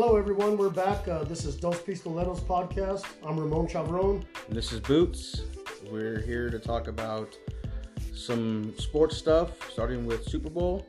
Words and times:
Hello, 0.00 0.16
everyone. 0.16 0.56
We're 0.56 0.70
back. 0.70 1.08
Uh, 1.08 1.24
this 1.24 1.44
is 1.44 1.56
Dos 1.56 1.80
Pistoleros 1.80 2.38
podcast. 2.38 3.04
I'm 3.26 3.36
Ramon 3.36 3.66
Chavron. 3.66 4.24
And 4.46 4.56
this 4.56 4.70
is 4.70 4.78
Boots. 4.78 5.42
We're 5.90 6.20
here 6.20 6.50
to 6.50 6.60
talk 6.60 6.86
about 6.86 7.36
some 8.14 8.78
sports 8.78 9.16
stuff, 9.16 9.68
starting 9.72 10.06
with 10.06 10.22
Super 10.22 10.50
Bowl. 10.50 10.86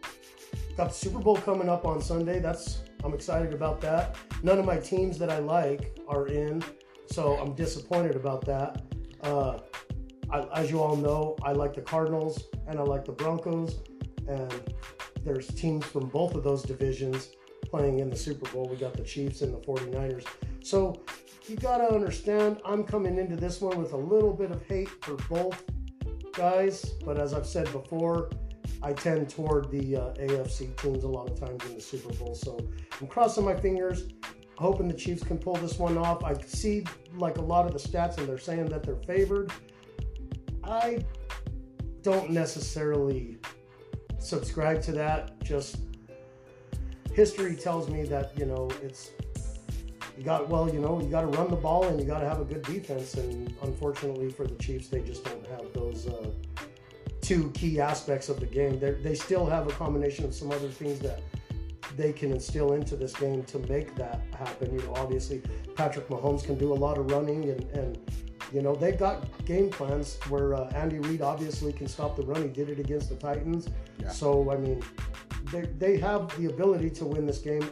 Got 0.78 0.90
the 0.90 0.94
Super 0.94 1.18
Bowl 1.18 1.38
coming 1.38 1.70
up 1.70 1.86
on 1.86 2.04
Sunday. 2.04 2.40
That's 2.40 2.84
I'm 3.04 3.16
excited 3.16 3.52
about 3.52 3.82
that. 3.82 4.16
None 4.44 4.60
of 4.60 4.66
my 4.66 4.78
teams 4.78 5.18
that 5.18 5.32
I 5.32 5.40
like 5.40 5.98
are 6.08 6.28
in, 6.28 6.64
so 7.08 7.36
I'm 7.38 7.56
disappointed 7.56 8.16
about 8.16 8.46
that. 8.46 8.84
Uh, 9.24 9.58
I, 10.30 10.42
as 10.54 10.70
you 10.70 10.84
all 10.84 10.96
know, 10.96 11.36
I 11.42 11.54
like 11.54 11.74
the 11.74 11.82
Cardinals 11.82 12.44
and 12.68 12.78
I 12.78 12.84
like 12.84 13.06
the 13.06 13.14
Broncos, 13.14 13.80
and 14.28 14.76
there's 15.24 15.48
teams 15.48 15.84
from 15.84 16.10
both 16.10 16.36
of 16.36 16.44
those 16.44 16.62
divisions 16.62 17.32
playing 17.70 18.00
in 18.00 18.10
the 18.10 18.16
Super 18.16 18.50
Bowl. 18.52 18.68
We 18.68 18.78
got 18.78 18.94
the 18.94 19.04
Chiefs 19.04 19.42
and 19.42 19.54
the 19.54 19.60
49ers. 19.60 20.26
So 20.64 21.02
you 21.48 21.56
got 21.56 21.78
to 21.78 21.94
understand, 21.94 22.62
I'm 22.66 22.84
coming 22.84 23.18
into 23.18 23.36
this 23.36 23.62
one 23.62 23.78
with 23.82 23.94
a 23.94 23.98
little 23.98 24.34
bit 24.34 24.52
of 24.52 24.62
hate 24.68 24.90
for 25.04 25.16
both 25.30 25.64
guys, 26.34 26.84
but 27.06 27.20
as 27.20 27.34
I've 27.34 27.46
said 27.46 27.72
before, 27.72 28.30
I 28.82 28.94
tend 28.94 29.30
toward 29.30 29.72
the 29.72 29.96
uh, 29.96 30.14
AFC 30.14 30.76
teams 30.78 31.04
a 31.04 31.08
lot 31.08 31.30
of 31.30 31.40
times 31.40 31.66
in 31.66 31.76
the 31.76 31.82
Super 31.82 32.14
Bowl. 32.14 32.36
So 32.36 32.58
I'm 33.02 33.08
crossing 33.08 33.44
my 33.44 33.56
fingers, 33.56 34.10
hoping 34.58 34.88
the 34.88 34.94
Chiefs 34.94 35.24
can 35.24 35.38
pull 35.38 35.56
this 35.56 35.78
one 35.78 35.98
off. 35.98 36.24
I 36.24 36.40
see 36.42 36.86
like 37.16 37.38
a 37.38 37.42
lot 37.42 37.66
of 37.66 37.74
the 37.74 37.80
stats, 37.80 38.18
and 38.18 38.28
they're 38.28 38.38
saying 38.38 38.68
that 38.68 38.84
they're 38.84 38.96
favored. 38.96 39.52
I 40.64 41.04
don't 42.04 42.30
necessarily 42.30 43.38
subscribe 44.20 44.82
to 44.84 44.92
that. 44.94 45.42
Just 45.44 45.78
history 47.20 47.54
tells 47.54 47.90
me 47.90 48.04
that 48.04 48.32
you 48.40 48.46
know 48.46 48.70
it's 48.82 49.12
you 50.18 50.24
got 50.24 50.48
well 50.48 50.74
you 50.74 50.80
know 50.80 51.02
you 51.02 51.10
got 51.10 51.24
to 51.28 51.32
run 51.40 51.50
the 51.50 51.62
ball 51.68 51.84
and 51.84 52.00
you 52.00 52.06
got 52.06 52.22
to 52.22 52.30
have 52.30 52.40
a 52.40 52.46
good 52.46 52.64
defense. 52.64 53.16
And 53.16 53.54
unfortunately 53.62 54.30
for 54.32 54.48
the 54.48 54.56
chiefs 54.56 54.88
they 54.88 55.02
just 55.02 55.26
don't 55.26 55.46
have 55.48 55.66
those 55.74 56.08
uh, 56.08 56.30
two 57.20 57.52
key 57.52 57.82
aspects 57.82 58.30
of 58.30 58.40
the 58.40 58.46
game. 58.46 58.80
They're, 58.80 59.00
they 59.08 59.16
still 59.16 59.46
have 59.46 59.68
a 59.68 59.72
combination 59.72 60.24
of 60.24 60.34
some 60.34 60.50
other 60.50 60.70
things 60.70 61.00
that 61.00 61.20
they 61.98 62.14
can 62.14 62.32
instill 62.32 62.72
into 62.72 62.96
this 62.96 63.14
game 63.14 63.44
to 63.44 63.60
make 63.76 63.96
that 63.96 64.22
happen. 64.38 64.72
You 64.74 64.82
know 64.86 64.94
obviously 64.96 65.42
patrick 65.76 66.08
mahomes 66.08 66.42
can 66.46 66.58
do 66.58 66.72
a 66.72 66.80
lot 66.86 66.98
of 66.98 67.12
running 67.12 67.50
and, 67.50 67.64
and 67.80 67.98
you 68.54 68.62
know 68.62 68.76
they've 68.76 68.98
got 68.98 69.18
game 69.44 69.70
plans 69.70 70.18
where 70.30 70.54
uh, 70.54 70.70
andy 70.84 71.00
reid 71.00 71.22
obviously 71.22 71.74
can 71.74 71.90
stop 71.90 72.16
the 72.16 72.24
run. 72.24 72.44
He 72.44 72.48
did 72.48 72.70
it 72.70 72.80
against 72.80 73.10
the 73.10 73.18
titans. 73.18 73.68
Yeah. 74.00 74.08
so 74.08 74.30
i 74.54 74.56
mean 74.56 74.82
they, 75.52 75.62
they 75.78 75.98
have 75.98 76.36
the 76.40 76.48
ability 76.48 76.90
to 76.92 77.06
win 77.06 77.26
this 77.26 77.40
game. 77.40 77.70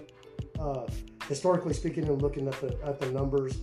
Uh, 0.59 0.87
historically 1.27 1.73
speaking, 1.73 2.07
and 2.07 2.21
looking 2.21 2.47
at 2.47 2.59
the 2.61 2.77
at 2.83 2.99
the 2.99 3.09
numbers, 3.11 3.57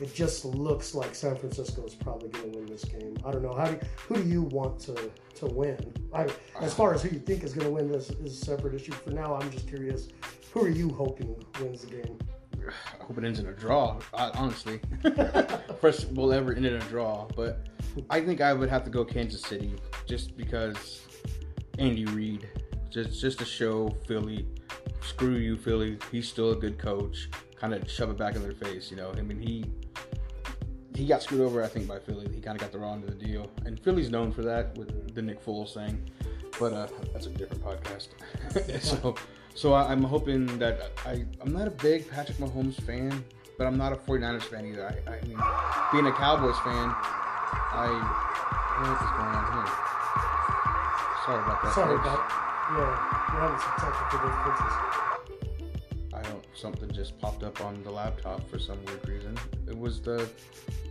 it 0.00 0.14
just 0.14 0.44
looks 0.44 0.94
like 0.94 1.14
San 1.14 1.36
Francisco 1.36 1.84
is 1.84 1.94
probably 1.94 2.28
going 2.30 2.52
to 2.52 2.58
win 2.58 2.66
this 2.66 2.84
game. 2.84 3.16
I 3.24 3.30
don't 3.30 3.42
know 3.42 3.54
how 3.54 3.66
do 3.66 3.78
who 4.08 4.16
do 4.16 4.28
you 4.28 4.42
want 4.42 4.78
to 4.80 5.10
to 5.36 5.46
win? 5.46 5.92
I, 6.12 6.28
as 6.60 6.74
far 6.74 6.94
as 6.94 7.02
who 7.02 7.10
you 7.10 7.20
think 7.20 7.44
is 7.44 7.52
going 7.52 7.66
to 7.66 7.72
win 7.72 7.90
this 7.90 8.10
is 8.10 8.42
a 8.42 8.44
separate 8.44 8.74
issue. 8.74 8.92
For 8.92 9.10
now, 9.10 9.34
I'm 9.34 9.50
just 9.50 9.68
curious. 9.68 10.08
Who 10.52 10.62
are 10.62 10.68
you 10.68 10.90
hoping 10.90 11.34
wins 11.60 11.82
the 11.82 11.88
game? 11.88 12.18
I 12.66 13.02
hope 13.04 13.18
it 13.18 13.24
ends 13.24 13.38
in 13.38 13.46
a 13.46 13.52
draw, 13.52 13.98
uh, 14.14 14.30
honestly. 14.34 14.80
First 15.80 16.08
we'll 16.12 16.32
ever 16.32 16.54
end 16.54 16.66
in 16.66 16.74
a 16.74 16.80
draw, 16.80 17.26
but 17.36 17.66
I 18.10 18.20
think 18.20 18.40
I 18.40 18.52
would 18.52 18.68
have 18.68 18.84
to 18.84 18.90
go 18.90 19.04
Kansas 19.04 19.42
City 19.42 19.74
just 20.06 20.36
because 20.36 21.02
Andy 21.78 22.04
Reid. 22.06 22.48
Just 22.94 23.20
just 23.20 23.40
to 23.40 23.44
show 23.44 23.88
Philly, 24.06 24.46
screw 25.02 25.34
you, 25.34 25.56
Philly. 25.56 25.98
He's 26.12 26.28
still 26.28 26.52
a 26.52 26.56
good 26.56 26.78
coach. 26.78 27.28
Kind 27.56 27.74
of 27.74 27.90
shove 27.90 28.08
it 28.08 28.16
back 28.16 28.36
in 28.36 28.42
their 28.44 28.52
face, 28.52 28.88
you 28.88 28.96
know. 28.96 29.12
I 29.18 29.20
mean, 29.20 29.40
he 29.40 29.64
he 30.94 31.04
got 31.04 31.20
screwed 31.20 31.40
over, 31.40 31.60
I 31.60 31.66
think, 31.66 31.88
by 31.88 31.98
Philly. 31.98 32.28
He 32.32 32.40
kind 32.40 32.56
of 32.56 32.60
got 32.60 32.70
the 32.70 32.78
wrong 32.78 33.00
end 33.00 33.10
of 33.10 33.18
the 33.18 33.26
deal, 33.26 33.50
and 33.64 33.80
Philly's 33.80 34.10
known 34.10 34.30
for 34.30 34.42
that 34.42 34.78
with 34.78 35.12
the 35.12 35.22
Nick 35.22 35.44
Foles 35.44 35.74
thing. 35.74 36.08
But 36.60 36.72
uh, 36.72 36.86
that's 37.12 37.26
a 37.26 37.30
different 37.30 37.64
podcast. 37.64 38.10
so 38.80 39.16
so 39.56 39.72
I, 39.72 39.90
I'm 39.90 40.04
hoping 40.04 40.46
that 40.60 40.92
I 41.04 41.24
I'm 41.40 41.52
not 41.52 41.66
a 41.66 41.72
big 41.72 42.08
Patrick 42.08 42.38
Mahomes 42.38 42.80
fan, 42.82 43.24
but 43.58 43.66
I'm 43.66 43.76
not 43.76 43.92
a 43.92 43.96
49ers 43.96 44.42
fan 44.42 44.66
either. 44.66 44.86
I, 44.86 45.10
I 45.10 45.20
mean, 45.22 45.40
being 45.90 46.06
a 46.06 46.16
Cowboys 46.16 46.58
fan, 46.60 46.94
I 47.74 47.88
what 48.78 48.92
is 48.92 49.10
going 49.18 49.34
on 49.34 49.52
here? 49.52 49.72
Sorry 51.26 51.42
about 51.42 51.62
that. 51.64 51.74
Sorry 51.74 51.94
about 51.96 52.43
yeah, 52.72 53.30
we're 53.32 53.40
having 53.40 53.58
some 53.60 53.72
technical 53.78 54.28
difficulties. 54.28 54.94
I 56.14 56.22
don't. 56.22 56.44
Something 56.54 56.90
just 56.92 57.18
popped 57.18 57.42
up 57.42 57.60
on 57.60 57.82
the 57.82 57.90
laptop 57.90 58.48
for 58.48 58.58
some 58.58 58.82
weird 58.84 59.08
reason. 59.08 59.36
It 59.68 59.76
was 59.76 60.00
the 60.00 60.28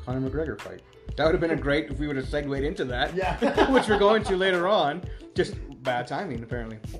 Conor 0.06 0.30
McGregor 0.30 0.60
fight. 0.60 0.82
That 1.16 1.26
would 1.26 1.34
have 1.34 1.42
been 1.42 1.52
a 1.52 1.56
great 1.56 1.90
if 1.90 2.00
we 2.00 2.08
would 2.08 2.16
have 2.16 2.28
segued 2.28 2.64
into 2.64 2.86
that. 2.86 3.16
Yeah. 3.16 3.72
which 3.72 3.88
we're 3.88 4.00
going 4.00 4.24
to 4.26 4.36
later 4.36 4.68
on. 4.68 5.04
Just 5.36 5.56
bad 5.84 6.08
timing, 6.08 6.44
apparently. 6.44 6.80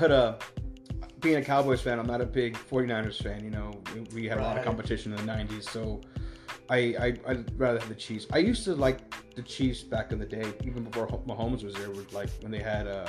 but 0.00 0.10
uh, 0.10 0.36
being 1.20 1.36
a 1.36 1.42
Cowboys 1.42 1.80
fan, 1.80 1.98
I'm 1.98 2.06
not 2.06 2.20
a 2.20 2.26
big 2.26 2.54
49ers 2.54 3.22
fan. 3.22 3.42
You 3.44 3.50
know, 3.50 3.80
we, 3.94 4.00
we 4.14 4.28
had 4.28 4.38
a 4.38 4.42
lot 4.42 4.58
of 4.58 4.64
competition 4.64 5.12
in 5.12 5.24
the 5.24 5.32
90s, 5.32 5.68
so 5.68 6.00
I, 6.70 6.76
I 6.76 7.06
I'd 7.28 7.58
rather 7.58 7.78
have 7.78 7.88
the 7.88 7.94
Chiefs. 7.94 8.26
I 8.32 8.38
used 8.38 8.64
to 8.64 8.74
like 8.74 8.98
the 9.34 9.42
Chiefs 9.42 9.82
back 9.82 10.12
in 10.12 10.18
the 10.18 10.26
day, 10.26 10.44
even 10.64 10.84
before 10.84 11.06
Mahomes 11.26 11.62
was 11.64 11.74
there. 11.74 11.90
Was 11.90 12.12
like 12.12 12.30
when 12.40 12.50
they 12.52 12.60
had 12.60 12.86
uh, 12.86 13.06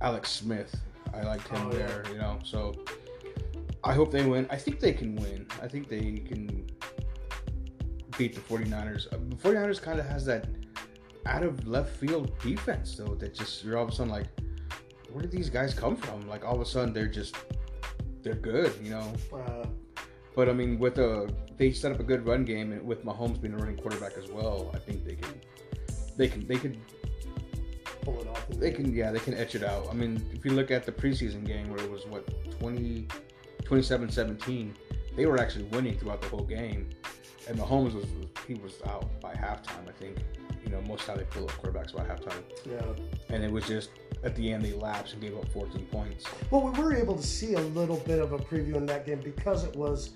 Alex 0.00 0.30
Smith. 0.30 0.74
I 1.14 1.22
liked 1.22 1.46
him 1.48 1.66
Oh, 1.66 1.70
yeah. 1.72 1.86
there. 1.86 2.04
You 2.10 2.18
know, 2.18 2.38
so 2.44 2.74
I 3.84 3.92
hope 3.92 4.10
they 4.10 4.24
win. 4.24 4.46
I 4.50 4.56
think 4.56 4.80
they 4.80 4.92
can 4.92 5.14
win. 5.16 5.46
I 5.62 5.68
think 5.68 5.88
they 5.88 6.22
can 6.26 6.66
beat 8.16 8.34
the 8.34 8.40
49ers. 8.40 9.06
Uh, 9.12 9.18
The 9.28 9.36
49ers 9.36 9.80
kind 9.80 9.98
of 10.00 10.06
has 10.06 10.24
that 10.26 10.46
out 11.26 11.42
of 11.42 11.68
left 11.68 11.94
field 11.96 12.32
defense 12.42 12.96
though 12.96 13.14
that 13.14 13.32
just 13.32 13.62
you're 13.62 13.76
all 13.78 13.84
of 13.84 13.90
a 13.90 13.92
sudden 13.92 14.10
like 14.10 14.26
where 15.12 15.22
did 15.22 15.30
these 15.30 15.48
guys 15.50 15.72
come 15.72 15.94
from? 15.96 16.26
Like 16.28 16.44
all 16.44 16.54
of 16.56 16.60
a 16.60 16.64
sudden 16.66 16.92
they're 16.92 17.06
just 17.06 17.36
they're 18.22 18.34
good, 18.34 18.72
you 18.82 18.90
know. 18.90 19.12
Uh, 19.32 19.66
But 20.34 20.48
I 20.48 20.52
mean 20.54 20.78
with 20.78 20.98
a 20.98 21.28
they 21.62 21.70
set 21.70 21.92
up 21.92 22.00
a 22.00 22.02
good 22.02 22.26
run 22.26 22.44
game 22.44 22.72
and 22.72 22.84
with 22.84 23.04
Mahomes 23.04 23.40
being 23.40 23.54
a 23.54 23.56
running 23.56 23.76
quarterback 23.76 24.14
as 24.18 24.28
well, 24.28 24.72
I 24.74 24.78
think 24.78 25.04
they 25.04 25.14
can 25.14 25.32
they 26.16 26.26
can 26.26 26.44
they 26.48 26.56
could 26.56 26.76
pull 28.02 28.20
it 28.20 28.26
off. 28.26 28.48
they 28.48 28.72
can 28.72 28.92
yeah, 28.92 29.12
they 29.12 29.20
can 29.20 29.34
etch 29.34 29.54
it 29.54 29.62
out. 29.62 29.86
I 29.88 29.94
mean, 29.94 30.20
if 30.32 30.44
you 30.44 30.50
look 30.50 30.72
at 30.72 30.84
the 30.84 30.90
preseason 30.90 31.46
game 31.46 31.70
where 31.70 31.78
it 31.78 31.88
was 31.88 32.04
what 32.06 32.26
20 32.58 33.06
27-17, 33.62 34.74
they 35.16 35.24
were 35.24 35.38
actually 35.38 35.64
winning 35.66 35.96
throughout 35.96 36.20
the 36.20 36.28
whole 36.28 36.44
game. 36.44 36.90
And 37.46 37.56
Mahomes 37.56 37.94
was 37.94 38.06
he 38.48 38.54
was 38.54 38.80
out 38.88 39.20
by 39.20 39.32
halftime, 39.32 39.88
I 39.88 39.92
think. 39.92 40.16
You 40.64 40.72
know, 40.72 40.80
most 40.82 41.08
of 41.08 41.16
the 41.16 41.24
they 41.24 41.30
pull 41.30 41.44
up 41.44 41.52
quarterbacks 41.52 41.94
by 41.94 42.02
halftime. 42.02 42.42
Yeah. 42.68 42.82
and 43.28 43.44
it 43.44 43.52
was 43.52 43.68
just 43.68 43.90
at 44.24 44.34
the 44.34 44.52
end 44.52 44.64
they 44.64 44.72
lapsed 44.72 45.12
and 45.12 45.22
gave 45.22 45.36
up 45.36 45.48
14 45.52 45.86
points. 45.86 46.24
Well, 46.50 46.62
we 46.62 46.70
were 46.82 46.92
able 46.92 47.14
to 47.16 47.22
see 47.22 47.54
a 47.54 47.60
little 47.60 47.98
bit 47.98 48.18
of 48.18 48.32
a 48.32 48.38
preview 48.38 48.74
in 48.74 48.86
that 48.86 49.06
game 49.06 49.20
because 49.22 49.62
it 49.62 49.76
was 49.76 50.10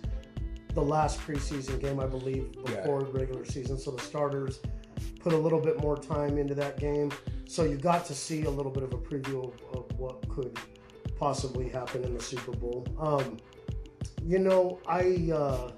the 0.77 0.83
last 0.83 1.19
preseason 1.21 1.81
game, 1.81 1.99
I 1.99 2.07
believe, 2.07 2.55
Yeah. 2.69 2.77
before 2.77 3.01
regular 3.07 3.45
season. 3.45 3.79
So 3.79 3.91
the 3.91 4.03
starters 4.03 4.61
put 5.21 5.33
a 5.33 5.37
little 5.37 5.61
bit 5.61 5.81
more 5.81 5.97
time 5.97 6.37
into 6.39 6.55
that 6.55 6.79
game. 6.79 7.11
So 7.47 7.65
you 7.65 7.77
got 7.77 8.05
to 8.07 8.15
see 8.15 8.45
a 8.45 8.51
little 8.51 8.71
bit 8.71 8.83
of 8.83 8.93
a 8.93 8.99
preview 8.99 9.39
of, 9.53 9.55
of 9.77 9.99
what 9.99 10.29
could 10.29 10.57
possibly 11.19 11.69
happen 11.71 12.05
in 12.05 12.13
the 12.15 12.23
Super 12.23 12.53
Bowl. 12.53 12.87
Um, 12.99 13.39
you 14.23 14.39
know, 14.39 14.79
I, 14.87 15.31
uh, 15.33 15.71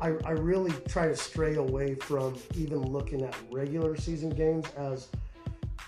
I 0.00 0.08
I 0.24 0.30
really 0.32 0.72
try 0.88 1.08
to 1.08 1.16
stray 1.16 1.56
away 1.56 1.94
from 1.96 2.36
even 2.56 2.80
looking 2.90 3.22
at 3.22 3.36
regular 3.50 3.96
season 3.96 4.30
games 4.30 4.66
as 4.76 5.08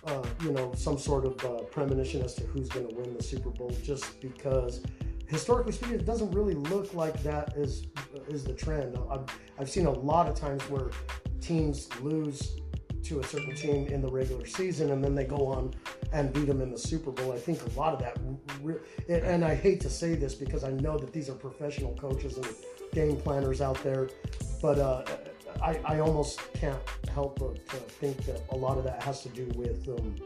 uh, 0.07 0.23
you 0.43 0.53
know, 0.53 0.71
some 0.77 0.99
sort 0.99 1.25
of 1.25 1.43
uh, 1.47 1.63
premonition 1.77 2.21
as 2.23 2.35
to 2.35 2.43
who's 2.45 2.69
going 2.69 2.87
to 2.87 2.95
win 2.95 3.17
the 3.17 3.23
Super 3.23 3.49
Bowl, 3.49 3.71
just 3.83 4.21
because 4.21 4.83
historically 5.27 5.73
speaking, 5.73 5.97
it 5.97 6.07
doesn't 6.07 6.31
really 6.33 6.55
look 6.55 6.95
like 6.95 7.23
that 7.23 7.55
is 7.57 7.87
is 8.29 8.45
the 8.45 8.55
trend. 8.55 8.99
I've, 9.11 9.25
I've 9.59 9.71
seen 9.71 9.87
a 9.87 9.91
lot 9.91 10.29
of 10.29 10.35
times 10.35 10.63
where 10.71 10.91
teams 11.41 11.89
lose 12.01 12.61
to 13.05 13.21
a 13.21 13.25
certain 13.25 13.55
team 13.55 13.87
in 13.89 14.01
the 14.01 14.09
regular 14.09 14.47
season 14.47 14.91
and 14.91 15.05
then 15.05 15.15
they 15.15 15.25
go 15.25 15.47
on 15.47 15.75
and 16.13 16.33
beat 16.33 16.47
them 16.47 16.63
in 16.63 16.71
the 16.71 16.79
Super 16.79 17.11
Bowl. 17.11 17.33
I 17.33 17.39
think 17.39 17.61
a 17.63 17.79
lot 17.79 17.93
of 17.93 17.99
that, 18.01 18.19
re- 18.63 18.79
and 19.09 19.45
I 19.45 19.55
hate 19.55 19.81
to 19.83 19.91
say 19.91 20.15
this 20.15 20.35
because 20.35 20.65
I 20.65 20.71
know 20.71 20.97
that 20.97 21.13
these 21.13 21.29
are 21.29 21.35
professional 21.35 21.95
coaches 21.97 22.39
and 22.39 22.47
game 22.93 23.17
planners 23.17 23.61
out 23.61 23.83
there, 23.83 24.09
but 24.63 24.79
uh, 24.79 25.05
I, 25.63 25.79
I 25.85 26.01
almost 26.01 26.41
can't 26.55 26.81
help 27.13 27.39
but 27.39 27.67
to 27.69 27.77
think 27.77 28.25
that 28.25 28.43
a 28.51 28.57
lot 28.57 28.79
of 28.79 28.85
that 28.85 29.03
has 29.03 29.23
to 29.23 29.29
do 29.29 29.47
with 29.55 29.87
um, 29.89 30.17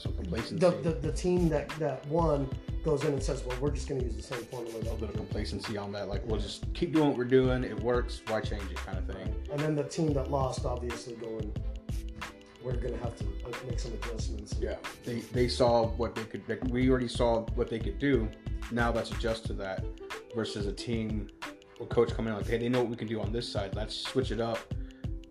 Some 0.00 0.14
complacency. 0.14 0.56
the, 0.56 0.70
the 0.70 0.90
the 0.92 1.12
team 1.12 1.48
that 1.50 1.68
that 1.78 2.06
won 2.06 2.48
goes 2.84 3.04
in 3.04 3.12
and 3.12 3.22
says, 3.22 3.44
"Well, 3.44 3.56
we're 3.60 3.70
just 3.70 3.86
going 3.88 4.00
to 4.00 4.06
use 4.06 4.16
the 4.16 4.22
same 4.22 4.42
formula." 4.44 4.78
a 4.78 4.82
little 4.82 4.96
bit 4.96 5.10
of 5.10 5.14
complacency 5.16 5.76
on 5.76 5.92
that. 5.92 6.08
Like, 6.08 6.26
we'll 6.26 6.40
just 6.40 6.72
keep 6.72 6.92
doing 6.94 7.08
what 7.08 7.18
we're 7.18 7.24
doing. 7.24 7.64
It 7.64 7.78
works. 7.80 8.22
Why 8.28 8.40
change 8.40 8.62
it, 8.70 8.76
kind 8.76 8.96
of 8.96 9.04
thing. 9.06 9.34
And 9.52 9.60
then 9.60 9.74
the 9.74 9.84
team 9.84 10.14
that 10.14 10.30
lost, 10.30 10.64
obviously, 10.64 11.16
going, 11.16 11.52
we're 12.62 12.76
going 12.76 12.94
to 12.94 13.00
have 13.00 13.14
to 13.16 13.24
uh, 13.24 13.50
make 13.68 13.78
some 13.78 13.92
adjustments. 13.92 14.56
Yeah, 14.60 14.76
they 15.04 15.20
they 15.32 15.48
saw 15.48 15.88
what 15.88 16.14
they 16.14 16.24
could. 16.24 16.48
Like, 16.48 16.64
we 16.70 16.88
already 16.88 17.08
saw 17.08 17.42
what 17.54 17.68
they 17.68 17.78
could 17.78 17.98
do. 17.98 18.28
Now 18.72 18.90
let's 18.92 19.10
adjust 19.10 19.44
to 19.46 19.52
that. 19.54 19.84
Versus 20.34 20.66
a 20.66 20.72
team 20.72 21.28
or 21.80 21.86
coach 21.86 22.14
coming 22.14 22.32
in 22.32 22.38
like, 22.38 22.46
hey, 22.48 22.56
they 22.58 22.68
know 22.68 22.80
what 22.80 22.88
we 22.90 22.96
can 22.96 23.08
do 23.08 23.20
on 23.20 23.32
this 23.32 23.50
side. 23.50 23.74
Let's 23.74 23.96
switch 23.96 24.30
it 24.30 24.40
up, 24.40 24.58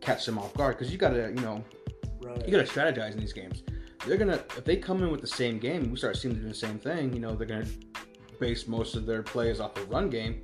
catch 0.01 0.25
them 0.25 0.38
off 0.38 0.54
guard. 0.56 0.77
Because 0.77 0.92
you 0.92 0.98
gotta, 0.98 1.30
you 1.36 1.42
know, 1.42 1.63
Right. 2.21 2.45
you 2.45 2.51
gotta 2.51 2.68
strategize 2.68 3.13
in 3.13 3.19
these 3.19 3.31
games. 3.31 3.63
They're 4.05 4.17
gonna 4.17 4.41
if 4.57 4.63
they 4.63 4.77
come 4.77 5.03
in 5.03 5.11
with 5.11 5.21
the 5.21 5.27
same 5.27 5.59
game, 5.59 5.91
we 5.91 5.97
start 5.97 6.17
seeing 6.17 6.33
them 6.33 6.43
do 6.43 6.49
the 6.49 6.55
same 6.55 6.79
thing. 6.79 7.13
You 7.13 7.19
know, 7.19 7.35
they're 7.35 7.47
gonna 7.47 7.65
base 8.39 8.67
most 8.67 8.95
of 8.95 9.05
their 9.05 9.21
plays 9.21 9.59
off 9.59 9.75
the 9.75 9.83
run 9.83 10.09
game. 10.09 10.43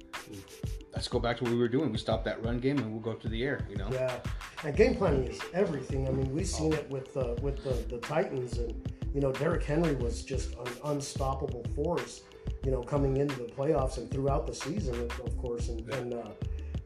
Let's 0.93 1.07
go 1.07 1.19
back 1.19 1.37
to 1.37 1.43
what 1.43 1.53
we 1.53 1.59
were 1.59 1.67
doing. 1.67 1.91
We 1.91 1.97
stop 1.97 2.23
that 2.25 2.43
run 2.43 2.59
game 2.59 2.77
and 2.77 2.91
we'll 2.91 3.01
go 3.01 3.13
to 3.13 3.27
the 3.27 3.43
air. 3.43 3.65
You 3.69 3.77
know. 3.77 3.89
Yeah, 3.91 4.17
and 4.63 4.75
game 4.75 4.95
planning 4.95 5.25
is 5.25 5.39
everything. 5.53 6.07
I 6.07 6.11
mean, 6.11 6.33
we've 6.33 6.47
seen 6.47 6.73
it 6.73 6.89
with 6.89 7.15
uh, 7.15 7.35
with 7.41 7.63
the, 7.63 7.73
the 7.93 7.99
Titans, 7.99 8.57
and 8.57 8.73
you 9.13 9.21
know, 9.21 9.31
Derrick 9.31 9.63
Henry 9.63 9.95
was 9.95 10.23
just 10.23 10.53
an 10.53 10.67
unstoppable 10.85 11.65
force. 11.75 12.23
You 12.63 12.71
know, 12.71 12.81
coming 12.81 13.17
into 13.17 13.35
the 13.35 13.45
playoffs 13.45 13.97
and 13.97 14.09
throughout 14.11 14.47
the 14.47 14.55
season, 14.55 15.09
of 15.23 15.37
course, 15.37 15.69
and 15.69 15.89
and, 15.93 16.13
uh, 16.13 16.29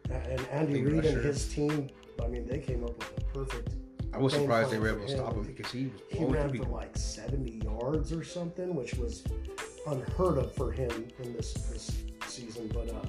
and 0.10 0.48
Andy 0.52 0.82
Reid 0.82 1.06
and 1.06 1.24
his 1.24 1.48
team. 1.48 1.90
I 2.24 2.28
mean, 2.28 2.46
they 2.46 2.60
came 2.60 2.84
up 2.84 2.98
with 2.98 3.18
a 3.18 3.22
perfect. 3.34 3.79
I 4.14 4.18
was 4.18 4.34
surprised 4.34 4.72
they 4.72 4.80
were 4.80 4.90
able 4.90 5.06
to 5.06 5.10
stop 5.10 5.34
him. 5.34 5.44
because 5.44 5.72
he 5.72 5.86
was 5.86 6.02
He 6.10 6.26
ran 6.26 6.50
for 6.50 6.64
like 6.64 6.98
70 6.98 7.62
yards 7.64 8.12
or 8.12 8.24
something, 8.24 8.76
which 8.76 8.94
was 8.96 9.24
unheard 9.88 10.38
of 10.38 10.54
for 10.54 10.72
him 10.72 11.08
in 11.24 11.34
this, 11.34 11.54
this 11.54 12.04
season. 12.26 12.70
But, 12.74 12.90
uh, 12.90 13.02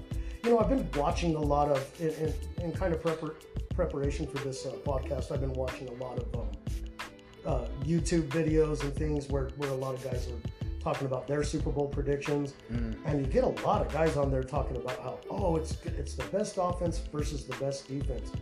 you 0.44 0.50
know, 0.50 0.58
I've 0.58 0.68
been 0.68 0.88
watching 0.94 1.34
a 1.36 1.40
lot 1.40 1.70
of, 1.70 2.00
in, 2.00 2.10
in, 2.10 2.34
in 2.64 2.72
kind 2.72 2.94
of 2.94 3.02
prepar- 3.02 3.34
preparation 3.74 4.26
for 4.26 4.38
this 4.44 4.66
uh, 4.66 4.72
podcast, 4.84 5.32
I've 5.32 5.40
been 5.40 5.54
watching 5.54 5.88
a 5.88 6.04
lot 6.04 6.18
of 6.18 6.34
um, 6.34 6.48
uh, 7.46 7.66
YouTube 7.84 8.28
videos 8.28 8.82
and 8.82 8.94
things 8.94 9.28
where, 9.28 9.48
where 9.56 9.70
a 9.70 9.74
lot 9.74 9.94
of 9.94 10.04
guys 10.04 10.28
are 10.28 10.50
talking 10.80 11.06
about 11.06 11.26
their 11.26 11.42
Super 11.42 11.70
Bowl 11.70 11.88
predictions. 11.88 12.54
Mm. 12.72 12.96
And 13.04 13.24
you 13.24 13.32
get 13.32 13.44
a 13.44 13.48
lot 13.66 13.84
of 13.84 13.92
guys 13.92 14.16
on 14.16 14.30
there 14.30 14.42
talking 14.42 14.76
about 14.76 14.98
how, 15.00 15.18
oh, 15.30 15.56
it's 15.56 15.76
it's 15.84 16.14
the 16.14 16.24
best 16.24 16.56
offense 16.60 16.98
versus 17.12 17.44
the 17.44 17.56
best 17.56 17.88
defense. 17.88 18.32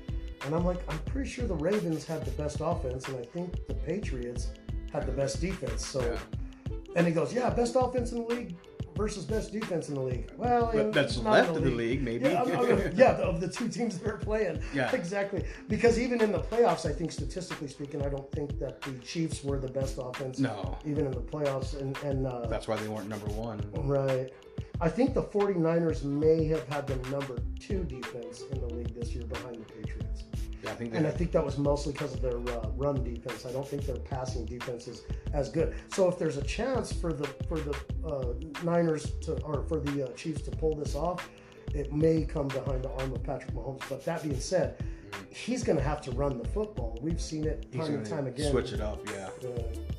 And 0.45 0.55
I'm 0.55 0.65
like, 0.65 0.79
I'm 0.91 0.99
pretty 1.01 1.29
sure 1.29 1.47
the 1.47 1.55
Ravens 1.55 2.05
had 2.05 2.25
the 2.25 2.31
best 2.33 2.59
offense, 2.61 3.07
and 3.09 3.17
I 3.19 3.23
think 3.23 3.67
the 3.67 3.75
Patriots 3.75 4.49
had 4.93 5.07
the 5.07 5.13
best 5.13 5.41
defense. 5.41 5.85
So, 5.87 6.01
Yeah. 6.01 6.77
and 6.97 7.07
he 7.07 7.13
goes, 7.13 7.33
yeah, 7.35 7.51
best 7.51 7.77
offense 7.79 8.13
in 8.13 8.19
the 8.23 8.25
league 8.35 8.55
versus 8.97 9.25
best 9.25 9.53
defense 9.53 9.89
in 9.89 9.95
the 9.95 10.01
league. 10.01 10.29
Well, 10.37 10.71
But 10.73 10.93
that's 10.93 11.19
left 11.19 11.51
of 11.57 11.63
the 11.63 11.71
league, 11.71 12.03
maybe. 12.03 12.25
Yeah, 12.31 12.91
yeah, 12.95 13.13
of 13.19 13.41
the 13.41 13.47
two 13.49 13.69
teams 13.69 13.99
that 13.99 14.09
are 14.11 14.17
playing. 14.17 14.61
Yeah. 14.75 14.91
exactly. 14.93 15.45
Because 15.69 15.99
even 16.01 16.21
in 16.21 16.33
the 16.33 16.41
playoffs, 16.41 16.85
I 16.85 16.93
think 16.93 17.13
statistically 17.13 17.69
speaking, 17.69 18.03
I 18.03 18.09
don't 18.09 18.31
think 18.33 18.59
that 18.59 18.81
the 18.81 18.93
Chiefs 18.99 19.45
were 19.45 19.59
the 19.59 19.69
best 19.69 19.99
offense. 20.03 20.39
No, 20.41 20.77
Even 20.85 21.07
in 21.07 21.13
the 21.13 21.21
playoffs, 21.21 21.79
and 21.81 21.97
and 21.99 22.27
uh, 22.27 22.47
that's 22.47 22.67
why 22.67 22.77
they 22.77 22.89
weren't 22.89 23.09
number 23.09 23.27
one. 23.27 23.61
Right. 23.75 24.33
I 24.81 24.89
think 24.89 25.13
the 25.15 25.23
49ers 25.23 26.05
may 26.05 26.45
have 26.47 26.67
had 26.69 26.87
the 26.87 26.97
number 27.11 27.37
two 27.61 27.83
defense 27.85 28.43
in 28.53 28.61
the 28.61 28.67
league 28.75 28.95
this 28.95 29.13
year 29.15 29.25
behind 29.25 29.57
the 29.57 29.73
Patriots. 29.73 30.25
Yeah, 30.63 30.71
I 30.71 30.75
think 30.75 30.95
And 30.95 31.07
I 31.07 31.11
think 31.11 31.33
that 31.33 31.45
was 31.45 31.59
mostly 31.59 31.93
because 31.93 32.15
of 32.15 32.21
their 32.21 32.39
uh, 32.39 32.69
run 32.77 33.05
defense. 33.05 33.47
I 33.47 33.53
don't 33.53 33.67
think 33.67 33.87
their 33.87 33.99
passing 33.99 34.45
defense 34.45 34.89
is 34.89 35.03
as 35.33 35.49
good. 35.49 35.75
So 35.89 36.09
if 36.09 36.19
there's 36.19 36.37
a 36.37 36.43
chance 36.43 36.93
for 36.93 37.13
the 37.13 37.27
for 37.49 37.59
the 37.59 37.77
uh, 38.05 38.35
Niners 38.65 39.13
to 39.23 39.41
or 39.43 39.63
for 39.63 39.81
the 39.81 40.07
uh, 40.07 40.13
Chiefs 40.13 40.43
to 40.43 40.51
pull 40.51 40.75
this 40.75 40.95
off, 40.95 41.29
it 41.75 41.93
may 41.93 42.25
come 42.25 42.49
behind 42.49 42.83
the 42.83 42.91
arm 42.91 43.13
of 43.13 43.23
Patrick 43.23 43.55
Mahomes. 43.55 43.83
But 43.89 44.05
that 44.05 44.23
being 44.23 44.41
said, 44.41 44.83
he's 45.31 45.63
going 45.63 45.79
to 45.79 45.85
have 45.85 46.01
to 46.03 46.11
run 46.13 46.39
the 46.39 46.49
football. 46.49 46.99
We've 47.03 47.21
seen 47.21 47.45
it 47.45 47.71
time 47.73 47.95
and 47.95 48.07
time 48.07 48.27
again. 48.27 48.51
switch 48.51 48.73
it 48.73 48.81
up. 48.81 49.01
Yeah. 49.11 49.29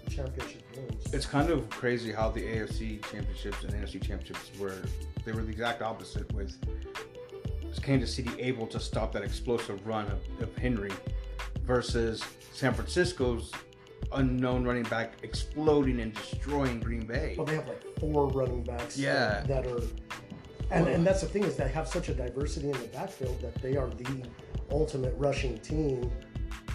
Championship 0.10 0.64
games. 0.74 1.14
It's 1.14 1.26
kind 1.26 1.50
of 1.50 1.70
crazy 1.70 2.12
how 2.12 2.30
the 2.32 2.42
AFC 2.42 3.02
championships 3.10 3.64
and 3.64 3.74
NFC 3.74 4.02
championships 4.02 4.52
were 4.60 4.82
they 5.26 5.32
were 5.32 5.44
the 5.44 5.52
exact 5.52 5.82
opposite 5.82 6.32
with 6.34 6.58
Kansas 7.78 8.14
City 8.16 8.32
able 8.40 8.66
to 8.68 8.80
stop 8.80 9.12
that 9.14 9.24
explosive 9.24 9.86
run 9.86 10.06
of, 10.08 10.20
of 10.42 10.58
Henry 10.58 10.92
versus 11.64 12.24
San 12.54 12.74
Francisco's 12.74 13.52
unknown 14.14 14.64
running 14.66 14.84
back 14.84 15.14
exploding 15.24 16.00
and 16.00 16.14
destroying 16.16 16.80
Green 16.80 17.06
Bay. 17.06 17.36
Well, 17.38 17.46
they 17.46 17.56
have 17.56 17.68
like 17.68 17.84
four 18.00 18.28
running 18.30 18.64
backs 18.64 18.98
Yeah. 18.98 19.44
that, 19.46 19.48
that 19.48 19.68
are, 19.68 19.82
and, 20.72 20.88
and 20.88 21.06
that's 21.06 21.22
the 21.22 21.28
thing 21.28 21.44
is 21.44 21.56
they 21.56 21.68
have 21.68 21.88
such 21.88 22.10
a 22.10 22.14
diversity 22.14 22.68
in 22.72 22.80
the 22.80 22.88
backfield 22.88 23.40
that 23.42 23.56
they 23.62 23.76
are 23.78 23.90
the 23.90 24.24
ultimate 24.72 25.14
rushing 25.18 25.58
team 25.60 26.10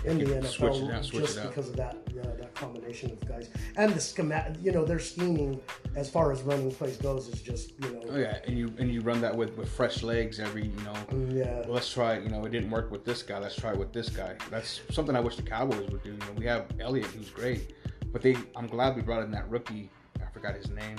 in 0.04 0.18
the 0.18 0.24
NFL 0.24 0.46
switch 0.46 0.76
it 0.76 0.90
out, 0.90 1.04
switch 1.04 1.22
just 1.22 1.38
it 1.38 1.40
out. 1.40 1.48
because 1.48 1.68
of 1.70 1.76
that 1.76 1.96
yeah, 2.14 2.22
that 2.22 2.54
combination 2.54 3.10
of 3.10 3.26
guys 3.28 3.48
and 3.76 3.92
the 3.94 4.00
schematic. 4.00 4.56
You 4.62 4.72
know, 4.72 4.84
their 4.84 4.98
scheming 4.98 5.60
as 5.96 6.10
far 6.10 6.32
as 6.32 6.42
running 6.42 6.70
plays 6.70 6.96
goes 6.96 7.28
is 7.28 7.40
just 7.40 7.72
you 7.82 7.92
know 7.92 8.02
Oh 8.10 8.18
yeah, 8.18 8.38
and 8.46 8.58
you 8.58 8.72
and 8.78 8.92
you 8.92 9.00
run 9.00 9.20
that 9.22 9.34
with 9.34 9.56
with 9.56 9.68
fresh 9.68 10.02
legs 10.02 10.38
every 10.40 10.66
you 10.66 10.84
know. 10.84 10.94
yeah 11.32 11.60
Well, 11.60 11.74
let's 11.74 11.92
try. 11.92 12.18
You 12.18 12.28
know, 12.28 12.44
it 12.44 12.50
didn't 12.50 12.70
work 12.70 12.90
with 12.90 13.04
this 13.04 13.22
guy. 13.22 13.38
Let's 13.38 13.56
try 13.56 13.72
it 13.72 13.78
with 13.78 13.92
this 13.92 14.08
guy. 14.08 14.36
That's 14.50 14.80
something 14.90 15.16
I 15.16 15.20
wish 15.20 15.36
the 15.36 15.42
Cowboys 15.42 15.90
would 15.90 16.02
do. 16.02 16.12
You 16.12 16.18
know, 16.18 16.32
we 16.36 16.46
have 16.46 16.66
Elliott, 16.80 17.06
who's 17.06 17.30
great, 17.30 17.74
but 18.12 18.22
they. 18.22 18.36
I'm 18.56 18.66
glad 18.66 18.96
we 18.96 19.02
brought 19.02 19.22
in 19.24 19.30
that 19.32 19.48
rookie. 19.48 19.90
I 20.20 20.30
forgot 20.32 20.54
his 20.54 20.70
name. 20.70 20.96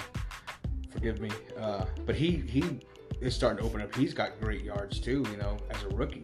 Forgive 0.89 1.19
me. 1.19 1.29
Uh, 1.59 1.85
but 2.05 2.15
he 2.15 2.37
he 2.37 2.79
is 3.21 3.35
starting 3.35 3.59
to 3.59 3.63
open 3.63 3.81
up. 3.81 3.93
He's 3.95 4.13
got 4.13 4.39
great 4.39 4.63
yards 4.63 4.99
too. 4.99 5.25
You 5.31 5.37
know, 5.37 5.57
as 5.69 5.83
a 5.83 5.89
rookie. 5.89 6.23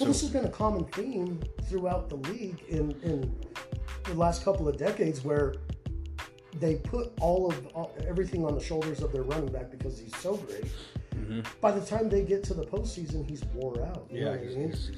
So 0.00 0.06
Well, 0.06 0.12
this 0.14 0.22
has 0.22 0.30
been 0.30 0.46
a 0.46 0.50
common 0.50 0.84
theme 0.86 1.42
throughout 1.64 2.08
the 2.08 2.16
league 2.16 2.62
in, 2.70 2.92
in 3.02 3.36
the 4.04 4.14
last 4.14 4.42
couple 4.42 4.66
of 4.66 4.78
decades 4.78 5.22
where 5.22 5.56
they 6.58 6.76
put 6.76 7.12
all 7.20 7.50
of 7.50 7.66
all, 7.74 7.94
everything 8.08 8.46
on 8.46 8.54
the 8.54 8.62
shoulders 8.64 9.02
of 9.02 9.12
their 9.12 9.24
running 9.24 9.52
back 9.52 9.70
because 9.70 9.98
he's 9.98 10.16
so 10.16 10.36
great. 10.38 10.64
Mhm. 11.14 11.44
By 11.60 11.72
the 11.72 11.82
time 11.84 12.08
they 12.08 12.22
get 12.22 12.42
to 12.44 12.54
the 12.54 12.62
postseason, 12.64 13.28
he's 13.28 13.44
wore 13.52 13.82
out. 13.84 14.06
You 14.10 14.20
know 14.24 14.26
yeah, 14.30 14.36
what 14.36 14.40
I 14.40 14.44
he's, 14.46 14.56
mean? 14.56 14.68
he's, 14.70 14.88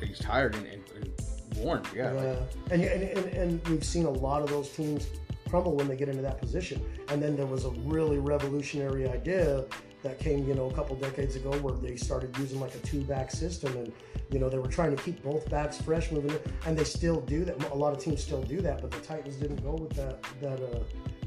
he's, 0.00 0.08
he's 0.10 0.18
tired 0.20 0.54
and, 0.54 0.64
and, 0.68 0.82
and 0.94 1.56
worn. 1.56 1.82
Yeah. 1.92 2.14
Yeah, 2.14 2.20
like- 2.20 2.38
and, 2.70 2.82
and, 2.84 3.02
and 3.02 3.26
and 3.34 3.68
we've 3.68 3.82
seen 3.84 4.04
a 4.04 4.10
lot 4.10 4.42
of 4.42 4.48
those 4.48 4.68
teams 4.68 5.08
crumble 5.48 5.74
when 5.74 5.88
they 5.88 5.96
get 5.96 6.08
into 6.08 6.22
that 6.22 6.38
position. 6.40 6.80
And 7.08 7.20
then 7.20 7.34
there 7.34 7.46
was 7.46 7.64
a 7.64 7.70
really 7.70 8.18
revolutionary 8.20 9.08
idea 9.08 9.64
that 10.02 10.18
came, 10.18 10.46
you 10.46 10.54
know, 10.54 10.68
a 10.68 10.72
couple 10.74 10.96
decades 10.96 11.36
ago 11.36 11.50
where 11.58 11.74
they 11.74 11.96
started 11.96 12.36
using 12.38 12.60
like 12.60 12.74
a 12.74 12.78
two-back 12.78 13.30
system, 13.30 13.76
and 13.76 13.92
you 14.30 14.38
know 14.38 14.48
they 14.48 14.58
were 14.58 14.68
trying 14.68 14.94
to 14.96 15.02
keep 15.02 15.22
both 15.22 15.48
backs 15.50 15.80
fresh, 15.80 16.10
moving, 16.10 16.36
and 16.66 16.76
they 16.76 16.84
still 16.84 17.20
do 17.20 17.44
that. 17.44 17.70
A 17.70 17.74
lot 17.74 17.92
of 17.92 18.02
teams 18.02 18.22
still 18.22 18.42
do 18.42 18.60
that, 18.62 18.80
but 18.80 18.90
the 18.90 19.00
Titans 19.00 19.36
didn't 19.36 19.62
go 19.62 19.72
with 19.74 19.92
that 19.94 20.22
that 20.40 20.60
uh, 20.60 20.80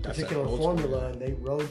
particular 0.03 0.45
school, 0.45 0.57
formula, 0.57 1.07
and 1.07 1.21
they 1.21 1.33
rode 1.33 1.69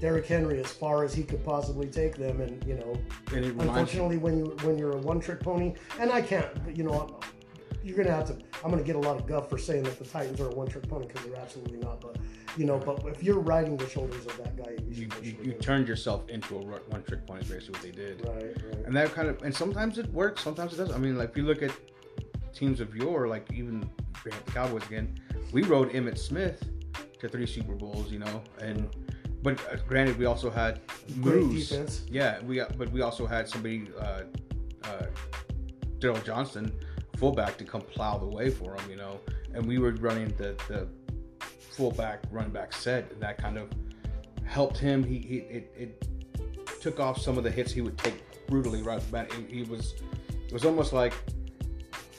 Derrick 0.00 0.26
Henry 0.26 0.58
as 0.60 0.72
far 0.72 1.04
as 1.04 1.12
he 1.14 1.22
could 1.22 1.44
possibly 1.44 1.86
take 1.88 2.16
them, 2.16 2.40
and 2.40 2.64
you 2.64 2.74
know 2.74 2.96
and 3.34 3.44
it 3.44 3.48
reminds 3.50 3.56
me. 3.58 3.68
unfortunately 3.68 4.16
when 4.16 4.38
you 4.38 4.56
when 4.62 4.78
you're 4.78 4.92
a 4.92 5.00
one 5.00 5.20
trick 5.20 5.40
pony 5.40 5.74
and 6.00 6.10
i 6.10 6.20
can't 6.20 6.46
you 6.74 6.82
know 6.84 6.92
I'm- 6.92 7.14
you're 7.88 7.96
gonna 7.96 8.14
have 8.14 8.26
to 8.26 8.36
i'm 8.64 8.70
gonna 8.70 8.82
get 8.82 8.96
a 8.96 8.98
lot 8.98 9.16
of 9.16 9.26
guff 9.26 9.48
for 9.48 9.58
saying 9.58 9.82
that 9.82 9.98
the 9.98 10.04
titans 10.04 10.40
are 10.40 10.48
a 10.48 10.54
one 10.54 10.68
trick 10.68 10.86
pony 10.88 11.06
because 11.06 11.24
they're 11.24 11.40
absolutely 11.40 11.78
not 11.78 12.00
but 12.00 12.16
you 12.56 12.66
know 12.66 12.78
but 12.78 13.04
if 13.06 13.22
you're 13.22 13.40
riding 13.40 13.76
the 13.76 13.88
shoulders 13.88 14.26
of 14.26 14.36
that 14.36 14.56
guy 14.56 14.78
you, 14.98 15.08
You, 15.22 15.36
you, 15.42 15.52
turned 15.52 15.86
yourself 15.86 16.28
into 16.28 16.56
a 16.56 16.60
one 16.60 17.02
trick 17.06 17.26
pony, 17.26 17.40
is 17.40 17.48
basically 17.48 17.72
what 17.72 17.82
they 17.82 17.90
did. 17.90 18.26
right 18.26 18.56
right 18.66 18.86
And 18.86 18.96
that 18.96 19.12
kind 19.12 19.28
of, 19.28 19.42
and 19.42 19.54
sometimes 19.54 19.98
it 19.98 20.12
works, 20.12 20.42
sometimes 20.42 20.72
it 20.74 20.76
doesn't. 20.76 20.94
I 20.94 20.98
mean, 20.98 21.16
like 21.16 21.30
if 21.30 21.36
you 21.36 21.44
look 21.44 21.62
at 21.62 21.70
teams 22.54 22.80
of 22.80 22.94
yore, 22.96 23.28
like 23.28 23.50
even 23.52 23.88
the 24.24 24.30
Cowboys 24.52 24.84
again, 24.86 25.18
we 25.52 25.62
rode 25.62 25.90
Emmitt 25.92 26.18
Smith 26.18 26.68
to 27.20 27.28
three 27.28 27.46
Super 27.46 27.74
Bowls, 27.74 28.10
you 28.10 28.18
know, 28.18 28.42
and 28.60 28.88
but 29.42 29.60
uh, 29.72 29.76
granted, 29.86 30.18
we 30.18 30.24
also 30.24 30.50
had 30.50 30.80
great 31.20 31.42
moves. 31.42 31.68
defense 31.68 32.04
Yeah, 32.10 32.40
we 32.42 32.62
but 32.76 32.90
we 32.90 33.02
also 33.02 33.26
had 33.26 33.48
somebody, 33.48 33.88
uh, 34.00 34.22
uh, 34.84 35.06
Daryl 35.98 36.24
Johnston, 36.24 36.72
fullback, 37.18 37.56
to 37.58 37.64
come 37.64 37.80
plow 37.82 38.16
the 38.18 38.26
way 38.26 38.50
for 38.50 38.74
him, 38.76 38.90
you 38.90 38.96
know, 38.96 39.18
and 39.54 39.66
we 39.66 39.78
were 39.78 39.92
running 39.92 40.28
the 40.36 40.54
the 40.68 40.88
fullback 41.70 42.22
running 42.30 42.52
back 42.52 42.72
set, 42.72 43.10
and 43.12 43.20
that 43.20 43.38
kind 43.38 43.58
of 43.58 43.68
helped 44.44 44.78
him. 44.78 45.02
He, 45.02 45.18
he 45.18 45.36
it, 45.38 45.72
it 45.76 46.80
took 46.80 47.00
off 47.00 47.20
some 47.20 47.36
of 47.38 47.44
the 47.44 47.50
hits 47.50 47.72
he 47.72 47.80
would 47.80 47.98
take 47.98 48.22
brutally 48.46 48.82
right 48.82 48.96
off 48.96 49.06
the 49.06 49.12
bat. 49.12 49.32
He, 49.32 49.56
he 49.58 49.62
was 49.64 49.94
it 50.46 50.52
was 50.52 50.64
almost 50.64 50.92
like 50.92 51.12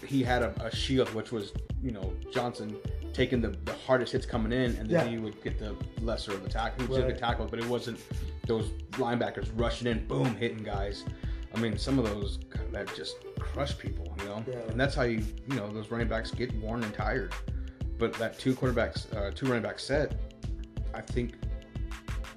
he 0.05 0.23
had 0.23 0.41
a, 0.43 0.65
a 0.65 0.75
shield, 0.75 1.13
which 1.13 1.31
was 1.31 1.53
you 1.81 1.91
know 1.91 2.13
Johnson 2.31 2.75
taking 3.13 3.41
the, 3.41 3.49
the 3.65 3.73
hardest 3.73 4.11
hits 4.13 4.25
coming 4.25 4.51
in, 4.51 4.75
and 4.75 4.89
then 4.89 5.05
Yeah. 5.05 5.05
he 5.07 5.17
would 5.17 5.41
get 5.43 5.57
the 5.59 5.75
lesser 6.01 6.31
of 6.33 6.43
the 6.43 6.49
tackle. 6.49 6.85
He 6.85 6.91
would 6.91 7.01
Right. 7.03 7.19
get 7.19 7.19
but 7.49 7.59
it 7.59 7.65
wasn't 7.67 7.99
those 8.45 8.69
linebackers 8.93 9.49
rushing 9.55 9.87
in, 9.87 10.05
boom, 10.07 10.35
hitting 10.35 10.63
guys. 10.63 11.03
I 11.55 11.59
mean, 11.59 11.77
some 11.77 11.97
of 11.99 12.05
those 12.05 12.39
that 12.71 12.93
just 12.95 13.17
crush 13.39 13.77
people, 13.77 14.13
you 14.19 14.25
know, 14.25 14.43
Yeah. 14.47 14.59
and 14.69 14.79
that's 14.79 14.95
how 14.95 15.03
you 15.03 15.23
you 15.49 15.55
know 15.55 15.71
those 15.71 15.89
running 15.91 16.07
backs 16.07 16.31
get 16.31 16.53
worn 16.55 16.83
and 16.83 16.93
tired. 16.93 17.33
But 17.97 18.13
that 18.15 18.37
two 18.39 18.53
quarterbacks, 18.53 19.13
uh, 19.15 19.31
two 19.31 19.47
running 19.47 19.63
back 19.63 19.79
set, 19.79 20.15
I 20.93 21.01
think 21.01 21.33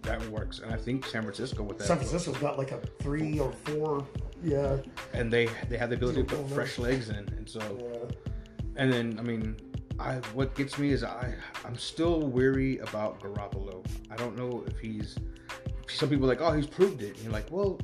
that 0.03 0.25
works, 0.31 0.59
and 0.61 0.73
I 0.73 0.77
think 0.77 1.07
San 1.07 1.23
Francisco 1.23 1.63
with 1.63 1.79
that, 1.79 1.87
san 1.87 1.97
francisco's 1.99 2.37
got 2.39 2.59
like 2.59 2.73
a 2.73 2.79
three 3.01 3.39
or 3.39 3.53
four 3.53 4.05
yeah 4.43 4.77
and 5.15 5.33
they 5.33 5.49
they 5.69 5.77
have 5.77 5.91
the 5.91 5.95
ability 5.97 6.25
to 6.25 6.35
put 6.35 6.49
fresh 6.51 6.77
legs 6.79 7.09
in, 7.11 7.17
and 7.37 7.49
so 7.49 7.61
yeah 7.81 8.11
and 8.75 8.93
then 8.93 9.17
I 9.19 9.23
mean, 9.23 9.55
I 10.01 10.15
what 10.35 10.55
gets 10.57 10.79
me 10.79 10.91
is 10.91 11.05
I 11.05 11.35
I'm 11.65 11.77
still 11.79 12.23
weary 12.23 12.79
about 12.79 13.21
Garoppolo. 13.21 13.85
I 14.11 14.17
don't 14.17 14.37
know 14.37 14.65
if 14.67 14.79
he's. 14.81 15.17
Some 15.89 16.09
people 16.09 16.25
are 16.25 16.29
like, 16.29 16.41
oh, 16.41 16.53
he's 16.53 16.67
proved 16.67 17.03
it. 17.03 17.15
And 17.17 17.25
you're 17.25 17.33
like, 17.33 17.51
well, 17.51 17.79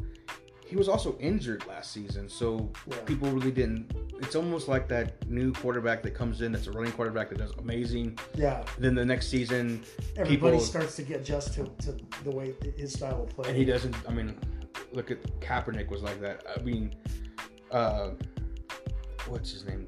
he 0.69 0.77
was 0.77 0.87
also 0.89 1.17
injured 1.19 1.67
last 1.67 1.93
season, 1.93 2.29
so 2.29 2.71
Yeah. 2.87 2.97
people 3.07 3.31
really 3.31 3.51
didn't. 3.51 3.91
It's 4.21 4.37
almost 4.37 4.69
like 4.69 4.87
that 4.89 5.27
new 5.29 5.53
quarterback 5.55 6.03
that 6.03 6.13
comes 6.15 6.43
in 6.43 6.53
that's 6.53 6.67
a 6.67 6.73
running 6.73 6.93
quarterback 6.93 7.31
that 7.31 7.39
does 7.39 7.53
amazing. 7.59 8.19
Yeah, 8.35 8.65
Then 8.79 8.95
the 8.95 9.05
next 9.05 9.29
season, 9.29 9.83
everybody 10.17 10.57
People- 10.57 10.61
starts 10.61 10.97
to 10.97 11.03
get 11.03 11.21
adjust 11.21 11.55
to, 11.55 11.65
to 11.85 11.97
the 12.25 12.31
way 12.31 12.55
his 12.77 12.93
style 12.93 13.23
of 13.23 13.31
play. 13.31 13.49
and 13.49 13.57
he 13.57 13.65
doesn't. 13.65 13.97
I 14.07 14.13
mean, 14.13 14.39
look 14.93 15.11
at 15.11 15.23
Kaepernick 15.41 15.89
was 15.89 16.03
like 16.03 16.21
that. 16.21 16.45
I 16.55 16.61
mean, 16.63 16.95
uh, 17.71 18.11
what's 19.27 19.51
his 19.51 19.65
name? 19.65 19.87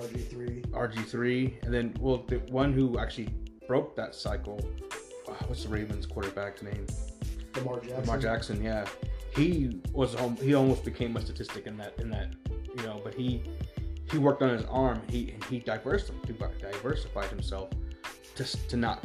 RG 0.00 0.18
three. 0.30 0.62
RG 0.72 1.04
three, 1.04 1.58
and 1.62 1.72
then 1.74 1.94
well, 2.00 2.24
the 2.26 2.38
one 2.50 2.72
who 2.72 2.98
actually 2.98 3.28
broke 3.68 3.94
that 3.96 4.14
cycle. 4.14 4.58
Uh, 5.28 5.34
what's 5.46 5.64
the 5.64 5.68
Ravens 5.68 6.06
quarterback's 6.06 6.62
name? 6.62 6.86
Lamar 7.56 7.80
Jackson. 7.80 8.00
Lamar 8.00 8.18
Jackson. 8.18 8.62
Yeah, 8.64 8.86
he 9.36 9.80
was. 9.92 10.16
He 10.40 10.54
almost 10.54 10.84
became 10.84 11.16
a 11.16 11.20
statistic 11.20 11.66
in 11.66 11.76
that. 11.78 11.98
In 11.98 12.10
that, 12.10 12.34
you 12.76 12.82
know. 12.82 13.00
But 13.02 13.14
he 13.14 13.42
he 14.10 14.18
worked 14.18 14.42
on 14.42 14.50
his 14.50 14.64
arm. 14.66 15.02
He 15.08 15.30
and 15.30 15.44
he 15.44 15.58
diversified 15.60 16.58
diversified 16.58 17.30
himself 17.30 17.70
to 18.36 18.44
to 18.68 18.76
not 18.76 19.04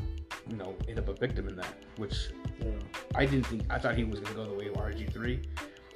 you 0.49 0.57
know 0.57 0.75
end 0.87 0.99
up 0.99 1.07
a 1.07 1.13
victim 1.13 1.47
in 1.47 1.55
that. 1.55 1.73
Which 1.97 2.29
Yeah. 2.59 2.71
I 3.15 3.25
didn't 3.25 3.45
think. 3.45 3.63
I 3.69 3.79
thought 3.79 3.95
he 3.95 4.03
was 4.03 4.19
going 4.19 4.35
to 4.35 4.43
go 4.43 4.45
the 4.45 4.57
way 4.57 4.67
of 4.67 4.75
RG 4.75 5.13
three, 5.13 5.41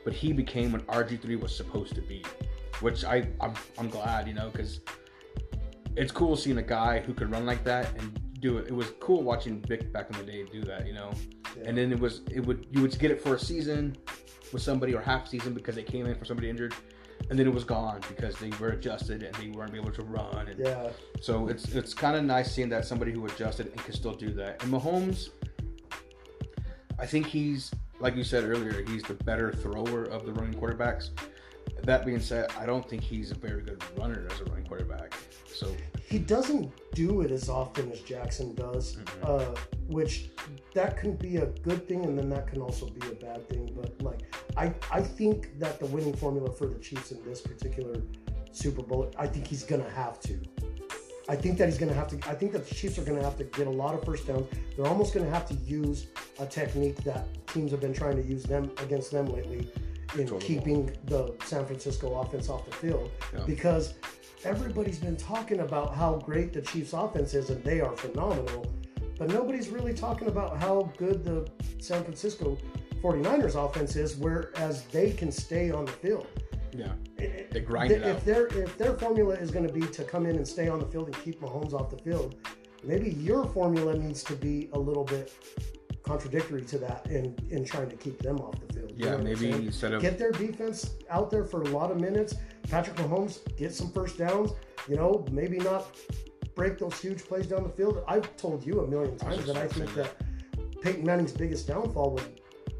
but 0.05 0.13
he 0.13 0.31
became 0.31 0.71
what 0.71 0.85
RG 0.87 1.21
three 1.21 1.35
was 1.35 1.55
supposed 1.55 1.95
to 1.95 2.01
be. 2.01 2.23
Which 2.79 3.03
I 3.03 3.27
I'm, 3.41 3.53
I'm 3.77 3.89
glad 3.89 4.27
you 4.27 4.33
know 4.33 4.49
because 4.49 4.79
it's 5.95 6.11
cool 6.11 6.37
seeing 6.37 6.57
a 6.57 6.63
guy 6.63 6.99
who 6.99 7.13
could 7.13 7.29
run 7.31 7.45
like 7.45 7.63
that 7.65 7.89
and 7.97 8.19
do 8.39 8.57
it. 8.57 8.67
It 8.67 8.73
was 8.73 8.91
cool 8.99 9.23
watching 9.23 9.61
Vic 9.61 9.91
back 9.91 10.09
in 10.09 10.17
the 10.17 10.23
day 10.23 10.45
do 10.51 10.61
that, 10.63 10.87
you 10.87 10.93
know. 10.93 11.11
Yeah. 11.57 11.63
And 11.69 11.77
then 11.77 11.91
it 11.91 11.99
was 11.99 12.21
it 12.31 12.39
would 12.45 12.65
you 12.71 12.81
would 12.81 12.97
get 12.99 13.11
it 13.11 13.21
for 13.21 13.35
a 13.35 13.39
season 13.39 13.95
with 14.53 14.61
somebody 14.61 14.93
or 14.93 15.01
half 15.01 15.27
season 15.27 15.53
because 15.53 15.75
they 15.75 15.83
came 15.83 16.05
in 16.05 16.15
for 16.15 16.25
somebody 16.25 16.49
injured, 16.49 16.73
and 17.29 17.37
then 17.39 17.47
it 17.47 17.53
was 17.53 17.63
gone 17.63 18.01
because 18.09 18.35
they 18.37 18.49
were 18.59 18.69
adjusted 18.69 19.23
and 19.23 19.33
they 19.35 19.47
weren't 19.49 19.73
able 19.75 19.91
to 19.91 20.03
run. 20.03 20.47
And 20.47 20.59
Yeah. 20.59 20.89
so 21.21 21.47
it's 21.47 21.73
it's 21.75 21.93
kind 21.93 22.15
of 22.15 22.23
nice 22.23 22.51
seeing 22.53 22.69
that 22.69 22.85
somebody 22.85 23.11
who 23.11 23.25
adjusted 23.25 23.67
and 23.67 23.77
can 23.77 23.93
still 23.93 24.13
do 24.15 24.31
that. 24.33 24.61
And 24.63 24.71
Mahomes, 24.73 25.29
I 26.99 27.05
think 27.05 27.25
he's 27.27 27.71
like 27.99 28.15
you 28.15 28.23
said 28.23 28.43
earlier, 28.43 28.83
he's 28.87 29.03
the 29.03 29.13
better 29.13 29.51
thrower 29.51 30.03
of 30.05 30.25
the 30.25 30.33
running 30.33 30.59
quarterbacks. 30.59 31.09
That 31.83 32.05
being 32.05 32.19
said, 32.19 32.51
I 32.57 32.65
don't 32.65 32.87
think 32.87 33.01
he's 33.01 33.31
a 33.31 33.35
very 33.35 33.61
good 33.63 33.83
runner 33.97 34.27
as 34.31 34.39
a 34.41 34.45
running 34.45 34.65
quarterback. 34.65 35.13
So 35.53 35.75
He 36.07 36.19
doesn't 36.19 36.69
do 36.93 37.21
it 37.21 37.31
as 37.31 37.47
often 37.49 37.89
as 37.91 38.01
Jackson 38.01 38.53
does, 38.53 38.97
Mhm. 38.97 39.05
uh, 39.23 39.55
which 39.87 40.29
that 40.73 40.97
can 40.97 41.15
be 41.15 41.37
a 41.37 41.45
good 41.63 41.87
thing, 41.87 42.03
and 42.03 42.17
then 42.17 42.29
that 42.29 42.47
can 42.47 42.61
also 42.61 42.87
be 42.87 43.07
a 43.07 43.15
bad 43.15 43.47
thing. 43.47 43.71
But 43.75 44.01
like, 44.01 44.21
I 44.57 44.73
I 44.91 45.01
think 45.01 45.57
that 45.59 45.79
the 45.79 45.85
winning 45.85 46.13
formula 46.13 46.51
for 46.51 46.65
the 46.67 46.79
Chiefs 46.79 47.11
in 47.13 47.23
this 47.23 47.39
particular 47.41 48.01
Super 48.51 48.83
Bowl, 48.83 49.09
I 49.17 49.25
think 49.25 49.47
he's 49.47 49.63
gonna 49.63 49.89
have 49.89 50.19
to. 50.21 50.37
I 51.29 51.35
think 51.37 51.57
that 51.59 51.69
he's 51.69 51.77
gonna 51.77 51.93
have 51.93 52.09
to. 52.09 52.29
I 52.29 52.35
think 52.35 52.51
that 52.51 52.67
the 52.67 52.75
Chiefs 52.75 52.97
are 52.99 53.05
gonna 53.05 53.23
have 53.23 53.37
to 53.37 53.45
get 53.45 53.67
a 53.67 53.71
lot 53.83 53.95
of 53.95 54.03
first 54.03 54.27
downs. 54.27 54.47
They're 54.75 54.87
almost 54.87 55.13
gonna 55.13 55.29
have 55.29 55.47
to 55.47 55.53
use 55.53 56.07
a 56.39 56.45
technique 56.45 56.97
that 57.05 57.25
teams 57.47 57.71
have 57.71 57.79
been 57.79 57.93
trying 57.93 58.17
to 58.17 58.23
use 58.23 58.43
them 58.43 58.69
against 58.83 59.11
them 59.11 59.27
lately 59.27 59.71
in 60.17 60.27
keeping 60.39 60.91
the 61.05 61.33
San 61.45 61.65
Francisco 61.65 62.19
offense 62.19 62.49
off 62.49 62.65
the 62.65 62.75
field 62.75 63.11
Yeah. 63.33 63.43
because 63.45 63.93
everybody's 64.43 64.99
been 64.99 65.15
talking 65.17 65.59
about 65.61 65.93
how 65.95 66.15
great 66.17 66.53
the 66.53 66.61
Chiefs 66.61 66.93
offense 66.93 67.33
is 67.33 67.49
and 67.49 67.63
they 67.63 67.79
are 67.81 67.95
phenomenal, 67.95 68.65
but 69.17 69.29
nobody's 69.29 69.69
really 69.69 69.93
talking 69.93 70.27
about 70.27 70.57
how 70.59 70.91
good 70.97 71.23
the 71.23 71.47
San 71.79 72.03
Francisco 72.03 72.57
49ers 73.01 73.55
offense 73.55 73.95
is 73.95 74.15
whereas 74.17 74.83
they 74.85 75.11
can 75.11 75.31
stay 75.31 75.71
on 75.71 75.85
the 75.85 75.91
field. 75.91 76.27
yeah, 76.75 76.93
They 77.17 77.59
grind 77.61 77.91
if 77.91 78.01
it 78.01 78.05
out. 78.05 78.25
their 78.25 78.47
if 78.47 78.77
their 78.77 78.93
formula 78.93 79.33
is 79.35 79.51
going 79.51 79.67
to 79.67 79.73
be 79.73 79.81
to 79.81 80.03
come 80.03 80.25
in 80.25 80.35
and 80.37 80.47
stay 80.47 80.67
on 80.67 80.79
the 80.79 80.85
field 80.87 81.07
and 81.07 81.15
keep 81.23 81.41
Mahomes 81.41 81.73
off 81.73 81.89
the 81.89 81.97
field, 81.97 82.35
maybe 82.83 83.09
your 83.11 83.45
formula 83.45 83.93
needs 83.97 84.23
to 84.23 84.33
be 84.35 84.69
a 84.73 84.79
little 84.79 85.03
bit 85.03 85.31
contradictory 86.03 86.61
to 86.63 86.77
that 86.79 87.05
in 87.07 87.35
in 87.49 87.63
trying 87.65 87.89
to 87.89 87.95
keep 87.95 88.19
them 88.21 88.37
off 88.39 88.55
the 88.67 88.73
field. 88.73 88.91
You 88.95 89.05
yeah. 89.05 89.11
know 89.11 89.17
Maybe 89.19 89.51
instead 89.51 89.93
of 89.93 90.01
get 90.01 90.17
their 90.17 90.31
defense 90.31 90.91
out 91.09 91.29
there 91.29 91.45
for 91.45 91.61
a 91.63 91.69
lot 91.69 91.91
of 91.91 91.99
minutes. 91.99 92.35
Patrick 92.69 92.95
Mahomes 92.97 93.39
get 93.57 93.73
some 93.73 93.91
first 93.91 94.17
downs. 94.17 94.51
You 94.87 94.95
know, 94.95 95.25
maybe 95.31 95.57
not 95.59 95.95
break 96.55 96.77
those 96.77 96.99
huge 96.99 97.23
plays 97.25 97.47
down 97.47 97.63
the 97.63 97.69
field. 97.69 98.03
I've 98.07 98.35
told 98.37 98.65
you 98.65 98.81
a 98.81 98.87
million 98.87 99.17
times 99.17 99.37
just 99.37 99.47
that 99.47 99.57
I 99.57 99.67
think 99.67 99.89
say 99.89 99.95
that 99.95 100.81
Peyton 100.81 101.05
Manning's 101.05 101.31
biggest 101.33 101.67
downfall 101.67 102.11
was 102.11 102.23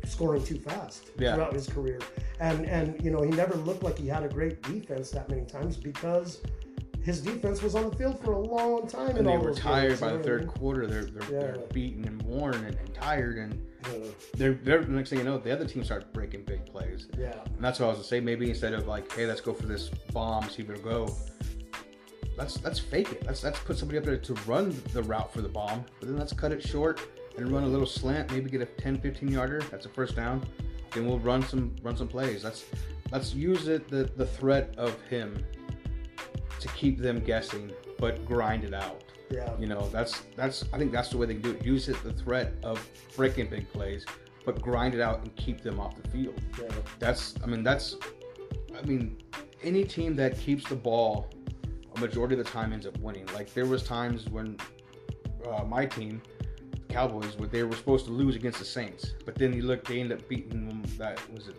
scoring 0.05 0.43
too 0.43 0.57
fast 0.59 1.11
Yeah. 1.17 1.35
throughout 1.35 1.53
his 1.53 1.67
career. 1.67 1.99
And 2.39 2.65
and 2.65 3.01
you 3.03 3.11
know, 3.11 3.21
he 3.21 3.29
never 3.31 3.55
looked 3.55 3.83
like 3.83 3.97
he 3.97 4.07
had 4.07 4.23
a 4.23 4.29
great 4.29 4.61
defense 4.63 5.11
that 5.11 5.29
many 5.29 5.45
times 5.45 5.77
because 5.77 6.41
his 7.03 7.22
defense 7.22 7.62
was 7.62 7.75
on 7.75 7.89
the 7.89 7.96
field 7.96 8.24
for 8.24 8.34
a 8.34 8.39
long 8.39 8.88
time. 8.88 9.17
and 9.17 9.27
they 9.27 9.38
were 9.38 9.53
tired 9.53 9.89
games, 9.89 10.01
by 10.01 10.12
the 10.12 10.20
third 10.24 10.48
quarter. 10.48 10.86
They're 10.86 11.05
they're, 11.05 11.41
they're 11.41 11.58
beaten 11.74 12.05
and 12.05 12.22
worn 12.22 12.55
and, 12.55 12.75
and 12.75 12.93
tired, 12.93 13.38
and 13.38 13.65
they're, 14.36 14.53
they're 14.53 14.84
the 14.84 14.91
next 14.91 15.10
thing 15.10 15.20
you 15.20 15.25
know, 15.25 15.38
the 15.38 15.51
other 15.51 15.65
team 15.65 15.84
start 15.84 16.13
breaking 16.13 16.43
big 16.43 16.65
plays. 16.65 17.08
Yeah, 17.17 17.27
yeah. 17.27 17.43
And 17.46 17.63
that's 17.63 17.79
what 17.79 17.88
I 17.88 17.89
was 17.89 17.98
gonna 17.98 18.08
say. 18.08 18.20
Maybe 18.20 18.50
instead 18.50 18.74
of 18.74 18.88
like, 18.88 19.12
hey, 19.13 19.25
let's 19.25 19.41
go 19.41 19.53
for 19.53 19.65
this 19.65 19.89
bomb, 20.13 20.48
see 20.50 20.62
if 20.62 20.70
it'll 20.70 20.84
go. 20.84 21.15
Let's 22.38 22.63
let's 22.63 22.79
fake 22.79 23.12
it. 23.12 23.25
Let's 23.25 23.43
let's 23.43 23.60
put 23.60 23.77
somebody 23.77 23.98
up 23.98 24.05
there 24.05 24.17
to 24.17 24.34
run 24.46 24.79
the 24.93 25.03
route 25.03 25.34
for 25.34 25.41
the 25.41 25.50
bomb, 25.50 25.86
but 26.00 26.08
then 26.08 26.17
let's 26.17 26.34
cut 26.34 26.51
it 26.51 26.62
short 26.62 27.01
and 27.38 27.51
run 27.51 27.63
a 27.63 27.67
little 27.67 27.88
slant. 27.88 28.31
Maybe 28.31 28.50
get 28.50 28.62
a 28.62 28.65
10, 28.65 29.00
15 29.01 29.29
yarder. 29.29 29.62
That's 29.72 29.86
a 29.86 29.89
first 29.89 30.15
down. 30.15 30.46
Then 30.93 31.08
we'll 31.08 31.20
run 31.20 31.41
some 31.43 31.75
run 31.81 31.98
some 31.98 32.08
plays. 32.08 32.43
Let's 32.43 32.65
let's 33.12 33.34
use 33.34 33.67
it 33.67 33.89
the 33.89 34.03
the 34.15 34.25
threat 34.25 34.75
of 34.77 35.00
him 35.03 35.43
to 36.60 36.67
keep 36.70 37.00
them 37.00 37.20
guessing, 37.20 37.72
but 37.98 38.25
grind 38.25 38.63
it 38.63 38.74
out. 38.74 39.03
yeah. 39.29 39.51
You 39.60 39.67
know, 39.67 39.89
that's 39.89 40.24
that's 40.36 40.65
I 40.74 40.77
think 40.77 40.91
that's 40.91 41.10
the 41.10 41.17
way 41.17 41.25
they 41.25 41.36
do 41.36 41.51
it. 41.51 41.65
Use 41.65 41.89
it 41.89 42.01
the 42.03 42.13
threat 42.13 42.53
of 42.63 42.86
breaking 43.15 43.50
big 43.50 43.72
plays, 43.72 44.05
but 44.46 44.62
grind 44.62 44.93
it 44.96 45.01
out 45.01 45.22
and 45.22 45.36
keep 45.36 45.62
them 45.62 45.79
off 45.79 45.96
the 46.01 46.08
field 46.10 46.39
yeah. 46.60 46.67
that's 47.00 47.36
I 47.43 47.48
mean 47.48 47.63
that's 47.63 47.96
I 48.77 48.81
mean 48.86 49.22
any 49.63 49.84
team 49.84 50.15
that 50.15 50.39
keeps 50.39 50.67
the 50.67 50.75
ball 50.75 51.29
a 51.96 52.00
majority 52.00 52.38
of 52.38 52.43
the 52.43 52.50
time 52.50 52.74
ends 52.74 52.86
up 52.86 52.98
winning. 53.00 53.27
Like 53.34 53.53
there 53.53 53.65
was 53.65 53.84
times 53.84 54.29
when 54.29 54.58
uh, 55.48 55.63
my 55.63 55.86
team, 55.86 56.22
the 56.72 56.93
Cowboys, 56.93 57.38
where 57.38 57.50
they 57.50 57.63
were 57.63 57.75
supposed 57.75 58.05
to 58.05 58.12
lose 58.12 58.36
against 58.36 58.60
the 58.60 58.65
Saints, 58.65 59.13
but 59.25 59.36
then 59.36 59.53
you 59.53 59.63
look, 59.63 59.86
they 59.86 60.00
ended 60.00 60.20
up 60.20 60.27
beating 60.27 60.67
them. 60.67 60.84
That 60.98 61.20
was 61.34 61.48
it 61.48 61.55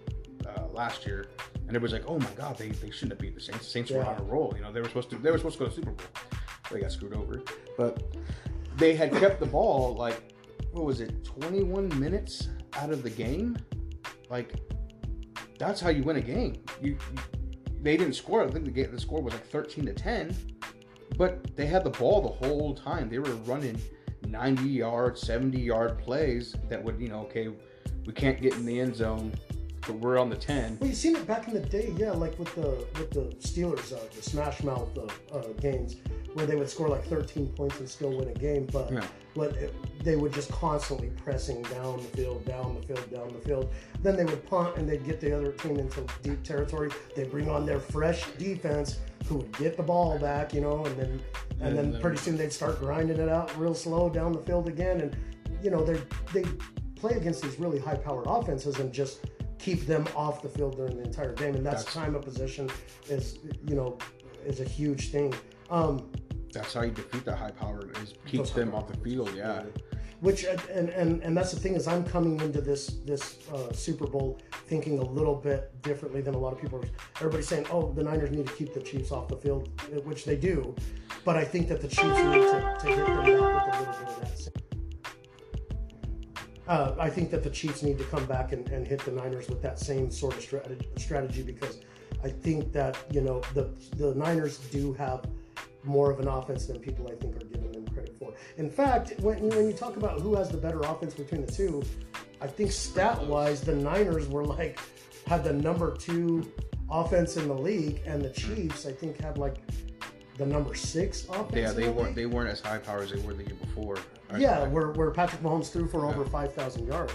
uh, 0.46 0.66
last 0.72 1.06
year, 1.06 1.26
and 1.66 1.76
it 1.76 1.82
was 1.82 1.92
like, 1.92 2.04
oh 2.06 2.18
my 2.18 2.30
God, 2.36 2.56
they, 2.58 2.68
they 2.68 2.90
shouldn't 2.90 3.12
have 3.12 3.18
beat 3.18 3.34
the 3.34 3.40
Saints. 3.40 3.60
The 3.60 3.70
Saints 3.70 3.90
were 3.90 4.04
on 4.04 4.18
a 4.18 4.22
roll. 4.22 4.52
You 4.56 4.62
know, 4.62 4.72
they 4.72 4.80
were 4.80 4.88
supposed 4.88 5.10
to 5.10 5.16
they 5.16 5.30
were 5.30 5.38
supposed 5.38 5.58
to 5.58 5.64
go 5.64 5.70
to 5.70 5.74
the 5.74 5.76
Super 5.76 5.92
Bowl. 5.92 6.06
They 6.70 6.80
got 6.80 6.92
screwed 6.92 7.14
over, 7.14 7.42
but 7.76 8.02
they 8.76 8.94
had 8.94 9.12
kept 9.12 9.40
the 9.40 9.46
ball 9.46 9.94
like 9.94 10.32
what 10.72 10.84
was 10.84 11.00
it, 11.00 11.24
21 11.24 12.00
minutes 12.00 12.48
out 12.74 12.90
of 12.90 13.02
the 13.02 13.10
game, 13.10 13.56
like 14.30 14.54
that's 15.58 15.80
how 15.80 15.90
you 15.90 16.02
win 16.02 16.16
a 16.16 16.20
game. 16.20 16.62
You, 16.80 16.92
you 16.92 16.98
they 17.82 17.96
didn't 17.96 18.14
score. 18.14 18.44
I 18.44 18.48
think 18.48 18.64
the 18.64 18.70
game 18.70 18.90
the 18.90 19.00
score 19.00 19.20
was 19.20 19.34
like 19.34 19.46
13 19.46 19.86
to 19.86 19.92
10, 19.92 20.34
but 21.16 21.54
they 21.56 21.66
had 21.66 21.84
the 21.84 21.90
ball 21.90 22.22
the 22.22 22.46
whole 22.46 22.74
time. 22.74 23.08
They 23.08 23.18
were 23.18 23.34
running 23.44 23.80
90 24.26 24.62
yard, 24.68 25.18
70 25.18 25.60
yard 25.60 25.98
plays 25.98 26.56
that 26.68 26.82
would, 26.82 27.00
you 27.00 27.08
know, 27.08 27.20
okay, 27.22 27.48
we 28.06 28.12
can't 28.12 28.40
get 28.40 28.54
in 28.54 28.64
the 28.64 28.80
end 28.80 28.96
zone, 28.96 29.34
but 29.86 29.94
we're 29.96 30.18
on 30.18 30.30
the 30.30 30.36
10. 30.36 30.78
Well, 30.80 30.88
you 30.88 30.94
seen 30.94 31.16
it 31.16 31.26
back 31.26 31.48
in 31.48 31.54
the 31.54 31.60
day, 31.60 31.92
yeah, 31.96 32.10
like 32.12 32.38
with 32.38 32.54
the 32.54 32.86
with 32.98 33.10
the 33.10 33.34
Steelers, 33.46 33.92
uh, 33.92 33.98
the 34.14 34.22
Smash 34.22 34.62
Mouth 34.62 34.88
uh, 34.96 35.34
uh, 35.36 35.42
games, 35.60 35.96
where 36.34 36.46
they 36.46 36.54
would 36.56 36.70
score 36.70 36.88
like 36.88 37.04
13 37.06 37.48
points 37.48 37.78
and 37.80 37.88
still 37.88 38.10
win 38.16 38.28
a 38.28 38.34
game, 38.34 38.66
but 38.72 38.92
Yeah. 38.92 39.04
but 39.34 39.56
it, 39.56 39.74
they 40.04 40.16
would 40.16 40.32
just 40.32 40.50
constantly 40.50 41.10
pressing 41.24 41.62
down 41.62 41.96
the 41.98 42.02
field, 42.16 42.44
down 42.44 42.74
the 42.80 42.86
field, 42.86 43.10
down 43.12 43.28
the 43.32 43.40
field. 43.40 43.72
Then 44.02 44.16
they 44.16 44.24
would 44.24 44.44
punt 44.46 44.76
and 44.76 44.88
they'd 44.88 45.04
get 45.04 45.20
the 45.20 45.36
other 45.36 45.52
team 45.52 45.78
into 45.78 46.04
deep 46.22 46.42
territory. 46.42 46.90
They 47.16 47.24
bring 47.24 47.48
on 47.48 47.64
their 47.66 47.80
fresh 47.80 48.24
defense, 48.38 48.98
who 49.26 49.36
would 49.36 49.56
get 49.58 49.76
the 49.76 49.82
ball 49.82 50.18
back, 50.18 50.52
you 50.54 50.60
know, 50.60 50.84
and 50.84 50.96
then 50.98 51.20
and 51.60 51.68
And 51.68 51.78
then 51.78 51.92
then- 51.92 52.00
pretty 52.00 52.16
soon 52.16 52.36
they'd 52.36 52.52
start 52.52 52.78
grinding 52.80 53.18
it 53.18 53.28
out 53.28 53.56
real 53.58 53.74
slow 53.74 54.08
down 54.08 54.32
the 54.32 54.40
field 54.40 54.68
again, 54.68 55.00
and 55.00 55.16
you 55.62 55.70
know 55.70 55.84
they 55.84 56.00
they 56.32 56.48
play 56.96 57.14
against 57.14 57.42
these 57.42 57.58
really 57.58 57.78
high 57.80 57.96
powered 57.96 58.26
offenses 58.28 58.78
and 58.78 58.92
just 58.92 59.20
keep 59.62 59.86
them 59.86 60.06
off 60.16 60.42
the 60.42 60.48
field 60.48 60.76
during 60.76 60.96
the 60.96 61.04
entire 61.04 61.32
game, 61.32 61.54
and 61.54 61.64
that's, 61.64 61.84
That's- 61.84 61.94
time 61.94 62.14
of 62.14 62.22
possession 62.22 62.68
is 63.08 63.38
you 63.68 63.76
know 63.76 63.96
is 64.44 64.60
a 64.60 64.64
huge 64.64 65.10
thing. 65.10 65.32
Um, 65.70 66.10
That's 66.52 66.74
how 66.74 66.82
you 66.82 66.90
defeat 66.90 67.24
the 67.24 67.34
high 67.34 67.52
power 67.52 67.88
is 68.02 68.14
keeps 68.26 68.50
them 68.50 68.74
off 68.74 68.88
the 68.88 68.96
field. 68.98 69.30
Yeah. 69.36 69.62
which 70.20 70.44
and, 70.44 70.88
and 70.90 71.22
and 71.22 71.36
that's 71.36 71.52
the 71.52 71.60
thing 71.60 71.74
is 71.74 71.86
I'm 71.86 72.04
coming 72.04 72.40
into 72.40 72.60
this 72.60 72.82
this 73.10 73.38
uh, 73.54 73.72
Super 73.72 74.06
Bowl 74.06 74.38
thinking 74.66 74.98
a 74.98 75.04
little 75.18 75.34
bit 75.34 75.60
differently 75.82 76.20
than 76.20 76.34
a 76.34 76.38
lot 76.38 76.52
of 76.52 76.60
people. 76.60 76.84
Everybody's 77.16 77.48
saying, 77.48 77.66
"Oh, 77.70 77.92
the 77.92 78.02
Niners 78.02 78.30
need 78.32 78.46
to 78.48 78.54
keep 78.54 78.74
the 78.74 78.80
Chiefs 78.90 79.10
off 79.12 79.28
the 79.28 79.36
field," 79.36 79.68
which 80.04 80.24
they 80.24 80.36
do, 80.36 80.74
but 81.24 81.36
I 81.36 81.44
think 81.44 81.68
that 81.68 81.80
the 81.80 81.88
Chiefs 81.88 82.18
need 82.34 82.46
to, 82.52 82.76
to 82.80 82.86
hit 82.86 83.06
them 83.06 83.16
back 83.16 83.26
with 83.26 83.36
a 83.36 83.40
little 83.40 83.94
bit 83.98 84.08
of 84.08 84.20
that. 84.20 84.71
Uh, 86.68 86.94
I 86.98 87.10
think 87.10 87.30
that 87.30 87.42
the 87.42 87.50
Chiefs 87.50 87.82
need 87.82 87.98
to 87.98 88.04
come 88.04 88.24
back 88.26 88.52
and, 88.52 88.68
and 88.68 88.86
hit 88.86 89.04
the 89.04 89.10
Niners 89.10 89.48
with 89.48 89.62
that 89.62 89.78
same 89.78 90.10
sort 90.10 90.36
of 90.36 90.42
strategy, 90.42 90.88
strategy 90.96 91.42
because 91.42 91.80
I 92.22 92.28
think 92.28 92.72
that 92.72 92.96
you 93.10 93.20
know 93.20 93.42
the 93.54 93.70
the 93.96 94.14
Niners 94.14 94.58
do 94.58 94.92
have 94.94 95.24
more 95.84 96.10
of 96.10 96.20
an 96.20 96.28
offense 96.28 96.66
than 96.66 96.78
people 96.78 97.08
I 97.10 97.16
think 97.16 97.36
are 97.36 97.44
giving 97.46 97.72
them 97.72 97.86
credit 97.88 98.16
for. 98.18 98.32
In 98.56 98.70
fact, 98.70 99.18
when, 99.20 99.48
when 99.48 99.66
you 99.66 99.72
talk 99.72 99.96
about 99.96 100.20
who 100.20 100.36
has 100.36 100.48
the 100.48 100.56
better 100.56 100.80
offense 100.80 101.14
between 101.14 101.44
the 101.44 101.50
two, 101.50 101.82
I 102.40 102.46
think 102.46 102.70
stat 102.70 103.26
wise, 103.26 103.60
the 103.60 103.74
Niners 103.74 104.28
were 104.28 104.44
like 104.44 104.78
had 105.26 105.42
the 105.42 105.52
number 105.52 105.96
two 105.96 106.50
offense 106.90 107.36
in 107.36 107.48
the 107.48 107.54
league, 107.54 108.02
and 108.06 108.22
the 108.22 108.30
Chiefs 108.30 108.86
I 108.86 108.92
think 108.92 109.20
had 109.20 109.38
like 109.38 109.56
the 110.38 110.46
number 110.46 110.74
six 110.74 111.24
offense. 111.28 111.52
Yeah, 111.54 111.72
they 111.72 111.88
weren't 111.88 112.14
they 112.14 112.26
weren't 112.26 112.48
as 112.50 112.60
high 112.60 112.78
power 112.78 113.02
as 113.02 113.10
they 113.10 113.20
were 113.20 113.34
the 113.34 113.44
year 113.44 113.56
before. 113.60 113.96
Yeah, 114.38 114.66
where, 114.68 114.92
where 114.92 115.10
Patrick 115.10 115.42
Mahomes 115.42 115.70
threw 115.70 115.86
for 115.86 116.06
over 116.06 116.24
5,000 116.24 116.86
yards. 116.86 117.12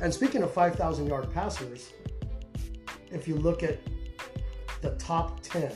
And 0.00 0.12
speaking 0.12 0.42
of 0.42 0.52
5,000 0.52 1.06
yard 1.06 1.32
passers, 1.32 1.92
if 3.12 3.28
you 3.28 3.36
look 3.36 3.62
at 3.62 3.78
the 4.82 4.90
top 4.96 5.40
10 5.42 5.70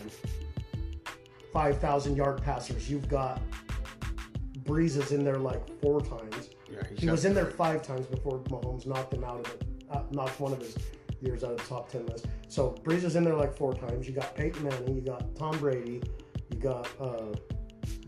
5,000 1.52 2.16
yard 2.16 2.42
passers, 2.42 2.90
you've 2.90 3.08
got 3.08 3.40
Brees 4.64 4.96
is 4.96 5.12
in 5.12 5.24
there 5.24 5.38
like 5.38 5.62
four 5.80 6.00
times. 6.00 6.50
yeah, 6.70 6.82
He 6.96 7.08
was 7.10 7.24
in 7.24 7.34
there 7.34 7.46
five 7.46 7.82
times 7.82 8.06
before 8.06 8.38
Mahomes 8.44 8.86
knocked 8.86 9.14
him 9.14 9.24
out 9.24 9.40
of 9.40 9.54
it, 9.54 9.64
uh, 9.90 10.02
knocked 10.10 10.38
one 10.38 10.52
of 10.52 10.60
his 10.60 10.76
years 11.20 11.42
out 11.42 11.52
of 11.52 11.58
the 11.58 11.64
top 11.64 11.90
10 11.90 12.06
list. 12.06 12.26
So 12.48 12.76
Brees 12.84 13.04
is 13.04 13.16
in 13.16 13.24
there 13.24 13.34
like 13.36 13.56
four 13.56 13.74
times. 13.74 14.06
You 14.06 14.14
got 14.14 14.34
Peyton 14.34 14.62
Manning, 14.62 14.94
you 14.94 15.00
got 15.00 15.34
Tom 15.34 15.58
Brady, 15.58 16.02
you 16.60 16.68
got 16.68 16.88
uh, 17.00 17.34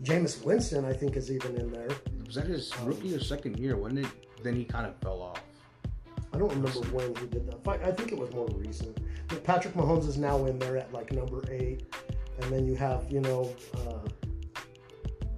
Jameis 0.03 0.43
Winston, 0.43 0.85
I 0.85 0.93
think, 0.93 1.15
is 1.15 1.31
even 1.31 1.55
in 1.57 1.71
there. 1.71 1.89
Was 2.25 2.35
that 2.35 2.45
his 2.45 2.71
rookie 2.79 3.15
or 3.15 3.19
second 3.19 3.57
year? 3.59 3.77
When 3.77 3.95
did 3.95 4.07
then 4.43 4.55
he 4.55 4.63
kind 4.65 4.85
of 4.85 4.95
fell 4.97 5.21
off? 5.21 5.41
I 6.33 6.37
don't 6.37 6.49
remember 6.49 6.79
when 6.89 7.15
he 7.15 7.27
did 7.27 7.47
that. 7.47 7.67
I 7.83 7.91
think 7.91 8.11
it 8.11 8.17
was 8.17 8.31
more 8.33 8.47
recent. 8.49 8.97
But 9.27 9.43
Patrick 9.43 9.73
Mahomes 9.75 10.07
is 10.07 10.17
now 10.17 10.45
in 10.45 10.59
there 10.59 10.77
at 10.77 10.91
like 10.93 11.11
number 11.11 11.43
eight, 11.51 11.83
and 12.41 12.51
then 12.51 12.65
you 12.65 12.75
have 12.75 13.05
you 13.11 13.21
know 13.21 13.53
uh, 13.75 13.99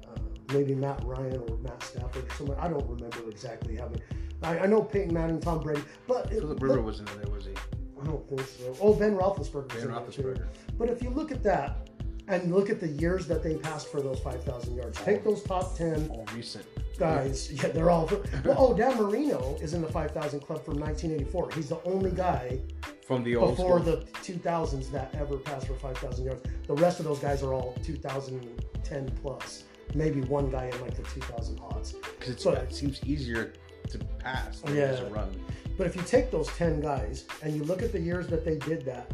uh, 0.07 0.19
maybe 0.53 0.73
Matt 0.73 1.03
Ryan 1.03 1.37
or 1.49 1.57
Matt 1.57 1.83
Stafford 1.83 2.25
or 2.29 2.35
somebody. 2.35 2.59
I 2.59 2.67
don't 2.67 2.87
remember 2.89 3.29
exactly 3.29 3.75
how 3.75 3.87
many. 3.87 4.01
I, 4.43 4.59
I 4.59 4.65
know 4.67 4.81
Peyton 4.81 5.13
Manning, 5.13 5.39
Tom 5.39 5.59
Brady, 5.61 5.83
but 6.07 6.25
it, 6.31 6.39
Philip 6.39 6.59
but- 6.59 6.65
River 6.69 6.81
wasn't 6.81 7.09
in 7.11 7.21
there, 7.21 7.31
was 7.33 7.45
he? 7.45 7.53
I 8.01 8.05
don't 8.05 8.27
think 8.27 8.41
so. 8.41 8.75
Oh, 8.81 8.93
Ben 8.93 9.15
Roethlisberger. 9.15 9.73
was 9.73 9.83
Ben 9.83 9.83
in 9.83 9.91
there, 9.91 10.01
too. 10.11 10.21
Roethlisberger. 10.21 10.47
But 10.77 10.89
if 10.89 11.01
you 11.01 11.09
look 11.09 11.31
at 11.31 11.41
that 11.43 11.84
and 12.27 12.53
look 12.53 12.69
at 12.69 12.79
the 12.79 12.87
years 12.87 13.27
that 13.27 13.43
they 13.43 13.55
passed 13.55 13.87
for 13.89 14.01
those 14.01 14.19
five 14.19 14.43
thousand 14.43 14.75
yards, 14.75 14.99
take 15.01 15.23
those 15.23 15.43
top 15.43 15.75
ten 15.75 16.07
All 16.09 16.25
recent. 16.35 16.65
guys. 16.97 17.51
Yeah, 17.63 17.69
they're 17.69 17.89
all. 17.89 18.09
Well, 18.43 18.55
oh, 18.57 18.73
Dan 18.75 18.95
Marino 18.97 19.57
is 19.61 19.73
in 19.73 19.81
the 19.81 19.87
5,000 19.91 20.39
club 20.39 20.63
from 20.65 20.79
1984. 20.79 21.51
He's 21.51 21.69
the 21.69 21.81
only 21.83 22.11
guy 22.11 22.59
From 23.05 23.23
the 23.23 23.35
old 23.35 23.55
before 23.57 23.79
school. 23.81 23.97
the 23.97 24.05
2000s 24.21 24.89
that 24.91 25.13
ever 25.15 25.37
passed 25.37 25.67
for 25.67 25.73
5,000 25.75 26.25
yards. 26.25 26.41
The 26.67 26.73
rest 26.75 26.99
of 26.99 27.05
those 27.05 27.19
guys 27.19 27.43
are 27.43 27.53
all 27.53 27.75
2010 27.83 29.11
plus. 29.21 29.63
Maybe 29.93 30.21
one 30.21 30.49
guy 30.49 30.65
in 30.73 30.81
like 30.81 30.95
the 30.95 31.03
2000 31.03 31.59
odds. 31.59 31.93
Because 32.19 32.45
it 32.45 32.73
seems 32.73 33.03
easier 33.05 33.53
to 33.89 33.97
pass 34.19 34.61
than 34.61 34.75
Yeah. 34.75 34.95
to 34.95 35.05
run. 35.07 35.29
But 35.77 35.87
if 35.87 35.95
you 35.95 36.01
take 36.03 36.31
those 36.31 36.47
10 36.57 36.81
guys 36.81 37.25
and 37.43 37.53
you 37.55 37.63
look 37.65 37.81
at 37.83 37.91
the 37.91 37.99
years 37.99 38.27
that 38.27 38.43
they 38.45 38.57
did 38.57 38.85
that, 38.85 39.11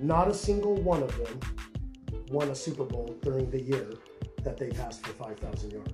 not 0.00 0.28
a 0.28 0.34
single 0.34 0.74
one 0.76 1.02
of 1.02 1.16
them 1.18 1.38
won 2.30 2.50
a 2.50 2.54
Super 2.54 2.84
Bowl 2.84 3.16
during 3.22 3.50
the 3.50 3.60
year 3.60 3.88
that 4.42 4.56
they 4.56 4.70
passed 4.70 5.04
for 5.06 5.12
5,000 5.12 5.72
yards. 5.72 5.92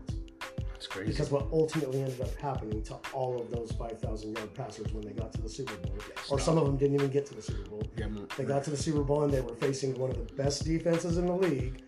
That's 0.73 0.87
crazy. 0.87 1.11
Because 1.11 1.31
what 1.31 1.47
ultimately 1.53 2.03
ended 2.03 2.21
up 2.21 2.35
happening 2.37 2.83
to 2.83 2.95
all 3.13 3.41
of 3.41 3.51
those 3.51 3.73
5,000 3.73 4.37
yard 4.37 4.55
passers 4.55 4.93
when 4.93 5.03
they 5.03 5.13
got 5.13 5.33
to 5.33 5.41
the 5.41 5.49
Super 5.49 5.75
Bowl, 5.77 5.97
or 6.31 6.39
some 6.39 6.59
of 6.59 6.67
them 6.67 6.77
didn't 6.77 6.97
even 6.97 7.09
get 7.09 7.25
to 7.27 7.35
the 7.35 7.43
Super 7.43 7.69
Bowl. 7.71 7.83
yeah, 7.97 8.07
They 8.37 8.45
got 8.45 8.63
to 8.65 8.71
the 8.71 8.77
Super 8.77 9.03
Bowl 9.03 9.25
and 9.25 9.33
they 9.33 9.41
were 9.41 9.55
facing 9.55 9.99
one 9.99 10.11
of 10.11 10.19
the 10.19 10.35
best 10.35 10.65
defenses 10.65 11.17
in 11.17 11.27
the 11.27 11.33
league, 11.33 11.83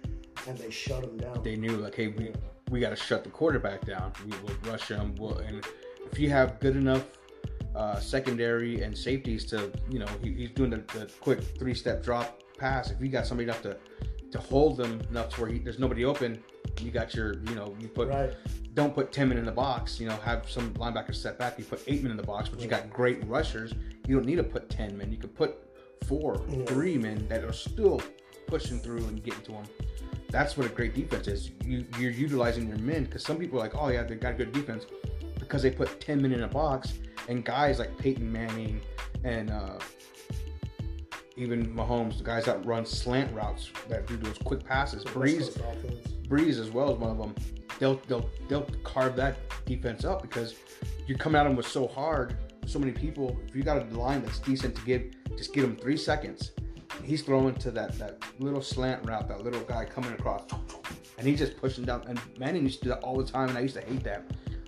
and 0.46 0.57
they 0.57 0.70
shut 0.70 1.03
them 1.03 1.18
down. 1.18 1.42
they 1.42 1.57
knew 1.57 1.77
like, 1.77 1.94
hey, 1.94 2.09
we 2.09 2.33
we 2.70 2.81
got 2.81 2.90
to 2.90 2.96
shut 2.96 3.25
the 3.25 3.31
quarterback 3.31 3.85
down. 3.87 4.12
We 4.25 4.33
will 4.42 4.55
rush 4.70 4.88
him. 4.88 5.14
We'll, 5.18 5.38
and 5.38 5.64
if 6.11 6.18
you 6.18 6.31
have 6.31 6.61
good 6.61 6.77
enough 6.77 7.05
uh, 7.75 7.99
secondary 8.01 8.83
and 8.83 8.96
safeties 8.96 9.44
to, 9.46 9.70
you 9.90 9.99
know, 9.99 10.07
he, 10.22 10.33
he's 10.33 10.51
doing 10.51 10.70
the, 10.70 10.79
the 10.99 11.11
quick 11.20 11.42
three 11.59 11.75
step 11.75 12.03
drop 12.03 12.42
pass. 12.59 12.90
If 12.90 13.01
you 13.01 13.09
got 13.09 13.27
somebody 13.27 13.49
enough 13.49 13.62
to 13.62 13.77
to 14.31 14.38
hold 14.38 14.77
them 14.77 15.01
enough 15.11 15.35
to 15.35 15.41
where 15.43 15.51
he, 15.51 15.59
there's 15.59 15.79
nobody 15.79 16.05
open, 16.05 16.43
you 16.81 16.91
got 16.91 17.14
your, 17.14 17.35
you 17.45 17.55
know, 17.55 17.75
you 17.81 17.88
put 17.88 18.09
Right. 18.09 18.33
don't 18.75 18.95
put 18.95 19.11
10 19.12 19.29
men 19.31 19.38
in 19.38 19.45
the 19.45 19.53
box, 19.53 19.99
you 19.99 20.07
know, 20.09 20.17
have 20.17 20.49
some 20.51 20.73
linebackers 20.75 21.17
set 21.17 21.38
back. 21.38 21.59
You 21.59 21.64
put 21.64 21.83
eight 21.87 22.03
men 22.03 22.11
in 22.11 22.17
the 22.17 22.23
box, 22.23 22.49
but 22.49 22.61
you 22.61 22.69
got 22.69 22.88
great 22.91 23.27
rushers. 23.27 23.73
You 24.07 24.17
don't 24.17 24.27
need 24.27 24.37
to 24.37 24.43
put 24.45 24.69
10 24.71 24.97
men. 24.97 25.11
You 25.11 25.17
could 25.19 25.35
put 25.35 25.57
four, 26.07 26.41
Yeah. 26.49 26.64
three 26.67 26.97
men 26.99 27.27
that 27.29 27.43
are 27.45 27.53
still 27.53 28.01
pushing 28.47 28.79
through 28.79 29.05
and 29.07 29.23
getting 29.23 29.43
to 29.43 29.53
them. 29.53 29.64
That's 30.31 30.57
what 30.57 30.67
a 30.67 30.71
great 30.71 30.95
defense 30.95 31.27
is. 31.27 31.51
You, 31.64 31.85
you're 31.99 32.11
utilizing 32.11 32.69
your 32.69 32.79
men 32.79 33.05
because 33.05 33.25
some 33.25 33.38
people 33.38 33.59
are 33.59 33.62
like, 33.62 33.75
oh, 33.75 33.88
yeah, 33.88 34.03
they 34.05 34.14
got 34.14 34.37
good 34.37 34.53
defense 34.53 34.85
because 35.38 35.62
they 35.62 35.71
put 35.71 36.01
10 36.01 36.21
men 36.21 36.33
in 36.33 36.43
a 36.43 36.49
box. 36.49 36.95
And 37.29 37.45
guys 37.45 37.79
like 37.79 37.97
Peyton 37.99 38.31
Manning 38.31 38.81
and 39.25 39.51
uh, 39.51 39.79
even 41.38 41.74
Mahomes, 41.74 42.18
the 42.18 42.24
guys 42.24 42.44
that 42.44 42.64
run 42.66 42.85
slant 42.85 43.33
routes 43.35 43.70
that 43.88 44.07
do 44.07 44.16
those 44.16 44.38
quick 44.38 44.64
passes, 44.64 45.05
Brees, 45.05 45.57
Brees 46.29 46.61
as 46.61 46.70
well 46.70 46.92
as 46.92 46.98
one 46.98 47.11
of 47.11 47.18
them. 47.18 47.35
They'll 47.79 48.01
they'll 48.09 48.29
they'll 48.48 48.68
carve 48.83 49.14
that 49.16 49.37
defense 49.64 50.05
up 50.05 50.20
because 50.20 50.57
you're 51.07 51.18
coming 51.18 51.40
at 51.40 51.44
them 51.44 51.55
with 51.55 51.66
so 51.66 51.87
hard, 51.87 52.37
so 52.66 52.79
many 52.79 52.92
people. 52.92 53.38
If 53.46 53.55
you 53.55 53.62
got 53.62 53.81
a 53.81 53.85
line 53.96 54.22
that's 54.22 54.40
decent 54.40 54.74
to 54.77 54.83
give, 54.85 55.05
just 55.37 55.55
give 55.55 55.64
him 55.64 55.77
three 55.77 55.96
seconds. 55.96 56.51
He's 57.05 57.22
throwing 57.22 57.55
to 57.57 57.70
that 57.70 57.96
that 57.98 58.22
little 58.40 58.62
slant 58.62 59.07
route, 59.07 59.29
that 59.29 59.42
little 59.42 59.61
guy 59.61 59.85
coming 59.85 60.12
across, 60.12 60.42
and 61.18 61.27
he's 61.27 61.38
just 61.38 61.57
pushing 61.57 61.85
down. 61.85 62.03
And 62.09 62.20
Manning 62.38 62.64
used 62.64 62.81
to 62.81 62.85
do 62.87 62.88
that 62.90 63.01
all 63.01 63.16
the 63.16 63.31
time, 63.31 63.48
and 63.48 63.57
I 63.57 63.61
used 63.61 63.77
to 63.77 63.83
hate 63.83 64.03
that 64.03 64.24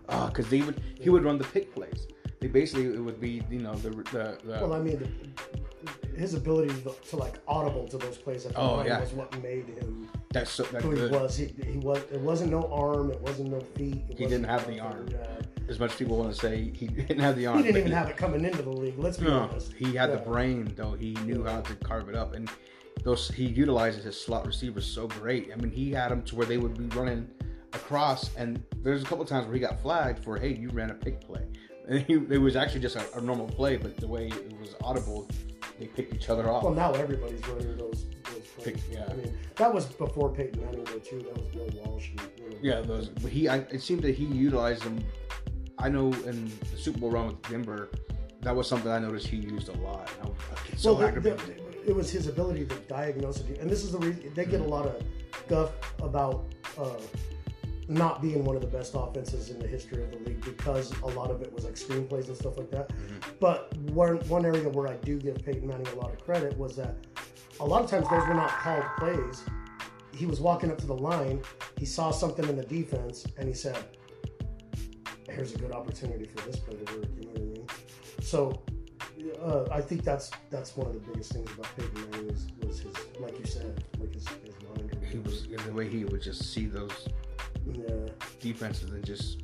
uh, 0.09 0.29
because 0.29 0.49
they 0.49 0.63
would 0.63 0.81
he 1.01 1.11
would 1.11 1.25
run 1.25 1.37
the 1.37 1.45
pick 1.45 1.75
plays. 1.75 2.07
They 2.41 2.47
basically 2.47 2.87
it 2.87 3.01
would 3.01 3.21
be 3.21 3.43
you 3.51 3.59
know 3.59 3.75
the 3.75 3.91
the, 3.91 4.39
the 4.45 4.59
Well, 4.61 4.75
I 4.75 4.79
mean, 4.79 4.99
the, 4.99 6.00
his 6.21 6.35
ability 6.35 6.69
to, 6.83 6.95
to 7.11 7.17
like 7.17 7.35
audible 7.49 7.89
to 7.89 7.97
those 7.99 8.19
plays 8.19 8.45
at 8.47 8.53
the 8.53 8.59
Oh, 8.61 8.77
line 8.77 8.87
yeah. 8.87 9.01
was 9.01 9.13
what 9.13 9.43
made 9.43 9.67
him 9.67 10.09
that's 10.33 10.51
so 10.51 10.63
that 10.65 10.83
who 10.83 10.91
he 10.93 11.07
was. 11.09 11.37
He, 11.37 11.47
he 11.67 11.79
was. 11.79 11.99
It 12.13 12.21
wasn't 12.21 12.53
no 12.53 12.63
arm. 12.73 13.11
It 13.11 13.21
wasn't 13.21 13.51
no 13.51 13.59
feet. 13.77 14.05
It 14.09 14.19
He 14.19 14.27
didn't 14.27 14.45
have 14.45 14.65
the 14.69 14.79
arm. 14.79 15.09
Yeah. 15.11 15.27
As 15.69 15.81
much 15.81 15.91
as 15.93 15.97
people 15.97 16.19
want 16.19 16.33
to 16.33 16.39
say 16.41 16.71
he 16.73 16.87
didn't 17.09 17.19
have 17.19 17.37
the 17.37 17.47
arm, 17.47 17.59
He 17.59 17.65
didn't 17.65 17.79
even 17.81 17.93
have 17.93 18.09
it 18.09 18.17
coming 18.17 18.45
into 18.45 18.63
the 18.63 18.71
league. 18.71 18.97
Let's 18.99 19.17
be 19.17 19.25
No, 19.27 19.41
honest. 19.41 19.73
he 19.73 19.95
had 19.97 20.13
the 20.13 20.19
brain 20.19 20.73
though. 20.77 20.93
He 20.93 21.15
knew 21.25 21.43
how 21.45 21.63
to 21.63 21.75
carve 21.77 22.09
it 22.09 22.15
up, 22.15 22.35
and 22.35 22.49
those 23.03 23.29
he 23.29 23.47
utilizes 23.47 24.05
his 24.05 24.21
slot 24.21 24.47
receivers 24.47 24.87
so 24.87 25.09
great. 25.09 25.51
I 25.53 25.57
mean, 25.57 25.73
he 25.73 25.91
had 25.91 26.11
them 26.13 26.23
to 26.25 26.37
where 26.37 26.47
they 26.47 26.59
would 26.59 26.77
be 26.79 26.87
running 26.97 27.29
across, 27.73 28.35
and 28.37 28.63
there's 28.83 29.03
a 29.03 29.07
couple 29.07 29.25
times 29.25 29.47
where 29.47 29.55
he 29.55 29.61
got 29.61 29.81
flagged 29.81 30.23
for, 30.23 30.39
hey, 30.39 30.55
you 30.55 30.69
ran 30.71 30.91
a 30.91 30.95
pick 30.95 31.21
play, 31.23 31.43
and 31.89 32.01
he, 32.07 32.15
it 32.15 32.41
was 32.41 32.55
actually 32.57 32.81
just 32.81 32.95
a, 32.97 33.17
a 33.19 33.21
normal 33.21 33.47
play, 33.49 33.77
but 33.77 33.97
the 33.97 34.07
way 34.09 34.29
it 34.29 34.59
was 34.61 34.75
audible, 34.83 35.29
they 35.81 35.87
picked 35.87 36.15
each 36.15 36.29
other 36.29 36.49
off. 36.51 36.63
Well, 36.63 36.75
now 36.75 36.93
everybody's 36.93 37.41
running 37.49 37.77
those. 37.79 38.05
those. 38.25 38.65
Pick- 38.65 38.77
yeah. 38.93 39.07
I 39.11 39.15
mean, 39.15 39.37
that 39.57 39.73
was 39.73 39.87
before 39.87 40.29
Peyton 40.31 40.63
Manning 40.65 40.85
though 40.85 40.99
too. 40.99 41.19
That 41.23 41.35
was 41.37 41.47
Bill 41.47 41.83
Walsh. 41.85 42.11
And, 42.11 42.21
you 42.39 42.51
know, 42.51 42.57
yeah, 42.61 42.81
those. 42.83 43.09
But 43.09 43.33
he, 43.33 43.49
I, 43.49 43.57
it 43.73 43.81
seemed 43.83 44.03
that 44.03 44.15
he 44.15 44.25
utilized 44.27 44.83
them. 44.85 45.03
I 45.79 45.89
know 45.89 46.13
in 46.13 46.53
the 46.71 46.77
Super 46.77 46.99
Bowl 47.01 47.11
run 47.11 47.29
with 47.29 47.41
Denver, 47.49 47.89
that 48.43 48.55
was 48.55 48.69
something 48.69 48.93
I 48.93 48.99
noticed 48.99 49.27
he 49.27 49.39
used 49.39 49.69
a 49.71 49.77
lot. 49.79 50.11
I 50.23 50.27
was 50.27 50.37
so 50.77 50.93
well, 50.93 51.11
the- 51.11 51.21
the- 51.21 51.61
it 51.87 51.97
was 51.97 52.11
his 52.11 52.27
ability 52.29 52.67
to 52.67 52.75
diagnose 52.81 53.41
it, 53.41 53.59
and 53.59 53.71
this 53.71 53.83
is 53.83 53.93
the 53.93 53.99
reason 53.99 54.31
they 54.35 54.45
get 54.45 54.61
a 54.61 54.65
lot 54.65 54.85
of 54.85 55.03
guff 55.49 55.71
about 56.03 56.45
uh, 56.77 56.91
not 57.91 58.23
being 58.23 58.45
one 58.45 58.55
of 58.55 58.63
the 58.63 58.69
best 58.69 58.93
offenses 58.95 59.51
in 59.51 59.59
the 59.59 59.67
history 59.67 60.03
of 60.05 60.13
the 60.13 60.19
league 60.19 60.43
because 60.45 60.93
a 61.01 61.07
lot 61.07 61.29
of 61.29 61.43
it 61.43 61.53
was 61.53 61.65
like 61.65 61.75
screenplays 61.75 62.29
and 62.29 62.37
stuff 62.37 62.57
like 62.57 62.71
that. 62.71 62.93
But 63.41 63.77
one 63.79 64.19
one 64.29 64.47
area 64.47 64.69
where 64.69 64.87
I 64.87 64.95
do 64.97 65.19
give 65.19 65.45
Peyton 65.45 65.67
Manning 65.67 65.89
a 65.89 65.97
lot 65.97 66.13
of 66.13 66.25
credit 66.25 66.57
was 66.57 66.77
that 66.77 66.95
a 67.59 67.65
lot 67.65 67.83
of 67.83 67.91
times 67.91 68.09
those 68.09 68.27
were 68.29 68.35
not 68.35 68.51
called 68.51 68.85
plays. 68.99 69.43
He 70.15 70.25
was 70.25 70.41
walking 70.41 70.71
up 70.71 70.79
to 70.79 70.87
the 70.87 70.97
line, 70.97 71.43
he 71.79 71.85
saw 71.85 72.11
something 72.13 72.49
in 72.49 72.57
the 72.57 72.65
defense, 72.65 73.27
and 73.39 73.49
he 73.49 73.55
said, 73.55 73.77
"Here's 75.29 75.53
a 75.55 75.59
good 75.59 75.73
opportunity 75.73 76.27
for 76.27 76.47
this 76.47 76.57
play 76.61 76.77
to 76.77 76.95
work." 76.95 77.07
You 77.19 77.27
know 77.27 77.33
what 77.33 77.41
I 77.41 77.45
mean? 77.45 77.67
So 78.23 78.63
uh, 79.43 79.65
I 79.73 79.81
think 79.81 80.05
that's 80.05 80.31
that's 80.51 80.77
one 80.77 80.87
of 80.87 80.93
the 80.95 81.01
biggest 81.01 81.33
things 81.33 81.51
about 81.51 81.67
Peyton 81.77 82.11
Manning 82.11 82.29
was, 82.29 82.47
was 82.63 82.81
his, 82.81 82.95
like 83.19 83.37
you 83.37 83.47
said, 83.47 83.85
like 83.99 84.15
his, 84.15 84.29
his 84.29 84.55
mind. 84.69 84.97
He 85.11 85.19
was 85.19 85.45
in 85.47 85.57
the 85.67 85.73
way 85.73 85.89
he 85.89 86.05
would 86.05 86.23
just 86.23 86.53
see 86.53 86.67
those 86.67 87.09
yeah, 87.73 88.07
defenses 88.41 88.91
and 88.91 89.05
just 89.05 89.43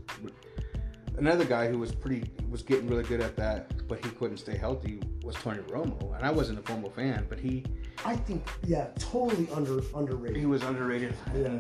Another 1.19 1.47
guy 1.47 1.67
who 1.67 1.79
was 1.79 1.93
pretty 1.95 2.31
was 2.51 2.63
getting 2.63 2.87
really 2.89 3.03
good 3.03 3.23
at 3.23 3.37
that, 3.37 3.89
but 3.89 4.05
he 4.05 4.11
couldn't 4.13 4.37
stay 4.37 4.55
healthy 4.57 5.01
was 5.25 5.35
Tony 5.37 5.61
Romo, 5.61 6.15
and 6.15 6.23
I 6.27 6.31
wasn't 6.31 6.59
a 6.59 6.63
formal 6.63 6.91
fan, 6.91 7.25
but 7.31 7.39
he 7.41 7.65
I 8.05 8.17
think 8.17 8.47
yeah, 8.67 8.89
totally 8.99 9.49
under 9.55 9.81
underrated. 9.95 10.37
he 10.37 10.45
was 10.45 10.63
underrated. 10.63 11.15
Yeah. 11.35 11.59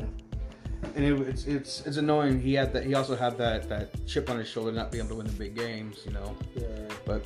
And 0.94 1.04
it, 1.04 1.18
it's 1.26 1.46
it's 1.46 1.86
it's 1.86 1.96
annoying. 1.96 2.38
He 2.38 2.52
had 2.52 2.70
that. 2.74 2.84
He 2.84 2.92
also 2.94 3.16
had 3.16 3.38
that 3.38 3.66
that 3.70 4.06
chip 4.06 4.28
on 4.28 4.38
his 4.38 4.46
shoulder, 4.46 4.72
not 4.72 4.92
being 4.92 5.06
able 5.06 5.16
to 5.16 5.22
win 5.22 5.26
the 5.26 5.32
big 5.32 5.56
games. 5.56 6.02
You 6.04 6.12
know, 6.12 6.36
Yeah. 6.54 6.66
but 7.06 7.24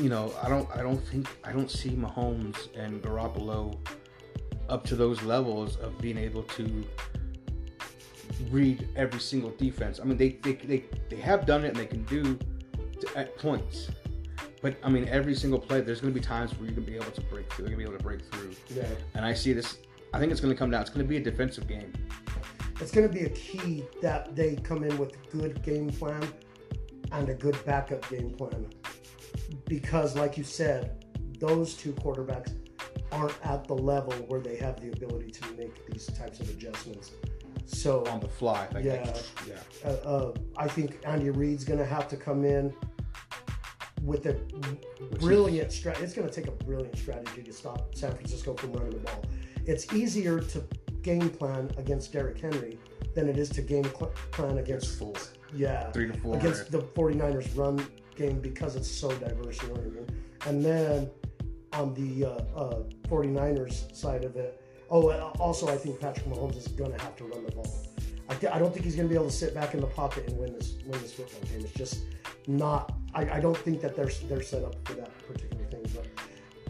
you 0.00 0.08
know, 0.08 0.32
I 0.42 0.48
don't 0.48 0.66
I 0.74 0.80
don't 0.82 1.04
think 1.08 1.28
I 1.44 1.52
don't 1.52 1.70
see 1.70 1.90
Mahomes 1.90 2.74
and 2.74 3.02
Garoppolo 3.02 3.76
up 4.68 4.84
to 4.84 4.96
those 4.96 5.22
levels 5.22 5.76
of 5.76 5.98
being 5.98 6.18
able 6.18 6.42
to 6.42 6.84
read 8.50 8.88
every 8.96 9.20
single 9.20 9.50
defense. 9.50 10.00
I 10.00 10.04
mean, 10.04 10.16
they 10.16 10.30
they 10.42 10.54
they, 10.54 10.84
they 11.08 11.16
have 11.16 11.46
done 11.46 11.64
it 11.64 11.68
and 11.68 11.76
they 11.76 11.86
can 11.86 12.04
do 12.04 12.38
to, 13.00 13.18
at 13.18 13.36
points. 13.38 13.88
But 14.60 14.76
I 14.82 14.88
mean, 14.88 15.08
every 15.08 15.34
single 15.34 15.58
play, 15.58 15.80
there's 15.80 16.00
going 16.00 16.12
to 16.12 16.18
be 16.18 16.24
times 16.24 16.52
where 16.58 16.66
you're 16.66 16.74
going 16.74 16.84
to 16.84 16.90
be 16.90 16.96
able 16.96 17.12
to 17.12 17.20
break 17.22 17.52
through. 17.52 17.66
They're 17.66 17.76
going 17.76 17.86
to 17.86 17.90
be 17.90 17.96
able 17.96 17.98
to 17.98 18.04
break 18.04 18.24
through. 18.32 18.54
Yeah. 18.74 18.86
And 19.14 19.24
I 19.24 19.34
see 19.34 19.52
this. 19.52 19.78
I 20.12 20.18
think 20.18 20.32
it's 20.32 20.40
going 20.40 20.52
to 20.52 20.58
come 20.58 20.70
down. 20.70 20.80
It's 20.80 20.90
going 20.90 21.04
to 21.04 21.08
be 21.08 21.16
a 21.16 21.22
defensive 21.22 21.68
game. 21.68 21.92
It's 22.80 22.90
going 22.90 23.06
to 23.06 23.12
be 23.12 23.24
a 23.24 23.30
key 23.30 23.84
that 24.02 24.34
they 24.34 24.56
come 24.56 24.84
in 24.84 24.96
with 24.98 25.14
a 25.14 25.36
good 25.36 25.62
game 25.62 25.90
plan 25.90 26.26
and 27.12 27.28
a 27.28 27.34
good 27.34 27.56
backup 27.64 28.08
game 28.08 28.30
plan. 28.30 28.66
Because, 29.66 30.16
like 30.16 30.36
you 30.36 30.44
said, 30.44 31.04
those 31.38 31.74
two 31.74 31.92
quarterbacks 31.92 32.52
aren't 33.12 33.34
at 33.44 33.66
the 33.66 33.74
level 33.74 34.12
where 34.28 34.40
they 34.40 34.56
have 34.56 34.80
the 34.80 34.88
ability 34.88 35.30
to 35.30 35.52
make 35.52 35.86
these 35.86 36.06
types 36.06 36.40
of 36.40 36.48
adjustments. 36.50 37.12
So, 37.66 38.04
on 38.06 38.20
the 38.20 38.28
fly. 38.28 38.66
Like, 38.72 38.84
Yeah. 38.84 39.02
like, 39.04 39.16
yeah. 39.46 39.54
uh, 39.84 39.92
uh, 40.08 40.34
I 40.56 40.68
think 40.68 40.98
Andy 41.04 41.30
Reid's 41.30 41.64
going 41.64 41.78
to 41.78 41.84
have 41.84 42.08
to 42.08 42.16
come 42.16 42.44
in 42.44 42.72
with 44.02 44.26
a 44.26 44.32
Which 45.10 45.20
brilliant 45.20 45.72
strategy. 45.72 46.04
It's 46.04 46.14
going 46.14 46.28
to 46.28 46.32
take 46.34 46.46
a 46.46 46.64
brilliant 46.64 46.96
strategy 46.96 47.42
to 47.42 47.52
stop 47.52 47.94
San 47.94 48.12
Francisco 48.14 48.54
from 48.54 48.72
running 48.72 48.90
the 48.90 48.98
ball. 48.98 49.22
It's 49.66 49.92
easier 49.92 50.40
to 50.40 50.62
game 51.02 51.28
plan 51.28 51.70
against 51.76 52.12
Derrick 52.12 52.38
Henry 52.40 52.78
than 53.14 53.28
it 53.28 53.36
is 53.38 53.48
to 53.50 53.62
game 53.62 53.84
cl- 53.84 54.12
plan 54.30 54.58
against 54.58 54.98
full 54.98 55.16
yeah 55.54 55.90
three 55.92 56.06
to 56.06 56.12
four. 56.18 56.36
against 56.36 56.70
the 56.70 56.78
49ers 56.80 57.56
run 57.56 57.84
game 58.16 58.38
because 58.40 58.76
it's 58.76 58.90
so 58.90 59.10
diverse. 59.18 59.60
You 59.62 59.68
know 59.68 59.74
what 59.74 59.82
I 59.82 59.88
mean? 59.88 60.06
And 60.46 60.64
then 60.64 61.10
on 61.72 61.94
the 61.94 62.24
uh, 62.24 62.30
uh, 62.58 62.82
49ers 63.08 63.94
side 63.94 64.24
of 64.24 64.36
it, 64.36 64.60
oh, 64.90 65.10
also 65.38 65.68
I 65.68 65.76
think 65.76 66.00
Patrick 66.00 66.26
Mahomes 66.26 66.56
is 66.56 66.68
going 66.68 66.92
to 66.92 66.98
have 67.02 67.16
to 67.16 67.24
run 67.24 67.44
the 67.44 67.52
ball. 67.52 67.66
I, 68.30 68.34
th- 68.34 68.52
I 68.52 68.58
don't 68.58 68.72
think 68.72 68.84
he's 68.84 68.94
going 68.94 69.08
to 69.08 69.12
be 69.12 69.16
able 69.16 69.30
to 69.30 69.34
sit 69.36 69.54
back 69.54 69.72
in 69.74 69.80
the 69.80 69.86
pocket 69.86 70.28
and 70.28 70.38
win 70.38 70.52
this 70.52 70.74
win 70.86 71.00
this 71.00 71.14
football 71.14 71.40
game. 71.50 71.60
It's 71.64 71.72
just 71.72 72.00
not. 72.46 72.92
I, 73.14 73.22
I 73.36 73.40
don't 73.40 73.56
think 73.56 73.80
that 73.80 73.96
they're 73.96 74.10
they're 74.28 74.42
set 74.42 74.64
up 74.64 74.74
for 74.86 74.94
that 74.94 75.10
particular 75.26 75.64
thing. 75.66 75.86
But 75.94 76.06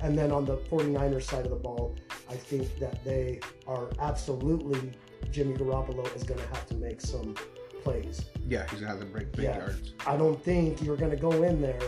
and 0.05 0.17
then 0.17 0.31
on 0.31 0.45
the 0.45 0.57
49ers 0.57 1.25
side 1.25 1.45
of 1.45 1.51
the 1.51 1.57
ball, 1.57 1.97
I 2.31 2.35
think 2.35 2.79
that 2.79 3.03
they 3.05 3.41
are 3.67 3.91
absolutely 4.01 4.93
Jimmy 5.33 5.55
Garoppolo 5.55 6.15
is 6.15 6.23
going 6.23 6.39
to 6.41 6.47
have 6.47 6.65
to 6.67 6.75
make 6.77 7.01
some 7.01 7.35
plays. 7.83 8.25
yeah, 8.49 8.65
he's 8.71 8.81
gonna 8.81 8.93
have 8.93 9.01
to 9.01 9.07
break 9.07 9.33
big 9.33 9.45
Yeah. 9.47 9.59
yards. 9.59 9.95
I 10.07 10.17
don't 10.17 10.41
think 10.43 10.81
you're 10.83 10.97
going 10.97 11.11
to 11.11 11.17
go 11.17 11.43
in 11.43 11.61
there 11.61 11.81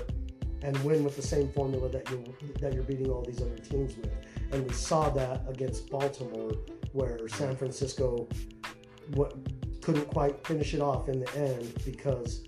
and 0.62 0.76
win 0.84 1.04
with 1.04 1.16
the 1.16 1.22
same 1.22 1.48
formula 1.52 1.88
that 1.88 2.08
you're 2.10 2.24
that 2.60 2.74
you're 2.74 2.82
beating 2.82 3.10
all 3.10 3.22
these 3.22 3.40
other 3.40 3.56
teams 3.58 3.96
with. 3.96 4.10
And 4.52 4.66
we 4.66 4.72
saw 4.72 5.10
that 5.10 5.42
against 5.48 5.90
Baltimore, 5.90 6.52
where 6.92 7.28
San 7.28 7.56
Francisco 7.56 8.28
what, 9.14 9.34
couldn't 9.80 10.06
quite 10.08 10.46
finish 10.46 10.74
it 10.74 10.80
off 10.80 11.08
in 11.08 11.20
the 11.20 11.36
end 11.36 11.72
because 11.84 12.44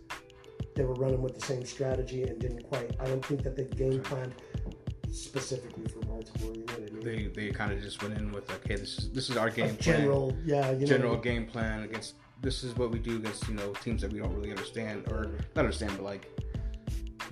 they 0.75 0.85
were 0.85 0.95
running 0.95 1.23
with 1.23 1.35
the 1.35 1.45
same 1.45 1.65
strategy 1.65 2.23
and 2.25 2.39
didn't 2.41 2.63
quite. 2.63 2.91
I 3.01 3.07
don't 3.07 3.25
think 3.25 3.43
that 3.43 3.57
they 3.57 3.65
game 3.65 4.01
planned 4.03 4.35
specifically 5.11 5.87
for 5.87 6.01
Baltimore. 6.01 6.55
You 6.55 6.65
know 6.65 6.73
what 6.75 6.91
I 6.91 6.95
mean? 6.95 7.33
They 7.35 7.47
they 7.47 7.51
kind 7.51 7.73
of 7.73 7.81
just 7.81 8.03
went 8.03 8.19
in 8.19 8.33
with 8.33 8.51
okay, 8.51 8.77
this 8.77 8.99
is 8.99 9.11
this 9.13 9.31
is 9.31 9.37
our 9.37 9.51
game 9.51 9.71
A 9.71 9.75
plan. 9.75 10.01
general, 10.01 10.37
yeah, 10.45 10.71
you 10.73 10.81
know, 10.81 10.87
general 10.87 11.17
game 11.17 11.47
plan 11.47 11.83
against 11.85 12.15
this 12.43 12.65
is 12.65 12.77
what 12.77 12.91
we 12.91 12.99
do 12.99 13.17
against 13.17 13.49
you 13.49 13.55
know 13.55 13.73
teams 13.75 14.03
that 14.03 14.13
we 14.13 14.19
don't 14.19 14.35
really 14.35 14.51
understand 14.51 15.07
or 15.11 15.31
not 15.55 15.65
understand 15.65 15.93
but 15.97 16.05
like 16.05 16.29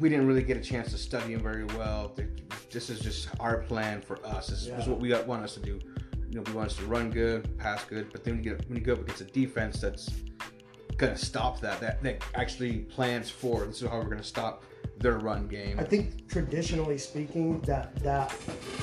we 0.00 0.08
didn't 0.08 0.26
really 0.26 0.42
get 0.42 0.56
a 0.56 0.60
chance 0.60 0.90
to 0.92 0.98
study 0.98 1.34
them 1.34 1.42
very 1.42 1.64
well. 1.76 2.12
This 2.70 2.90
is 2.90 3.00
just 3.00 3.28
our 3.38 3.58
plan 3.58 4.00
for 4.00 4.24
us. 4.26 4.48
This 4.48 4.66
is 4.66 4.86
what 4.88 4.98
we 4.98 5.08
got- 5.10 5.26
want 5.26 5.44
us 5.44 5.54
to 5.54 5.60
do. 5.60 5.78
You 6.30 6.36
know 6.36 6.42
we 6.46 6.52
want 6.52 6.70
us 6.70 6.76
to 6.76 6.84
run 6.86 7.10
good 7.10 7.58
pass 7.58 7.82
good 7.84 8.12
but 8.12 8.22
then 8.22 8.36
when 8.36 8.44
you 8.44 8.50
get 8.50 8.68
when 8.68 8.78
you 8.78 8.84
go 8.84 8.92
up 8.92 9.00
against 9.00 9.20
a 9.20 9.24
defense 9.24 9.80
that's 9.80 10.08
gonna 10.96 11.16
stop 11.18 11.58
that 11.60 11.80
that 11.80 12.00
that 12.04 12.22
actually 12.36 12.78
plans 12.82 13.28
for 13.28 13.64
this 13.66 13.82
is 13.82 13.88
how 13.88 13.98
we're 13.98 14.04
gonna 14.08 14.22
stop 14.22 14.62
their 14.98 15.18
run 15.18 15.48
game. 15.48 15.80
I 15.80 15.82
think 15.82 16.28
traditionally 16.28 16.98
speaking, 16.98 17.58
that 17.62 17.96
that 18.04 18.32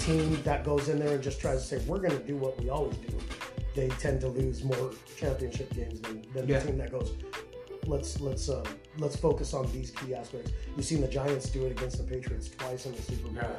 team 0.02 0.42
that 0.44 0.66
goes 0.66 0.90
in 0.90 1.00
there 1.00 1.14
and 1.16 1.24
just 1.24 1.40
tries 1.40 1.62
to 1.62 1.80
say 1.80 1.86
we're 1.88 2.00
going 2.00 2.18
to 2.20 2.24
do 2.26 2.36
what 2.36 2.60
we 2.60 2.70
always 2.70 2.98
do, 2.98 3.16
they 3.76 3.88
tend 3.90 4.20
to 4.22 4.28
lose 4.28 4.64
more 4.64 4.92
championship 5.16 5.72
games 5.76 6.02
than, 6.02 6.24
than 6.34 6.48
Yeah. 6.50 6.60
the 6.60 6.68
team 6.68 6.78
that 6.80 6.92
goes. 6.92 7.12
Let's 7.88 8.20
let's 8.20 8.50
uh, 8.50 8.64
let's 8.98 9.16
focus 9.16 9.54
on 9.54 9.72
these 9.72 9.92
key 9.92 10.14
aspects. 10.14 10.52
You've 10.76 10.86
seen 10.86 11.02
the 11.02 11.08
Giants 11.08 11.50
do 11.50 11.66
it 11.66 11.72
against 11.72 11.98
the 11.98 12.04
Patriots 12.04 12.50
twice 12.50 12.86
in 12.86 12.94
the 12.96 13.02
Super 13.02 13.30
Bowl 13.30 13.34
Yeah. 13.36 13.50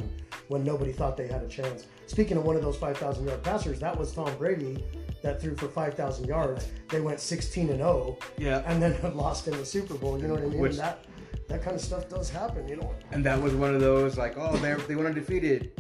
when 0.48 0.64
nobody 0.64 0.92
thought 0.92 1.16
they 1.16 1.26
had 1.26 1.42
a 1.42 1.48
chance. 1.48 1.86
Speaking 2.06 2.36
of 2.36 2.44
one 2.44 2.54
of 2.56 2.62
those 2.62 2.76
five 2.76 2.98
thousand 2.98 3.26
yard 3.26 3.42
passers, 3.42 3.80
that 3.80 3.98
was 3.98 4.12
Tom 4.12 4.30
Brady 4.36 4.84
that 5.22 5.40
threw 5.40 5.56
for 5.56 5.68
five 5.68 5.94
thousand 5.94 6.26
yards. 6.28 6.68
They 6.88 7.00
went 7.00 7.20
sixteen 7.20 7.68
and 7.70 7.78
zero, 7.78 8.18
yeah 8.36 8.62
and 8.66 8.82
then 8.82 8.94
lost 9.16 9.48
in 9.48 9.56
the 9.56 9.64
Super 9.64 9.94
Bowl. 9.94 10.18
You 10.20 10.28
know 10.28 10.34
what 10.34 10.42
I 10.42 10.46
mean? 10.46 10.58
Which- 10.60 10.76
that 10.76 11.04
that 11.48 11.62
kind 11.62 11.74
of 11.74 11.80
stuff 11.80 12.08
does 12.10 12.28
happen. 12.28 12.68
You 12.68 12.76
know. 12.76 12.94
and 13.12 13.24
that 13.24 13.40
was 13.40 13.54
one 13.54 13.74
of 13.74 13.80
those 13.80 14.18
like 14.18 14.36
oh 14.36 14.56
they 14.58 14.74
they 14.86 14.94
went 14.94 15.08
undefeated 15.08 15.72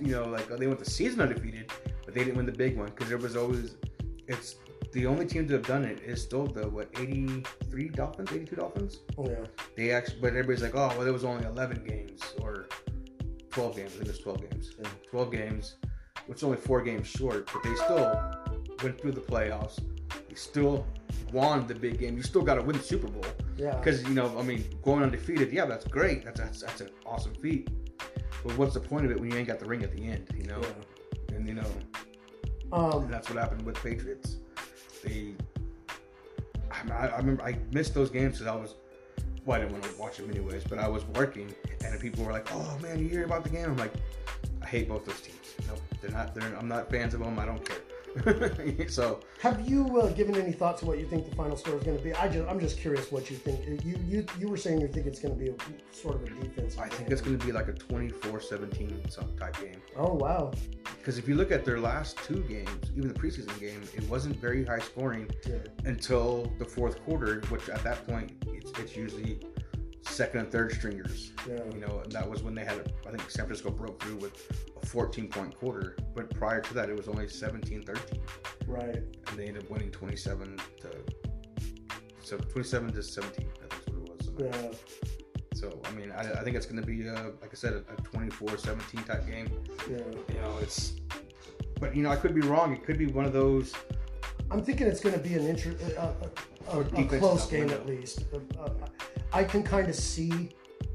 you 0.00 0.10
know 0.12 0.24
like 0.26 0.50
oh, 0.50 0.56
they 0.56 0.66
went 0.66 0.78
the 0.78 0.90
season 0.90 1.20
undefeated 1.20 1.70
but 2.04 2.12
they 2.14 2.24
didn't 2.24 2.36
win 2.36 2.44
the 2.46 2.52
big 2.52 2.76
one 2.76 2.86
because 2.86 3.08
there 3.08 3.16
was 3.16 3.36
always 3.36 3.76
it's 4.26 4.56
the 4.94 5.06
only 5.06 5.26
team 5.26 5.46
to 5.48 5.54
have 5.54 5.66
done 5.66 5.84
it 5.84 6.00
is 6.04 6.22
still 6.22 6.46
the 6.46 6.68
what 6.68 6.88
83 6.98 7.88
dolphins 7.90 8.30
82 8.32 8.56
dolphins 8.56 8.98
Oh 9.18 9.28
Yeah. 9.28 9.44
they 9.76 9.90
actually 9.90 10.20
but 10.20 10.28
everybody's 10.28 10.62
like 10.62 10.74
oh 10.74 10.88
well 10.88 11.00
there 11.04 11.12
was 11.12 11.24
only 11.24 11.44
11 11.44 11.84
games 11.84 12.22
or 12.40 12.66
12 13.50 13.76
games 13.76 13.90
i 13.92 13.96
think 13.96 14.06
it 14.06 14.12
was 14.12 14.18
12 14.20 14.40
games 14.50 14.70
Yeah. 14.80 14.88
12 15.10 15.32
games 15.32 15.76
which 16.26 16.38
is 16.38 16.44
only 16.44 16.56
four 16.56 16.80
games 16.82 17.06
short 17.06 17.50
but 17.52 17.62
they 17.62 17.74
still 17.74 18.20
went 18.82 19.00
through 19.00 19.12
the 19.12 19.20
playoffs 19.20 19.78
they 20.28 20.34
still 20.36 20.86
won 21.32 21.66
the 21.66 21.74
big 21.74 21.98
game 21.98 22.16
you 22.16 22.22
still 22.22 22.42
got 22.42 22.54
to 22.54 22.62
win 22.62 22.76
the 22.76 22.82
super 22.82 23.08
bowl 23.08 23.24
Yeah. 23.56 23.76
because 23.76 24.02
you 24.04 24.14
know, 24.14 24.36
I 24.38 24.42
mean, 24.42 24.64
going 24.82 25.02
undefeated, 25.02 25.52
yeah, 25.52 25.64
that's 25.64 25.84
great. 25.86 26.24
That's 26.24 26.40
that's, 26.40 26.60
that's 26.62 26.80
an 26.80 26.90
awesome 27.06 27.34
feat. 27.34 27.68
But 28.44 28.56
what's 28.58 28.74
the 28.74 28.80
point 28.80 29.04
of 29.06 29.10
it 29.12 29.18
when 29.20 29.30
you 29.30 29.36
ain't 29.38 29.48
got 29.48 29.58
the 29.58 29.66
ring 29.66 29.82
at 29.82 29.92
the 29.96 30.02
end? 30.04 30.28
You 30.36 30.44
know, 30.46 30.60
Yeah. 30.60 31.36
and 31.36 31.48
you 31.48 31.54
know, 31.54 31.70
Um, 32.72 33.08
that's 33.10 33.28
what 33.30 33.38
happened 33.38 33.62
with 33.62 33.76
Patriots. 33.82 34.36
They, 35.04 35.34
I, 36.70 37.08
I 37.08 37.16
remember 37.18 37.42
I 37.42 37.56
missed 37.72 37.94
those 37.94 38.10
games 38.10 38.38
because 38.38 38.46
I 38.46 38.56
was, 38.56 38.74
well, 39.44 39.56
I 39.56 39.60
didn't 39.60 39.72
want 39.72 39.84
to 39.84 39.98
watch 39.98 40.16
them 40.16 40.30
anyways, 40.30 40.64
but 40.64 40.78
I 40.78 40.88
was 40.88 41.04
working, 41.14 41.54
and 41.84 42.00
people 42.00 42.24
were 42.24 42.32
like, 42.32 42.52
"Oh 42.52 42.78
man, 42.80 42.98
you 42.98 43.08
hear 43.08 43.24
about 43.24 43.44
the 43.44 43.50
game?" 43.50 43.66
I'm 43.66 43.76
like, 43.76 43.92
I 44.62 44.66
hate 44.66 44.88
both 44.88 45.04
those 45.04 45.20
teams. 45.20 45.54
No, 45.66 45.74
they're 46.00 46.10
not. 46.10 46.34
They're. 46.34 46.56
I'm 46.56 46.68
not 46.68 46.90
fans 46.90 47.14
of 47.14 47.20
them. 47.20 47.38
I 47.38 47.44
don't 47.44 47.64
care. 47.64 47.78
so 48.88 49.20
have 49.40 49.68
you 49.68 50.00
uh, 50.00 50.08
given 50.10 50.36
any 50.36 50.52
thought 50.52 50.78
to 50.78 50.86
what 50.86 50.98
you 50.98 51.06
think 51.06 51.28
the 51.28 51.34
final 51.34 51.56
score 51.56 51.76
is 51.76 51.82
going 51.82 51.96
to 51.96 52.02
be? 52.02 52.12
I 52.14 52.28
just, 52.28 52.48
I'm 52.48 52.60
just 52.60 52.78
curious 52.78 53.10
what 53.10 53.30
you 53.30 53.36
think. 53.36 53.84
You, 53.84 53.98
you, 54.06 54.26
you 54.38 54.48
were 54.48 54.56
saying 54.56 54.80
you 54.80 54.88
think 54.88 55.06
it's 55.06 55.18
going 55.20 55.34
to 55.36 55.40
be 55.40 55.50
a, 55.50 55.54
sort 55.94 56.16
of 56.16 56.22
a 56.22 56.30
defense. 56.30 56.78
I 56.78 56.88
think 56.88 57.10
it's 57.10 57.20
going 57.20 57.38
to 57.38 57.44
be 57.44 57.52
like 57.52 57.68
a 57.68 57.72
24-17 57.72 59.10
some 59.10 59.36
type 59.36 59.58
game. 59.60 59.80
Oh 59.96 60.14
wow. 60.14 60.52
Because 60.98 61.18
if 61.18 61.28
you 61.28 61.34
look 61.34 61.50
at 61.50 61.64
their 61.64 61.80
last 61.80 62.16
two 62.18 62.40
games, 62.44 62.90
even 62.96 63.08
the 63.08 63.18
preseason 63.18 63.58
game, 63.60 63.82
it 63.94 64.08
wasn't 64.08 64.36
very 64.40 64.64
high 64.64 64.78
scoring 64.78 65.28
Yeah. 65.46 65.56
until 65.84 66.52
the 66.58 66.64
fourth 66.64 67.02
quarter, 67.04 67.40
which 67.50 67.68
at 67.68 67.82
that 67.84 68.06
point 68.06 68.32
it's, 68.46 68.70
it's 68.78 68.96
usually 68.96 69.40
second 70.04 70.40
and 70.40 70.50
third 70.50 70.72
stringers. 70.72 71.32
Yeah. 71.48 71.60
You 71.72 71.80
know, 71.80 72.00
and 72.02 72.12
that 72.12 72.28
was 72.28 72.42
when 72.42 72.54
they 72.54 72.64
had, 72.64 72.92
I 73.06 73.10
think 73.10 73.22
San 73.30 73.46
Francisco 73.46 73.70
broke 73.70 74.02
through 74.02 74.16
with 74.16 74.50
a 74.80 74.86
14 74.86 75.28
point 75.28 75.56
quarter. 75.58 75.96
But 76.14 76.30
prior 76.34 76.60
to 76.60 76.74
that, 76.74 76.88
it 76.88 76.96
was 76.96 77.08
only 77.08 77.28
17 77.28 77.82
13. 77.82 78.20
Right. 78.66 78.96
And 78.96 79.38
they 79.38 79.46
ended 79.46 79.64
up 79.64 79.70
winning 79.70 79.90
27 79.90 80.58
to 80.80 80.90
so 82.22 82.38
27 82.38 82.92
to 82.92 83.02
17. 83.02 83.46
I 83.62 83.66
think 83.66 83.82
is 83.86 83.94
what 83.94 84.54
it 84.54 84.62
was. 84.62 84.62
Yeah. 84.62 84.70
So, 85.54 85.80
I 85.84 85.90
mean, 85.92 86.10
I, 86.10 86.20
I 86.20 86.42
think 86.42 86.56
it's 86.56 86.66
going 86.66 86.80
to 86.80 86.86
be, 86.86 87.06
a, 87.06 87.32
like 87.40 87.50
I 87.52 87.54
said, 87.54 87.72
a 87.74 88.02
24 88.02 88.56
17 88.56 89.04
type 89.04 89.26
game. 89.26 89.48
Yeah. 89.88 89.98
You 89.98 90.40
know, 90.40 90.58
it's, 90.60 90.94
but 91.80 91.94
you 91.94 92.02
know, 92.02 92.10
I 92.10 92.16
could 92.16 92.34
be 92.34 92.40
wrong. 92.40 92.72
It 92.72 92.84
could 92.84 92.98
be 92.98 93.06
one 93.06 93.24
of 93.24 93.32
those. 93.32 93.74
I'm 94.50 94.62
thinking 94.62 94.86
it's 94.86 95.00
going 95.00 95.14
to 95.14 95.20
be 95.20 95.34
an 95.34 95.46
inter- 95.46 95.76
a, 95.96 96.76
a, 96.76 96.78
a, 96.78 96.80
a 96.80 97.18
close 97.18 97.46
game 97.46 97.60
window. 97.60 97.74
at 97.76 97.86
least. 97.86 98.24
Uh, 98.32 98.62
uh, 98.62 98.70
I 99.34 99.42
can 99.44 99.62
kind 99.62 99.88
of 99.88 99.94
see 99.96 100.50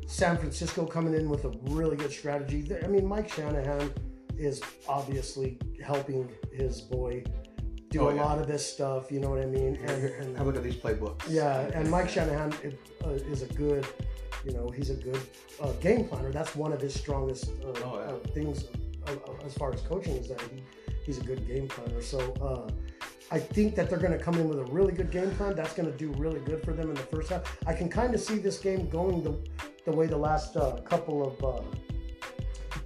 San 0.08 0.38
Francisco 0.38 0.86
coming 0.86 1.14
in 1.14 1.30
with 1.30 1.44
a 1.46 1.50
really 1.64 1.98
good 1.98 2.12
strategy. 2.12 2.66
I 2.84 2.88
mean, 2.88 3.06
Mike 3.06 3.30
Shanahan 3.32 3.94
is 4.38 4.62
obviously 4.88 5.58
helping 5.84 6.30
his 6.54 6.80
boy 6.82 7.24
do 7.90 8.02
Oh, 8.02 8.10
a 8.10 8.16
yeah. 8.16 8.24
lot 8.24 8.40
of 8.40 8.48
this 8.48 8.66
stuff. 8.66 9.12
You 9.12 9.20
know 9.20 9.30
what 9.30 9.42
I 9.42 9.46
mean? 9.46 9.76
And, 9.76 9.90
and 10.22 10.38
Have 10.38 10.46
a 10.46 10.50
look 10.50 10.56
at 10.56 10.64
these 10.64 10.76
playbooks. 10.76 11.24
yeah, 11.30 11.70
and 11.74 11.90
Mike 11.92 12.08
Shanahan 12.10 12.54
uh, 13.06 13.10
is 13.10 13.42
a 13.42 13.48
good, 13.56 13.86
you 14.46 14.54
know, 14.54 14.70
he's 14.70 14.90
a 14.90 14.96
good 14.96 15.20
uh, 15.62 15.74
game 15.74 16.06
planner. 16.08 16.32
That's 16.32 16.56
one 16.56 16.72
of 16.72 16.80
his 16.80 16.94
strongest 16.94 17.50
uh, 17.62 17.68
Oh, 17.84 18.00
yeah. 18.00 18.14
uh, 18.14 18.20
things 18.34 18.66
uh, 19.08 19.12
uh, 19.12 19.46
as 19.46 19.54
far 19.56 19.74
as 19.74 19.82
coaching 19.82 20.16
is 20.16 20.30
that 20.30 20.40
he, 20.42 20.64
he's 21.06 21.18
a 21.18 21.24
good 21.24 21.46
game 21.46 21.68
planner. 21.68 22.02
So 22.02 22.20
uh, 22.42 22.72
I 23.32 23.40
think 23.40 23.76
that 23.76 23.90
they're 23.90 24.00
going 24.00 24.18
to 24.18 24.24
come 24.24 24.36
in 24.36 24.50
with 24.50 24.60
a 24.60 24.66
really 24.66 24.94
good 24.94 25.12
game 25.12 25.32
plan. 25.32 25.56
That's 25.56 25.74
going 25.74 25.92
to 25.92 25.98
do 25.98 26.12
really 26.20 26.40
good 26.40 26.64
for 26.64 26.74
them 26.74 26.90
in 26.90 26.96
the 26.96 27.02
first 27.02 27.30
half. 27.30 27.58
I 27.68 27.74
can 27.74 27.90
kind 27.90 28.14
of 28.14 28.20
see 28.20 28.38
this 28.40 28.58
game 28.58 28.90
going 28.90 29.24
the, 29.24 29.38
the 29.86 29.92
way 29.92 30.08
the 30.08 30.18
last 30.18 30.58
uh, 30.58 30.78
couple 30.84 31.28
of 31.28 31.44
uh, 31.44 31.62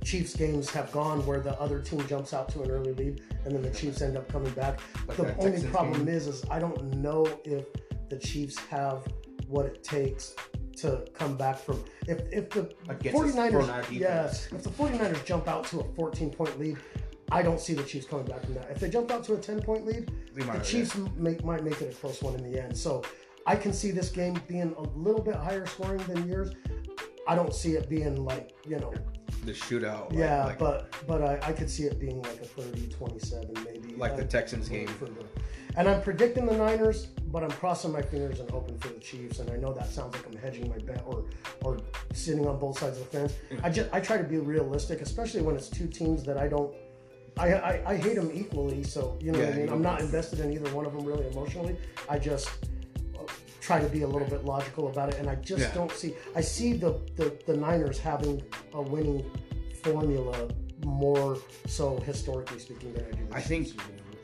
Chiefs 0.04 0.36
games 0.36 0.70
have 0.72 0.92
gone, 0.92 1.26
where 1.26 1.40
the 1.40 1.60
other 1.62 1.80
team 1.80 2.06
jumps 2.08 2.34
out 2.34 2.50
to 2.50 2.62
an 2.62 2.72
early 2.72 2.94
lead 2.94 3.22
and 3.46 3.56
then 3.56 3.62
the 3.62 3.70
Chiefs 3.70 4.02
end 4.02 4.18
up 4.18 4.28
coming 4.30 4.52
back. 4.52 4.80
Like 5.08 5.18
the 5.18 5.36
only 5.38 5.52
Texans 5.52 5.72
problem 5.72 6.06
game. 6.06 6.16
is, 6.16 6.28
is 6.28 6.44
I 6.52 6.60
don't 6.60 6.96
know 6.96 7.26
if 7.46 7.66
the 8.10 8.18
Chiefs 8.18 8.58
have 8.70 9.08
what 9.48 9.66
it 9.66 9.84
takes 9.84 10.36
to 10.78 11.06
come 11.14 11.38
back 11.38 11.58
from 11.58 11.84
if 12.08 12.20
if 12.32 12.50
the 12.50 12.74
Against 12.90 13.36
49ers 13.36 13.68
49er 13.68 13.92
yeah, 13.92 14.26
if 14.26 14.64
the 14.64 14.70
49ers 14.70 15.24
jump 15.24 15.48
out 15.48 15.66
to 15.66 15.82
a 15.82 15.84
14 15.96 16.32
point 16.32 16.60
lead 16.60 16.78
I 17.34 17.42
don't 17.42 17.60
see 17.60 17.74
the 17.74 17.84
Chiefs 17.84 18.06
coming 18.06 18.26
back 18.26 18.44
from 18.46 18.54
that 18.56 18.70
if 18.70 18.80
they 18.80 18.90
jump 18.90 19.10
out 19.12 19.24
to 19.26 19.34
a 19.34 19.38
10 19.38 19.62
point 19.62 19.86
lead 19.86 20.12
the 20.36 20.60
Chiefs 20.60 20.96
make, 21.18 21.44
might 21.44 21.64
make 21.64 21.82
it 21.82 21.92
a 21.92 21.96
close 21.96 22.22
one 22.22 22.36
in 22.36 22.44
the 22.50 22.62
end 22.62 22.78
so 22.78 23.04
I 23.48 23.56
can 23.56 23.74
see 23.74 23.92
this 23.92 24.10
game 24.10 24.40
being 24.48 24.74
a 24.78 24.82
little 24.98 25.22
bit 25.22 25.36
higher 25.36 25.66
scoring 25.66 26.04
than 26.08 26.28
yours 26.28 26.52
I 27.28 27.36
don't 27.36 27.54
see 27.54 27.74
it 27.74 27.90
being 27.90 28.24
like 28.24 28.52
you 28.68 28.78
know 28.80 28.94
The 29.46 29.52
shootout. 29.54 30.10
like- 30.12 30.20
yeah 30.20 30.46
like, 30.46 30.60
but 30.60 30.94
but 31.08 31.22
I, 31.22 31.40
I 31.50 31.52
could 31.54 31.70
see 31.70 31.84
it 31.84 32.00
being 32.00 32.22
like 32.22 32.40
a 32.42 32.46
30 32.46 32.88
27 32.88 33.54
maybe 33.66 33.96
like 33.96 34.16
the 34.16 34.24
uh, 34.24 34.28
Texans 34.28 34.70
game. 34.70 34.90
and 35.76 35.88
I'm 35.90 36.02
predicting 36.02 36.46
the 36.46 36.56
Niners, 36.56 37.08
but 37.32 37.44
I'm 37.44 37.52
crossing 37.52 37.92
my 37.92 38.02
fingers 38.02 38.40
and 38.40 38.50
hoping 38.50 38.78
for 38.78 38.90
the 38.90 39.00
Chiefs. 39.00 39.40
And 39.40 39.50
I 39.50 39.56
know 39.58 39.74
that 39.74 39.90
sounds 39.90 40.16
like 40.16 40.26
I'm 40.28 40.36
hedging 40.38 40.70
my 40.70 40.78
bet 40.78 41.04
or 41.06 41.26
or 41.64 41.78
sitting 42.14 42.48
on 42.48 42.60
both 42.60 42.80
sides 42.80 43.00
of 43.00 43.10
the 43.12 43.18
fence. 43.18 43.34
I 43.64 43.70
just 43.70 43.90
I 43.94 44.00
try 44.00 44.18
to 44.18 44.24
be 44.24 44.38
realistic, 44.38 45.02
especially 45.02 45.42
when 45.42 45.56
it's 45.56 45.70
two 45.70 45.88
teams 45.88 46.24
that 46.24 46.38
I 46.38 46.48
don't. 46.48 46.74
I, 47.38 47.54
I, 47.54 47.92
I 47.94 47.96
hate 47.98 48.16
them 48.16 48.30
equally, 48.34 48.84
so 48.84 49.18
you 49.22 49.32
know 49.32 49.40
what 49.40 49.50
I 49.50 49.54
mean. 49.54 49.70
I'm 49.70 49.82
don't- 49.82 50.00
invested 50.02 50.40
in 50.40 50.54
either 50.54 50.70
one 50.74 50.86
of 50.86 50.94
them 50.94 51.04
really 51.06 51.28
emotionally. 51.28 51.76
I 52.10 52.20
just 52.20 52.50
uh, 53.16 53.24
try 53.60 53.80
to 53.82 53.88
be 53.90 54.04
a 54.04 54.08
little 54.08 54.28
bit 54.28 54.46
logical 54.46 54.88
about 54.88 55.10
it, 55.10 55.16
and 55.20 55.30
I 55.30 55.36
just 55.36 55.62
Yeah. 55.62 55.74
don't 55.74 55.92
see. 55.92 56.14
I 56.36 56.42
see 56.42 56.74
the, 56.74 57.00
the 57.16 57.36
the 57.48 57.56
Niners 57.58 58.00
having 58.00 58.42
a 58.74 58.82
winning 58.82 59.30
formula 59.84 60.48
more 60.86 61.38
so 61.68 61.98
historically 62.02 62.60
speaking 62.60 62.94
than 62.94 63.06
I 63.06 63.12
do. 63.12 63.28
I 63.32 63.42
think 63.42 63.70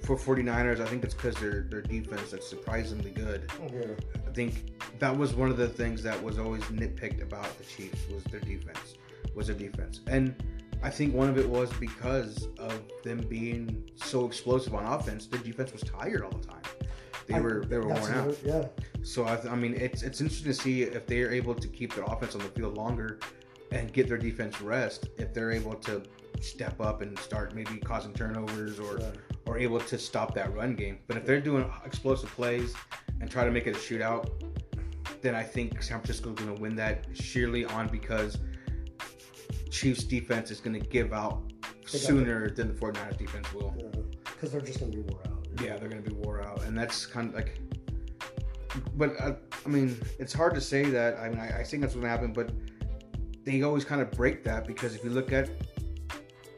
for 0.04 0.16
49ers, 0.16 0.80
I 0.80 0.86
think 0.86 1.04
it's 1.04 1.14
because 1.14 1.36
their 1.36 1.62
their 1.70 1.82
defense 1.82 2.32
that's 2.32 2.48
surprisingly 2.48 3.12
good. 3.12 3.50
Yeah. 3.74 3.82
I 4.28 4.32
think 4.32 4.72
that 5.00 5.16
was 5.18 5.34
one 5.34 5.50
of 5.50 5.58
the 5.58 5.68
things 5.68 6.04
that 6.04 6.22
was 6.22 6.38
always 6.38 6.62
nitpicked 6.66 7.22
about 7.24 7.58
the 7.58 7.64
Chiefs 7.64 8.02
was 8.14 8.24
their 8.26 8.40
defense, 8.42 8.96
was 9.36 9.48
their 9.48 9.56
defense, 9.56 10.02
and 10.08 10.36
I 10.82 10.90
think 10.90 11.14
one 11.14 11.30
of 11.30 11.38
it 11.38 11.48
was 11.48 11.72
because 11.74 12.48
of 12.58 12.82
them 13.04 13.20
being 13.28 13.90
so 13.96 14.26
explosive 14.26 14.74
on 14.74 14.86
offense. 14.86 15.26
Their 15.28 15.42
defense 15.42 15.74
was 15.74 15.82
tired 15.82 16.24
all 16.24 16.32
the 16.32 16.46
time. 16.48 16.62
They 17.28 17.36
I- 17.36 17.40
were 17.42 17.66
they 17.66 17.78
were 17.78 17.88
worn 17.88 18.14
out. 18.14 18.38
Yeah. 18.44 18.66
So 19.04 19.26
I, 19.26 19.36
th- 19.36 19.48
I 19.52 19.56
mean, 19.56 19.74
it's 19.76 20.04
it's 20.04 20.22
interesting 20.22 20.52
to 20.52 20.58
see 20.58 20.84
if 20.84 21.06
they 21.06 21.22
are 21.22 21.32
able 21.32 21.54
to 21.56 21.68
keep 21.68 21.94
their 21.96 22.06
offense 22.06 22.34
on 22.36 22.42
the 22.42 22.48
field 22.50 22.76
longer 22.78 23.20
and 23.72 23.92
get 23.94 24.08
their 24.08 24.18
defense 24.18 24.62
rest. 24.62 25.10
If 25.18 25.34
they're 25.34 25.52
able 25.52 25.76
to 25.76 26.02
step 26.42 26.80
up 26.80 27.02
and 27.02 27.18
start 27.20 27.54
maybe 27.54 27.78
causing 27.80 28.14
turnovers 28.14 28.80
or 28.80 28.96
Right. 28.98 29.16
or 29.46 29.58
able 29.58 29.80
to 29.82 29.98
stop 29.98 30.34
that 30.36 30.54
run 30.56 30.76
game. 30.76 31.00
But 31.08 31.18
if 31.18 31.26
they're 31.26 31.42
doing 31.42 31.70
explosive 31.86 32.30
plays 32.32 32.74
and 33.20 33.30
try 33.30 33.44
to 33.44 33.52
make 33.52 33.68
it 33.68 33.76
a 33.76 33.80
shootout, 33.80 34.30
then 35.22 35.36
I 35.36 35.44
think 35.44 35.82
San 35.84 36.00
Francisco's 36.00 36.36
going 36.36 36.56
to 36.56 36.62
win 36.62 36.76
that 36.78 37.06
sheerly 37.14 37.66
on 37.66 37.88
because 37.90 38.38
Chiefs 39.80 40.04
defense 40.04 40.52
is 40.52 40.60
going 40.60 40.78
to 40.78 40.86
give 40.86 41.14
out 41.14 41.42
sooner 41.86 42.50
than 42.50 42.68
the 42.68 42.74
49ers 42.74 43.18
defense 43.18 43.54
will. 43.54 43.74
Because 44.26 44.52
they're 44.52 44.60
just 44.60 44.80
going 44.80 44.92
to 44.92 44.98
be 44.98 45.04
wore 45.04 45.22
out. 45.28 45.48
Yeah, 45.62 45.78
they're 45.78 45.88
going 45.88 46.04
to 46.04 46.10
be 46.10 46.16
wore 46.16 46.42
out, 46.44 46.64
and 46.64 46.78
that's 46.78 47.06
kind 47.06 47.30
of 47.30 47.36
like. 47.36 47.58
But 48.96 49.20
uh, 49.22 49.36
I 49.66 49.70
mean, 49.70 49.98
it's 50.20 50.34
hard 50.34 50.54
to 50.56 50.62
say 50.62 50.84
that. 50.84 51.18
I 51.18 51.30
mean, 51.30 51.40
I, 51.40 51.60
I 51.60 51.64
think 51.64 51.82
that's 51.82 51.94
going 51.94 52.04
to 52.04 52.10
happen, 52.10 52.34
but 52.34 52.52
they 53.46 53.62
always 53.62 53.86
kind 53.86 54.02
of 54.02 54.12
break 54.12 54.44
that 54.44 54.68
because 54.68 54.96
if 54.96 55.04
you 55.04 55.12
look 55.12 55.32
at, 55.32 55.50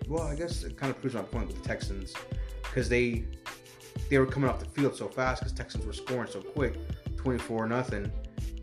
well, 0.07 0.23
I 0.23 0.35
guess 0.35 0.63
it 0.63 0.75
kind 0.75 0.89
of 0.89 0.99
proves 0.99 1.15
my 1.15 1.21
point 1.21 1.45
with 1.47 1.61
the 1.61 1.67
Texans 1.67 2.13
because 2.63 2.89
they 2.89 3.25
they 4.09 4.17
were 4.17 4.25
coming 4.25 4.49
off 4.49 4.59
the 4.59 4.65
field 4.65 4.95
so 4.95 5.07
fast 5.07 5.41
because 5.41 5.53
Texans 5.53 5.85
were 5.85 5.93
scoring 5.93 6.27
so 6.27 6.41
quick, 6.41 6.73
twenty 7.17 7.37
four 7.37 7.67
nothing. 7.67 8.11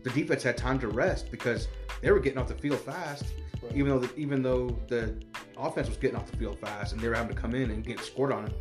The 0.03 0.09
defense 0.09 0.43
had 0.43 0.57
time 0.57 0.79
to 0.79 0.89
rest 0.89 1.31
because 1.31 1.69
they 2.01 2.11
were 2.11 2.19
getting 2.19 2.39
off 2.39 2.49
the 2.49 2.55
field 2.55 2.79
fast, 2.79 3.25
Right. 3.61 3.75
even 3.75 3.89
though 3.89 3.99
the, 3.99 4.15
even 4.15 4.41
though 4.41 4.79
the 4.87 5.15
offense 5.57 5.87
was 5.87 5.97
getting 5.97 6.15
off 6.15 6.31
the 6.31 6.37
field 6.37 6.59
fast 6.59 6.93
and 6.93 7.01
they 7.01 7.07
were 7.07 7.15
having 7.15 7.35
to 7.35 7.39
come 7.39 7.53
in 7.53 7.71
and 7.71 7.83
get 7.83 7.99
scored 7.99 8.31
on. 8.31 8.53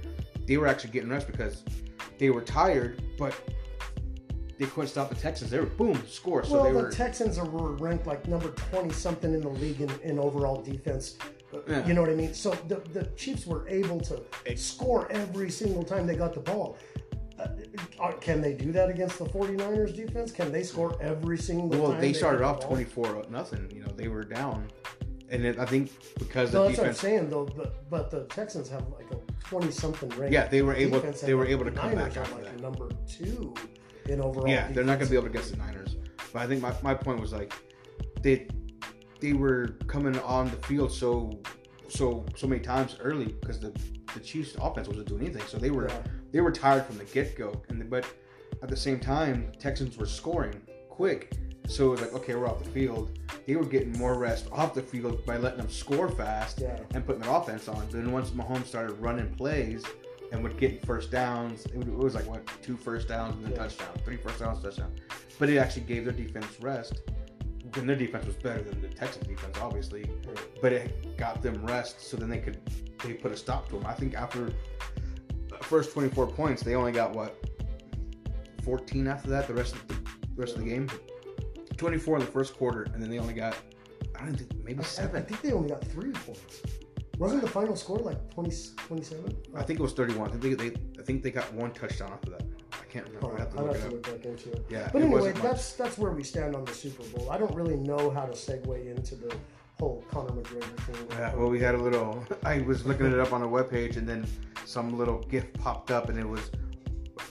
They 0.46 0.56
were 0.56 0.66
actually 0.66 0.90
getting 0.90 1.10
rest 1.10 1.26
because 1.26 1.62
they 2.18 2.30
were 2.30 2.40
tired, 2.40 3.02
but 3.18 3.34
they 4.58 4.66
couldn't 4.66 4.88
stop 4.88 5.08
the 5.08 5.14
Texans. 5.14 5.50
They 5.50 5.60
were 5.60 5.66
boom 5.66 6.02
score, 6.06 6.44
so 6.44 6.54
well, 6.54 6.64
they 6.64 6.72
the 6.72 6.78
were 6.84 6.90
Texans 6.90 7.38
are 7.38 7.48
were 7.48 7.76
ranked 7.76 8.06
like 8.06 8.26
number 8.26 8.48
20 8.48 8.90
something 8.90 9.32
in 9.32 9.40
the 9.40 9.48
league 9.48 9.80
in, 9.80 9.90
in 10.02 10.18
overall 10.18 10.60
defense. 10.60 11.16
Yeah. 11.66 11.86
You 11.86 11.94
know 11.94 12.02
what 12.02 12.10
I 12.10 12.14
mean? 12.14 12.34
So 12.34 12.50
the, 12.66 12.76
the 12.92 13.04
Chiefs 13.16 13.46
were 13.46 13.66
able 13.68 14.00
to 14.00 14.22
score 14.56 15.10
every 15.10 15.50
single 15.50 15.82
time 15.82 16.06
they 16.06 16.16
got 16.16 16.34
the 16.34 16.40
ball. 16.40 16.76
Uh, 17.38 17.48
uh, 18.00 18.12
can 18.12 18.40
they 18.40 18.52
do 18.52 18.72
that 18.72 18.88
against 18.88 19.18
the 19.18 19.24
49ers 19.24 19.94
defense? 19.94 20.32
Can 20.32 20.50
they 20.52 20.62
score 20.62 20.96
every 21.00 21.38
single 21.38 21.68
well. 21.68 21.92
time? 21.92 22.00
They 22.00 22.12
started 22.12 22.42
off 22.42 22.60
ball? 22.60 22.68
twenty 22.68 22.84
four 22.84 23.24
nothing. 23.30 23.70
You 23.74 23.82
know, 23.82 23.92
they 23.96 24.08
were 24.08 24.24
down, 24.24 24.68
and 25.30 25.44
it, 25.44 25.58
I 25.58 25.64
think 25.66 25.90
because 26.18 26.52
No, 26.52 26.62
the 26.62 26.68
that's 26.68 26.78
what 26.78 26.88
I'm 26.88 26.94
saying 26.94 27.30
though. 27.30 27.44
But, 27.44 27.88
but 27.90 28.10
the 28.10 28.24
Texans 28.24 28.68
have 28.68 28.86
like 28.88 29.10
a 29.12 29.16
20 29.48 29.70
something 29.70 30.08
ranked. 30.10 30.32
Yeah, 30.32 30.46
they 30.46 30.62
were 30.62 30.74
able. 30.74 31.00
defense, 31.00 31.20
They 31.20 31.34
were 31.34 31.46
able 31.46 31.64
to 31.64 31.70
come 31.70 31.94
back 31.94 32.16
after 32.16 32.34
like 32.34 32.44
that. 32.44 32.60
number 32.60 32.90
two 33.08 33.54
in 34.06 34.20
overall. 34.20 34.48
Yeah, 34.48 34.70
they're 34.72 34.84
not 34.84 34.98
going 34.98 35.06
to 35.06 35.10
be 35.10 35.16
able 35.16 35.26
to 35.26 35.30
against 35.30 35.52
the 35.52 35.58
Niners. 35.58 35.96
But 36.32 36.42
I 36.42 36.46
think 36.46 36.60
my, 36.60 36.74
my 36.82 36.94
point 36.94 37.20
was 37.20 37.32
like 37.32 37.52
they 38.22 38.48
they 39.20 39.32
were 39.32 39.68
coming 39.86 40.18
on 40.20 40.50
the 40.50 40.56
field 40.66 40.92
so 40.92 41.40
so 41.88 42.24
so 42.36 42.46
many 42.46 42.60
times 42.60 42.96
early 43.00 43.26
because 43.26 43.58
the 43.60 43.72
the 44.14 44.20
Chiefs 44.20 44.56
offense 44.60 44.88
wasn't 44.88 45.08
doing 45.08 45.22
anything. 45.22 45.42
So 45.46 45.58
they 45.58 45.70
were 45.70 45.88
Yeah. 45.88 46.02
They 46.32 46.40
were 46.40 46.52
tired 46.52 46.84
from 46.84 46.98
the 46.98 47.04
get 47.04 47.36
go. 47.36 47.60
And 47.68 47.80
the, 47.80 47.84
but 47.84 48.04
at 48.62 48.68
the 48.68 48.76
same 48.76 49.00
time, 49.00 49.52
Texans 49.58 49.96
were 49.96 50.06
scoring 50.06 50.60
quick. 50.88 51.32
So 51.66 51.88
it 51.88 51.90
was 51.90 52.00
like 52.00 52.12
okay, 52.14 52.34
we're 52.34 52.48
off 52.48 52.62
the 52.64 52.70
field. 52.70 53.18
They 53.46 53.54
were 53.56 53.64
getting 53.64 53.92
more 53.98 54.18
rest 54.18 54.46
off 54.52 54.72
the 54.74 54.82
field 54.82 55.24
by 55.26 55.36
letting 55.36 55.58
them 55.58 55.68
score 55.70 56.08
fast 56.08 56.60
Yeah. 56.60 56.78
and 56.94 57.04
putting 57.04 57.20
their 57.22 57.34
offense 57.34 57.68
on. 57.68 57.86
Then 57.90 58.10
once 58.10 58.30
Mahomes 58.30 58.66
started 58.66 58.94
running 58.94 59.34
plays 59.34 59.84
and 60.32 60.42
would 60.42 60.58
get 60.58 60.84
first 60.84 61.10
downs, 61.10 61.66
it, 61.66 61.86
was 61.86 62.14
like 62.14 62.26
what 62.26 62.46
two 62.62 62.76
first 62.76 63.08
downs 63.08 63.34
and 63.36 63.44
then 63.44 63.52
Yeah. 63.52 63.58
touchdown, 63.58 63.88
three 64.04 64.16
first 64.16 64.38
downs, 64.40 64.62
touchdown. 64.62 64.92
But 65.38 65.50
it 65.50 65.58
actually 65.58 65.82
gave 65.82 66.04
their 66.04 66.12
defense 66.14 66.58
rest. 66.60 67.00
And 67.74 67.86
their 67.88 67.96
defense 67.96 68.24
was 68.26 68.36
better 68.36 68.62
than 68.62 68.80
the 68.80 68.88
Texans 68.88 69.26
defense, 69.26 69.58
obviously. 69.60 70.04
Right. 70.26 70.38
But 70.62 70.72
it 70.72 71.16
got 71.18 71.42
them 71.42 71.64
rest, 71.66 72.00
so 72.00 72.16
then 72.16 72.30
they 72.30 72.38
could 72.38 72.58
they 73.04 73.12
put 73.12 73.30
a 73.30 73.36
stop 73.36 73.68
to 73.68 73.74
them. 73.76 73.86
I 73.86 73.92
think 73.92 74.14
after 74.14 74.50
first 75.64 75.92
24 75.92 76.26
points, 76.28 76.62
they 76.62 76.74
only 76.74 76.92
got 76.92 77.12
what 77.12 77.36
14 78.64 79.06
after 79.06 79.30
that. 79.30 79.46
The 79.46 79.54
rest 79.54 79.74
of 79.74 79.86
the, 79.88 79.94
the 79.94 80.00
rest 80.36 80.54
of 80.54 80.60
the 80.62 80.68
game, 80.68 80.88
24 81.76 82.16
in 82.18 82.24
the 82.24 82.30
first 82.30 82.56
quarter, 82.56 82.82
and 82.92 83.02
then 83.02 83.10
they 83.10 83.18
only 83.18 83.34
got 83.34 83.56
I 84.18 84.24
don't 84.24 84.34
think 84.36 84.52
maybe 84.64 84.80
I, 84.80 84.82
I 84.82 85.20
think 85.22 85.40
they 85.42 85.52
only 85.52 85.68
got 85.68 85.84
three 85.84 86.10
points. 86.12 86.62
Wasn't 87.18 87.40
the 87.42 87.48
final 87.48 87.74
score 87.74 87.98
like 87.98 88.30
20, 88.30 88.50
27? 88.76 89.36
I 89.56 89.62
think 89.62 89.80
it 89.80 89.82
was 89.82 89.92
31. 89.92 90.30
I 90.30 90.36
think 90.36 90.58
they, 90.58 90.66
I 91.00 91.04
think 91.04 91.22
they 91.22 91.32
got 91.32 91.52
one 91.52 91.72
touchdown 91.72 92.12
after 92.12 92.30
that. 92.30 92.42
I 92.72 92.84
can't 92.88 93.06
remember. 93.08 93.36
I 93.36 93.40
have 93.40 93.52
to 93.52 93.58
I'll 93.58 93.66
have 93.66 93.80
to 93.80 93.86
up. 93.86 93.92
look 93.92 94.02
back 94.04 94.24
into 94.24 94.52
it. 94.52 94.64
Yeah, 94.70 94.88
But 94.92 95.02
it 95.02 95.06
anyway, 95.06 95.32
much. 95.32 95.42
that's 95.42 95.72
that's 95.72 95.98
where 95.98 96.12
we 96.12 96.22
stand 96.22 96.54
on 96.54 96.64
the 96.64 96.72
Super 96.74 97.02
Bowl. 97.04 97.30
I 97.30 97.38
don't 97.38 97.54
really 97.54 97.76
know 97.76 98.10
how 98.10 98.24
to 98.24 98.32
segue 98.32 98.96
into 98.96 99.16
the 99.16 99.34
whole 99.78 100.04
Conor 100.10 100.32
McGregor 100.32 100.76
thing. 100.80 101.06
Yeah, 101.10 101.34
well, 101.34 101.48
we 101.48 101.60
had 101.60 101.74
a 101.74 101.78
little. 101.78 102.24
I 102.44 102.60
was 102.62 102.84
looking 102.84 103.06
it 103.06 103.18
up 103.18 103.32
on 103.32 103.42
a 103.42 103.48
webpage, 103.48 103.96
and 103.96 104.08
then 104.08 104.26
some 104.64 104.96
little 104.98 105.18
GIF 105.28 105.52
popped 105.54 105.90
up, 105.90 106.08
and 106.08 106.18
it 106.18 106.26
was, 106.28 106.50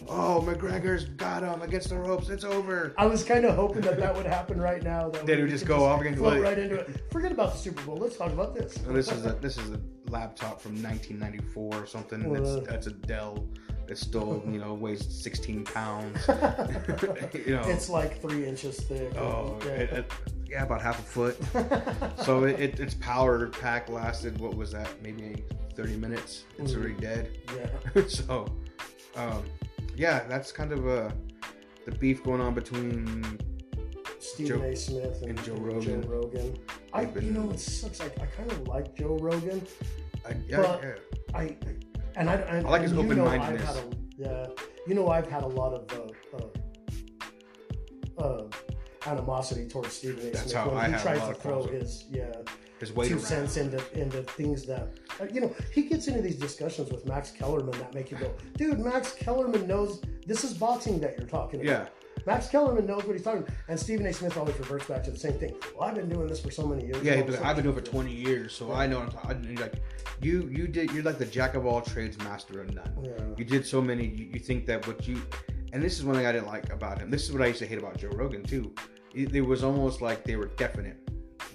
"Oh, 0.08 0.44
McGregor's 0.46 1.06
got 1.06 1.44
him 1.44 1.62
against 1.62 1.90
the 1.90 1.98
ropes. 1.98 2.30
It's 2.30 2.44
over." 2.44 2.94
I 2.98 3.06
was 3.06 3.24
kind 3.24 3.46
of 3.46 3.56
hoping 3.56 3.82
that 3.82 3.98
that 3.98 4.16
would 4.16 4.26
happen 4.26 4.60
right 4.60 4.82
now. 4.82 5.10
That 5.10 5.26
Did 5.26 5.44
we 5.44 5.50
just 5.50 5.66
go 5.66 5.86
off 5.86 6.02
again? 6.02 6.16
float 6.16 6.42
right 6.42 6.58
into 6.58 6.76
it. 6.76 7.02
Forget 7.12 7.32
about 7.32 7.54
the 7.54 7.60
Super 7.60 7.82
Bowl. 7.84 7.98
Let's 7.98 8.18
talk 8.18 8.32
about 8.32 8.56
this. 8.56 8.76
This 8.76 9.12
is 9.12 9.26
a 9.26 9.34
this 9.34 9.58
is 9.58 9.72
a 9.72 9.80
laptop 10.10 10.62
from 10.62 10.82
1994 10.82 11.76
or 11.76 11.86
something. 11.86 12.30
Well, 12.30 12.62
That's 12.62 12.68
that's 12.68 12.88
a 12.88 12.92
Dell. 12.92 13.46
It's 13.90 14.02
still 14.02 14.44
you 14.48 14.60
know 14.60 14.74
weighs 14.74 15.06
16 15.24 15.64
pounds. 15.66 16.18
you 16.28 17.56
know. 17.56 17.62
it's 17.66 17.90
like 17.90 18.22
three 18.22 18.46
inches 18.46 18.80
thick. 18.82 19.16
Oh, 19.18 19.58
Yeah. 19.66 19.72
it, 19.72 19.90
it, 19.94 20.12
yeah, 20.50 20.64
about 20.64 20.82
half 20.82 21.00
a 21.00 21.04
foot. 21.04 21.38
so 22.26 22.44
it, 22.46 22.60
it, 22.60 22.80
its 22.80 22.94
power 22.96 23.48
pack 23.48 23.90
lasted 23.90 24.40
what 24.40 24.56
was 24.56 24.72
that? 24.72 24.90
Maybe 25.02 25.44
30 25.76 25.98
minutes. 25.98 26.44
It's 26.58 26.74
Mhm. 26.74 26.78
already 26.78 26.94
dead. 26.96 27.38
yeah. 27.56 28.04
so 28.08 28.46
um, 29.16 29.44
yeah, 29.96 30.26
that's 30.28 30.52
kind 30.52 30.72
of 30.72 30.88
uh, 30.88 31.10
the 31.86 31.92
beef 31.94 32.24
going 32.24 32.42
on 32.42 32.54
between 32.54 33.24
Stephen 34.20 34.60
Joe- 34.60 34.66
A. 34.66 34.76
Smith 34.76 35.22
and, 35.22 35.32
and 35.32 35.44
Joe 35.44 35.56
Rogan. 35.56 36.02
Joe 36.04 36.10
Rogan. 36.10 36.58
I, 36.94 37.02
you 37.20 37.32
know, 37.32 37.50
it 37.52 37.60
sucks. 37.60 38.00
Like 38.00 38.20
I 38.22 38.26
kind 38.28 38.52
of 38.52 38.68
like 38.68 38.96
Joe 38.96 39.18
Rogan. 39.22 39.66
I, 40.26 40.36
yeah, 40.48 40.58
But- 40.62 40.82
yeah. 40.84 40.96
I, 41.34 41.42
I 41.42 41.56
and 42.18 42.30
I, 42.30 42.34
and, 42.36 42.68
I 42.68 42.70
like 42.70 42.82
his 42.82 42.92
and 42.92 43.08
you 43.08 43.16
know 43.16 43.28
I've 43.28 43.42
open-mindedness. 43.42 43.76
had 43.76 43.86
a- 43.86 43.98
yeah, 44.18 44.46
you 44.88 44.96
know, 44.96 45.10
I've 45.10 45.28
had 45.30 45.44
a 45.44 45.48
lot 45.48 45.74
of 45.74 46.12
uh, 46.38 46.40
uh, 48.20 48.24
uh, 48.24 48.44
animosity 49.06 49.68
towards 49.68 49.94
Stephen 49.94 50.20
A. 50.28 50.32
That's 50.32 50.42
Smith 50.42 50.54
how 50.56 50.70
when 50.70 50.78
I 50.94 50.98
he 50.98 51.04
tries 51.04 51.22
to 51.28 51.34
throw 51.36 51.64
his 51.64 52.06
yeah 52.10 52.32
his 52.80 52.90
two 52.90 52.96
around. 53.00 53.20
cents 53.20 53.58
into 53.58 53.80
into 54.00 54.24
things 54.24 54.66
that 54.66 54.88
uh, 55.22 55.26
you 55.32 55.42
know 55.42 55.56
he 55.72 55.84
gets 55.84 56.08
into 56.08 56.22
these 56.22 56.38
discussions 56.38 56.90
with 56.92 57.06
Max 57.06 57.32
Kellerman 57.32 57.78
that 57.80 57.94
make 57.94 58.10
you 58.12 58.18
go, 58.18 58.34
dude, 58.56 58.80
Max 58.80 59.14
Kellerman 59.14 59.68
knows 59.68 60.02
this 60.26 60.44
is 60.44 60.54
boxing 60.56 61.00
that 61.00 61.16
you're 61.18 61.28
talking 61.28 61.62
about. 61.62 61.70
Yeah, 61.70 61.88
Max 62.28 62.50
Kellerman 62.50 62.86
knows 62.86 63.06
what 63.06 63.14
he's 63.16 63.24
talking 63.24 63.40
about. 63.44 63.54
And 63.70 63.80
Stephen 63.80 64.06
A. 64.06 64.12
Smith 64.14 64.38
always 64.38 64.58
reverts 64.60 64.86
back 64.86 65.02
to 65.06 65.12
the 65.12 65.18
same 65.18 65.34
thing. 65.40 65.56
Well, 65.76 65.88
I've 65.90 65.96
been 65.96 66.10
doing 66.10 66.28
this 66.28 66.42
for 66.42 66.52
so 66.52 66.68
many 66.68 66.86
years. 66.86 66.98
yeah. 67.02 67.12
Well, 67.16 67.16
He'd 67.18 67.26
be 67.28 67.32
like, 67.32 67.40
so- 67.42 67.46
I've 67.48 67.56
been 67.56 67.64
doing 67.66 67.78
it 67.78 67.86
for 67.86 67.92
20 67.92 68.12
years, 68.14 68.54
so 68.54 68.74
I 68.74 68.86
know. 68.86 69.00
What 69.00 69.16
I'm 69.16 69.42
talking. 69.42 69.56
Like, 69.56 69.76
you, 70.22 70.50
you 70.54 70.68
did. 70.68 70.92
You're 70.92 71.04
like 71.04 71.18
the 71.18 71.26
jack 71.26 71.56
of 71.56 71.66
all 71.66 71.82
trades, 71.82 72.18
master 72.20 72.62
of 72.62 72.74
none. 72.76 72.94
Yeah. 73.02 73.12
You 73.38 73.46
did 73.46 73.66
so 73.66 73.82
many. 73.82 74.06
You, 74.08 74.30
you 74.34 74.40
think 74.40 74.66
that 74.68 74.86
what 74.86 75.08
you, 75.08 75.22
and 75.74 75.82
this 75.82 75.98
is 75.98 76.04
one 76.06 76.16
thing 76.18 76.26
I 76.26 76.32
didn't 76.34 76.48
like 76.48 76.72
about 76.74 77.00
him. 77.00 77.10
This 77.10 77.24
is 77.24 77.32
what 77.32 77.42
I 77.42 77.48
used 77.48 77.60
to 77.60 77.66
hate 77.66 77.78
about 77.80 77.98
Joe 77.98 78.10
Rogan 78.10 78.44
too. 78.44 78.76
It, 79.16 79.34
it 79.34 79.42
was 79.42 79.64
almost 79.64 80.02
like 80.02 80.24
they 80.26 80.36
were 80.36 80.48
definite. 80.58 80.98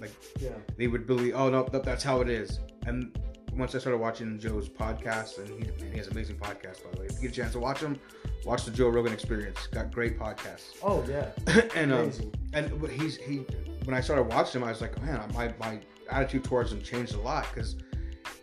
Like 0.01 0.11
Yeah. 0.39 0.49
they 0.77 0.87
would 0.87 1.05
believe, 1.05 1.35
oh 1.35 1.49
no, 1.51 1.63
that, 1.71 1.83
that's 1.83 2.03
how 2.03 2.21
it 2.21 2.29
is. 2.29 2.59
And 2.87 3.15
once 3.53 3.75
I 3.75 3.77
started 3.77 3.99
watching 3.99 4.39
Joe's 4.39 4.67
podcast, 4.67 5.37
and 5.37 5.63
he, 5.63 5.85
he 5.91 5.97
has 5.97 6.07
amazing 6.07 6.37
podcasts 6.37 6.83
by 6.83 6.89
the 6.95 7.01
way. 7.01 7.05
If 7.05 7.15
you 7.17 7.21
get 7.21 7.31
a 7.31 7.41
chance 7.41 7.51
to 7.53 7.59
watch 7.59 7.79
them, 7.81 7.99
watch 8.45 8.65
the 8.65 8.71
Joe 8.71 8.89
Rogan 8.89 9.13
Experience. 9.13 9.67
Got 9.67 9.91
great 9.91 10.19
podcasts. 10.19 10.75
Oh 10.83 11.03
yeah. 11.07 11.29
and 11.75 11.93
um, 11.93 12.11
and 12.53 12.89
he's 12.91 13.17
he 13.17 13.45
when 13.85 13.95
I 13.95 14.01
started 14.01 14.23
watching 14.23 14.61
him, 14.61 14.67
I 14.67 14.71
was 14.71 14.81
like, 14.81 15.01
man, 15.01 15.21
my 15.33 15.53
my 15.59 15.79
attitude 16.09 16.43
towards 16.43 16.71
him 16.71 16.81
changed 16.81 17.15
a 17.15 17.19
lot 17.19 17.47
because 17.53 17.75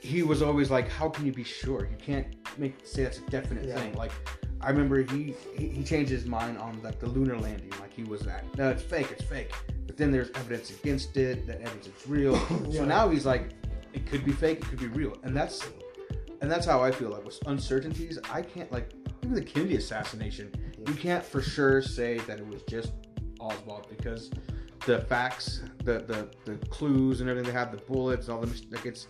he 0.00 0.22
was 0.22 0.42
always 0.42 0.70
like, 0.70 0.88
how 0.88 1.08
can 1.08 1.26
you 1.26 1.32
be 1.32 1.44
sure? 1.44 1.86
You 1.90 1.96
can't 1.98 2.26
make 2.58 2.74
say 2.84 3.04
that's 3.04 3.18
a 3.18 3.22
definite 3.22 3.64
Yeah. 3.66 3.76
thing. 3.78 3.94
Like 3.94 4.12
I 4.60 4.70
remember 4.70 5.02
he, 5.02 5.34
he 5.56 5.68
he 5.68 5.84
changed 5.84 6.10
his 6.10 6.26
mind 6.26 6.58
on 6.58 6.82
like 6.82 6.98
the 7.00 7.06
lunar 7.06 7.38
landing, 7.38 7.72
like 7.80 7.92
he 7.92 8.04
was 8.04 8.20
that. 8.22 8.44
No, 8.56 8.70
it's 8.70 8.82
fake, 8.82 9.08
it's 9.10 9.24
fake. 9.24 9.52
But 9.86 9.96
then 9.96 10.10
there's 10.10 10.30
evidence 10.34 10.70
against 10.70 11.16
it, 11.16 11.46
that 11.46 11.60
evidence 11.60 11.86
is 11.88 12.06
real. 12.06 12.34
Yeah. 12.68 12.80
So 12.80 12.84
now 12.84 13.08
he's 13.08 13.26
like, 13.26 13.50
it 13.92 14.06
could 14.06 14.24
be 14.24 14.32
fake, 14.32 14.58
it 14.60 14.66
could 14.68 14.78
be 14.78 14.86
real, 14.86 15.16
and 15.24 15.36
that's 15.36 15.66
and 16.40 16.50
that's 16.50 16.64
how 16.66 16.82
I 16.82 16.90
feel. 16.90 17.10
Like 17.10 17.24
with 17.24 17.38
uncertainties, 17.46 18.18
I 18.32 18.40
can't 18.42 18.70
like 18.72 18.92
even 19.30 19.44
the 19.44 19.50
Kennedy 19.50 19.76
assassination. 19.76 20.52
You 20.86 20.94
can't 20.94 21.24
for 21.24 21.40
sure 21.40 21.82
say 21.82 22.18
that 22.18 22.38
it 22.38 22.46
was 22.46 22.62
just 22.62 22.92
Oswald 23.38 23.86
because 23.88 24.30
the 24.86 25.00
facts, 25.00 25.62
the 25.84 26.00
the, 26.00 26.30
the 26.44 26.56
clues 26.66 27.20
and 27.20 27.28
everything 27.30 27.52
they 27.52 27.58
have, 27.58 27.70
the 27.70 27.82
bullets, 27.82 28.28
all 28.28 28.40
the 28.40 28.46
like 28.70 28.86
it's 28.86 29.06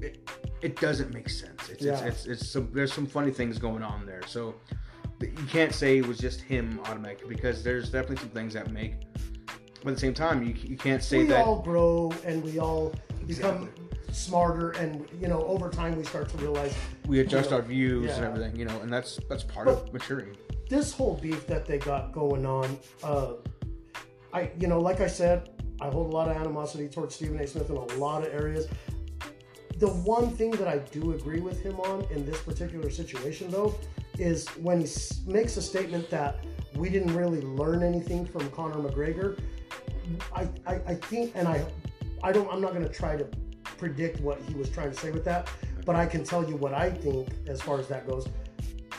it, 0.00 0.28
it 0.62 0.80
doesn't 0.80 1.12
make 1.12 1.28
sense. 1.28 1.68
It's, 1.68 1.82
Yeah. 1.82 1.98
it's, 2.04 2.26
it's 2.26 2.42
it's 2.42 2.50
some 2.50 2.70
there's 2.72 2.92
some 2.92 3.06
funny 3.06 3.30
things 3.30 3.58
going 3.58 3.82
on 3.82 4.06
there. 4.06 4.22
So 4.26 4.54
you 5.20 5.28
can't 5.48 5.74
say 5.74 5.98
it 5.98 6.06
was 6.06 6.18
just 6.18 6.40
him 6.40 6.80
automatic 6.84 7.28
because 7.28 7.62
there's 7.62 7.90
definitely 7.90 8.16
some 8.16 8.30
things 8.30 8.54
that 8.54 8.70
make. 8.70 8.94
But 9.82 9.90
at 9.90 9.94
the 9.94 10.00
same 10.00 10.14
time, 10.14 10.42
you, 10.42 10.54
you 10.62 10.76
can't 10.76 11.02
say 11.02 11.18
we 11.18 11.24
that. 11.28 11.44
all 11.46 11.60
grow 11.62 12.12
and 12.26 12.42
we 12.44 12.58
all 12.58 12.92
become. 13.26 13.70
Smarter 14.12 14.70
and 14.72 15.06
you 15.20 15.28
know 15.28 15.42
over 15.44 15.68
time 15.70 15.96
we 15.96 16.04
start 16.04 16.28
to 16.28 16.36
realize 16.38 16.74
we 17.06 17.20
adjust 17.20 17.46
you 17.46 17.50
know, 17.50 17.56
our 17.56 17.62
views 17.62 18.10
and 18.12 18.24
everything, 18.24 18.56
you 18.56 18.64
know, 18.64 18.80
and 18.80 18.92
that's 18.92 19.18
that's 19.28 19.44
part 19.44 19.66
But- 19.66 19.74
of 19.86 19.92
maturing. 19.92 20.36
this 20.68 20.92
whole 20.92 21.16
beef 21.16 21.46
that 21.46 21.66
they 21.66 21.78
got 21.78 22.12
going 22.12 22.46
on 22.46 22.78
uh 23.02 23.32
i 24.32 24.50
you 24.58 24.68
know 24.68 24.80
like 24.80 25.00
i 25.00 25.06
said 25.08 25.50
i 25.80 25.88
hold 25.88 26.12
a 26.12 26.16
lot 26.16 26.28
of 26.28 26.36
animosity 26.36 26.88
towards 26.88 27.14
stephen 27.14 27.38
a. 27.40 27.46
Smith 27.46 27.70
in 27.70 27.76
a 27.76 27.84
lot 27.96 28.22
of 28.26 28.32
areas. 28.32 28.68
The 29.78 29.88
one 29.88 30.30
thing 30.30 30.50
that 30.52 30.68
i 30.68 30.78
do 30.78 31.12
agree 31.12 31.40
with 31.40 31.60
him 31.62 31.80
on 31.80 32.04
in 32.10 32.24
this 32.26 32.40
particular 32.42 32.90
situation 32.90 33.50
though 33.50 33.74
is 34.18 34.46
when 34.66 34.80
he 34.82 34.88
makes 35.26 35.56
a 35.56 35.62
statement 35.62 36.10
that 36.10 36.44
we 36.76 36.88
didn't 36.90 37.14
really 37.16 37.40
learn 37.40 37.82
anything 37.82 38.24
from 38.26 38.48
conor 38.50 38.76
mcgregor 38.76 39.38
i 40.34 40.42
i, 40.66 40.74
I 40.86 40.94
think 40.94 41.32
and 41.34 41.48
i 41.48 41.64
i 42.22 42.30
don't 42.30 42.48
i'm 42.52 42.60
not 42.60 42.72
going 42.74 42.86
to 42.86 42.92
try 42.92 43.16
to 43.16 43.26
predict 43.78 44.20
what 44.20 44.40
he 44.42 44.54
was 44.54 44.68
trying 44.70 44.90
to 44.90 44.96
say 44.96 45.10
with 45.10 45.24
that 45.24 45.48
but 45.84 45.96
i 45.96 46.06
can 46.06 46.22
tell 46.24 46.48
you 46.48 46.56
what 46.56 46.74
i 46.74 46.90
think 46.90 47.28
as 47.46 47.60
far 47.60 47.78
as 47.78 47.88
that 47.88 48.06
goes 48.06 48.26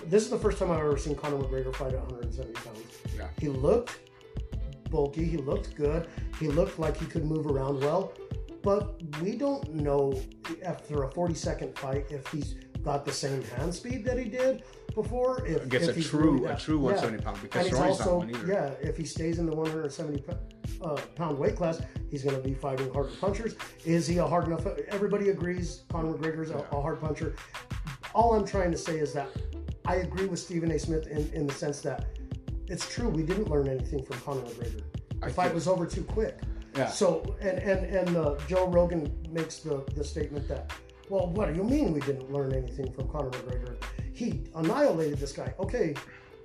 this 0.08 0.24
is 0.24 0.30
the 0.30 0.38
first 0.38 0.58
time 0.58 0.72
I've 0.72 0.80
ever 0.80 0.98
seen 0.98 1.16
Conor 1.16 1.38
McGregor 1.38 1.76
fight 1.76 1.94
at 1.94 2.00
170 2.00 2.54
pounds. 2.54 2.80
Yeah. 3.16 3.28
He 3.40 3.50
looked 3.50 4.00
bulky. 4.90 5.26
He 5.26 5.38
looked 5.38 5.76
good. 5.76 6.08
He 6.40 6.48
looked 6.48 6.80
like 6.80 6.98
he 6.98 7.06
could 7.06 7.26
move 7.26 7.46
around 7.48 7.82
well. 7.82 8.14
But 8.62 9.02
we 9.22 9.36
don't 9.36 9.74
know 9.74 10.20
after 10.64 11.04
a 11.04 11.12
40 11.12 11.34
second 11.34 11.78
fight 11.78 12.06
if 12.10 12.28
he's 12.28 12.56
got 12.84 13.06
the 13.06 13.12
same 13.12 13.44
hand 13.44 13.74
speed 13.74 14.04
that 14.06 14.18
he 14.18 14.26
did 14.26 14.64
before. 14.96 15.46
If, 15.46 15.64
Against 15.66 15.90
if 15.90 15.96
a 15.96 16.00
he's 16.00 16.10
true 16.10 16.48
a 16.48 16.56
true 16.58 16.78
yeah. 16.78 16.84
170 16.84 17.24
pound 17.24 17.42
because 17.42 17.68
And 17.68 17.88
he's 17.88 18.00
not 18.00 18.16
one 18.18 18.30
either. 18.30 18.48
yeah, 18.48 18.72
if 18.88 18.98
he 18.98 19.06
stays 19.06 19.40
in 19.40 19.46
the 19.46 19.56
170 19.56 20.22
p- 20.22 20.34
uh, 20.82 20.96
pound 21.16 21.38
weight 21.38 21.56
class, 21.56 21.82
he's 22.10 22.24
going 22.24 22.36
to 22.36 22.42
be 22.42 22.54
fighting 22.54 22.92
harder 22.92 23.12
punchers. 23.20 23.56
Is 23.86 24.08
he 24.08 24.18
a 24.18 24.26
hard 24.26 24.48
enough? 24.48 24.66
Everybody 24.90 25.30
agrees 25.30 25.84
Conor 25.90 26.14
McGregor's 26.14 26.50
a, 26.50 26.58
a 26.72 26.82
hard 26.82 27.00
puncher. 27.00 27.36
All 28.14 28.34
I'm 28.34 28.46
trying 28.46 28.72
to 28.72 28.78
say 28.78 28.98
is 29.00 29.14
that 29.14 29.30
I 29.86 29.96
agree 29.98 30.26
with 30.26 30.40
Stephen 30.40 30.72
A. 30.72 30.80
Smith 30.80 31.08
in, 31.08 31.30
in 31.34 31.48
the 31.48 31.54
sense 31.54 31.82
that 31.82 32.08
it's 32.68 32.88
true 32.94 33.10
we 33.10 33.24
didn't 33.24 33.50
learn 33.50 33.68
anything 33.68 34.04
from 34.04 34.20
Conor 34.22 34.42
McGregor. 34.42 34.82
The 35.20 35.26
I 35.28 35.30
fight 35.32 35.44
think- 35.46 35.56
was 35.56 35.68
over 35.68 35.86
too 35.86 36.04
quick. 36.04 36.40
Yeah. 36.76 36.88
So 36.88 37.36
and 37.42 37.58
and 37.60 37.86
and 37.86 38.18
uh, 38.18 38.36
Joe 38.48 38.68
Rogan 38.68 39.12
makes 39.30 39.58
the 39.60 39.84
the 39.96 40.04
statement 40.06 40.48
that, 40.48 40.72
well, 41.12 41.28
what 41.28 41.50
do 41.50 41.56
you 41.56 41.64
mean 41.66 41.92
we 41.92 42.00
didn't 42.00 42.32
learn 42.32 42.54
anything 42.54 42.90
from 42.94 43.10
Conor 43.10 43.32
McGregor? 43.32 43.76
He 44.14 44.44
annihilated 44.56 45.20
this 45.20 45.34
guy. 45.34 45.54
Okay, 45.60 45.94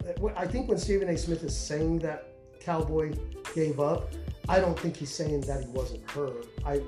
uh, 0.04 0.26
I 0.36 0.44
think 0.44 0.68
when 0.68 0.76
Stephen 0.76 1.08
A. 1.08 1.16
Smith 1.16 1.44
is 1.44 1.56
saying 1.56 2.00
that 2.00 2.32
Cowboy 2.58 3.14
gave 3.54 3.78
up, 3.78 4.10
I 4.48 4.58
don't 4.58 4.76
think 4.78 4.96
he's 4.96 5.14
saying 5.14 5.42
that 5.42 5.62
he 5.62 5.68
wasn't 5.68 6.10
hurt. 6.10 6.46
I 6.64 6.82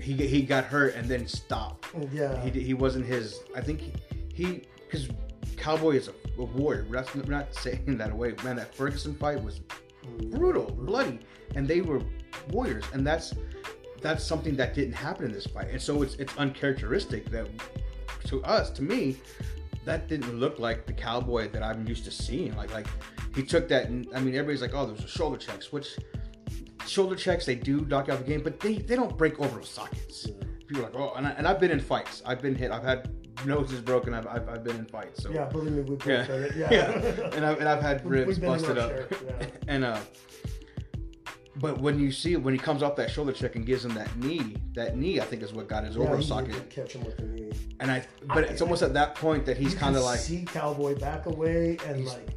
He 0.00 0.12
he 0.14 0.42
got 0.42 0.64
hurt 0.64 0.94
and 0.94 1.08
then 1.08 1.26
stopped. 1.26 1.88
yeah. 2.12 2.40
He 2.44 2.60
he 2.60 2.74
wasn't 2.74 3.06
his. 3.06 3.40
I 3.56 3.60
think 3.60 3.80
he 4.32 4.62
because 4.84 5.08
Cowboy 5.56 5.96
is 5.96 6.06
a, 6.06 6.12
a 6.38 6.44
warrior. 6.44 6.86
We're 6.88 6.96
not, 6.96 7.16
we're 7.16 7.24
not 7.24 7.52
saying 7.56 7.84
that 7.98 8.12
away. 8.12 8.34
Man, 8.44 8.54
that 8.54 8.72
Ferguson 8.72 9.16
fight 9.16 9.42
was 9.42 9.62
brutal, 10.30 10.70
bloody, 10.70 11.18
and 11.56 11.66
they 11.66 11.80
were 11.80 12.00
warriors, 12.50 12.84
and 12.92 13.04
that's 13.04 13.34
that's 14.06 14.24
something 14.24 14.54
that 14.56 14.72
didn't 14.72 14.94
happen 14.94 15.24
in 15.24 15.32
this 15.32 15.46
fight, 15.46 15.68
and 15.70 15.82
so 15.82 16.02
it's 16.02 16.14
it's 16.14 16.36
uncharacteristic 16.36 17.28
that 17.30 17.48
to 18.26 18.42
us, 18.44 18.70
to 18.70 18.82
me, 18.82 19.16
that 19.84 20.08
didn't 20.08 20.38
look 20.38 20.58
like 20.58 20.86
the 20.86 20.92
cowboy 20.92 21.48
that 21.50 21.62
I'm 21.62 21.86
used 21.86 22.04
to 22.04 22.10
seeing. 22.10 22.56
Like 22.56 22.72
like 22.72 22.86
he 23.34 23.42
took 23.42 23.68
that, 23.68 23.88
and 23.88 24.06
I 24.14 24.20
mean 24.20 24.34
everybody's 24.34 24.62
like, 24.62 24.74
oh, 24.74 24.86
there's 24.86 25.04
a 25.04 25.08
shoulder 25.08 25.36
checks, 25.36 25.72
which 25.72 25.96
shoulder 26.86 27.16
checks 27.16 27.46
they 27.46 27.56
do 27.56 27.80
knock 27.86 28.06
you 28.06 28.12
out 28.12 28.20
the 28.20 28.24
game, 28.24 28.42
but 28.42 28.60
they 28.60 28.74
they 28.78 28.94
don't 28.94 29.16
break 29.18 29.40
over 29.40 29.62
sockets. 29.62 30.28
People 30.68 30.84
are 30.84 30.90
like, 30.90 30.94
oh, 30.96 31.12
and, 31.16 31.26
I, 31.26 31.30
and 31.30 31.46
I've 31.46 31.60
been 31.60 31.70
in 31.70 31.80
fights. 31.80 32.22
I've 32.26 32.42
been 32.42 32.54
hit. 32.54 32.70
I've 32.70 32.82
had 32.82 33.08
noses 33.44 33.80
broken. 33.80 34.14
I've, 34.14 34.26
I've, 34.26 34.48
I've 34.48 34.64
been 34.64 34.76
in 34.76 34.86
fights. 34.86 35.22
So 35.22 35.30
yeah, 35.30 35.44
believe 35.44 35.72
me, 35.72 35.82
we 35.82 35.96
yeah. 36.06 36.26
Yeah. 36.28 36.70
yeah. 36.70 37.30
and 37.34 37.44
I've 37.44 37.58
and 37.58 37.68
I've 37.68 37.82
had 37.82 38.04
ribs 38.08 38.28
we've 38.28 38.40
been 38.40 38.52
in 38.52 38.58
busted 38.60 38.78
up, 38.78 38.92
yeah. 39.10 39.46
and 39.68 39.84
uh. 39.84 40.00
But 41.58 41.80
when 41.80 41.98
you 41.98 42.12
see 42.12 42.32
it 42.34 42.42
when 42.42 42.52
he 42.54 42.58
comes 42.58 42.82
off 42.82 42.96
that 42.96 43.10
shoulder 43.10 43.32
check 43.32 43.56
and 43.56 43.64
gives 43.64 43.84
him 43.84 43.94
that 43.94 44.14
knee, 44.16 44.56
that 44.74 44.96
knee 44.96 45.20
I 45.20 45.24
think 45.24 45.42
is 45.42 45.52
what 45.52 45.68
got 45.68 45.84
his 45.84 45.96
Yeah, 45.96 46.02
over 46.02 46.16
he 46.18 46.24
socket. 46.24 46.68
catch 46.70 46.92
him 46.92 47.04
with 47.04 47.16
the 47.16 47.22
knee. 47.24 47.52
And 47.80 47.90
I, 47.90 48.04
but 48.34 48.44
it's 48.44 48.60
almost 48.60 48.82
at 48.82 48.92
that 48.94 49.14
point 49.14 49.46
that 49.46 49.56
he's 49.56 49.74
kind 49.74 49.96
of 49.96 50.02
like, 50.02 50.18
see 50.20 50.44
Cowboy 50.44 50.98
back 50.98 51.26
away 51.26 51.78
and 51.86 52.04
like, 52.04 52.28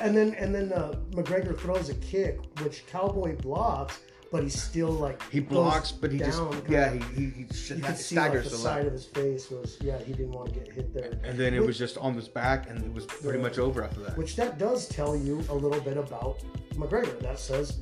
and 0.00 0.16
then 0.16 0.34
and 0.34 0.54
then 0.54 0.72
uh, 0.72 0.94
McGregor 1.10 1.56
throws 1.58 1.88
a 1.90 1.94
kick 1.96 2.40
which 2.62 2.86
Cowboy 2.86 3.36
blocks, 3.36 4.00
but 4.32 4.42
he's 4.42 4.60
still 4.60 4.90
like 4.90 5.22
he 5.30 5.38
blocks, 5.40 5.92
but 5.92 6.10
he 6.10 6.18
just, 6.18 6.38
down, 6.38 6.50
kind 6.52 6.68
yeah, 6.70 6.92
of- 6.92 7.16
he 7.16 7.24
he, 7.26 7.30
he 7.30 7.46
sh- 7.54 7.70
you 7.70 7.76
could 7.82 7.96
see 7.96 8.16
like 8.16 8.30
staggers 8.32 8.48
the 8.50 8.56
a 8.56 8.58
side 8.58 8.86
of 8.86 8.92
his 8.92 9.04
face 9.04 9.50
was 9.50 9.76
yeah 9.82 9.98
he 9.98 10.12
didn't 10.12 10.32
want 10.32 10.52
to 10.52 10.58
get 10.58 10.72
hit 10.72 10.92
there, 10.94 11.20
And 11.24 11.38
then 11.38 11.52
it 11.54 11.64
was 11.64 11.76
just 11.78 11.98
on 11.98 12.14
his 12.14 12.26
back, 12.26 12.68
and 12.70 12.82
it 12.82 12.92
was 12.92 13.04
pretty 13.06 13.38
Yeah. 13.38 13.44
much 13.44 13.58
over 13.58 13.84
after 13.84 14.00
that. 14.00 14.16
which 14.16 14.34
that 14.36 14.58
does 14.58 14.88
tell 14.88 15.14
you 15.16 15.44
a 15.50 15.54
little 15.54 15.80
bit 15.82 15.96
about 15.98 16.38
McGregor. 16.74 17.18
That 17.20 17.38
says 17.38 17.78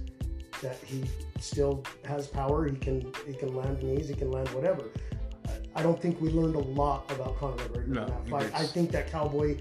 that 0.60 0.76
he 0.84 1.04
still 1.40 1.84
has 2.04 2.26
power. 2.26 2.66
He 2.68 2.76
can 2.76 3.12
he 3.26 3.34
can 3.34 3.54
land 3.54 3.82
knees. 3.82 4.08
He 4.08 4.14
can 4.14 4.30
land 4.30 4.48
whatever. 4.50 4.84
I- 5.46 5.80
I 5.80 5.82
don't 5.82 6.00
think 6.00 6.20
we 6.20 6.30
learned 6.30 6.56
a 6.56 6.60
lot 6.82 7.10
about 7.12 7.38
Conor 7.38 7.56
McGregor 7.56 7.86
No, 7.88 8.02
in 8.02 8.08
that 8.08 8.28
fight. 8.28 8.50
I 8.54 8.64
think 8.66 8.90
that 8.92 9.10
Cowboy. 9.10 9.58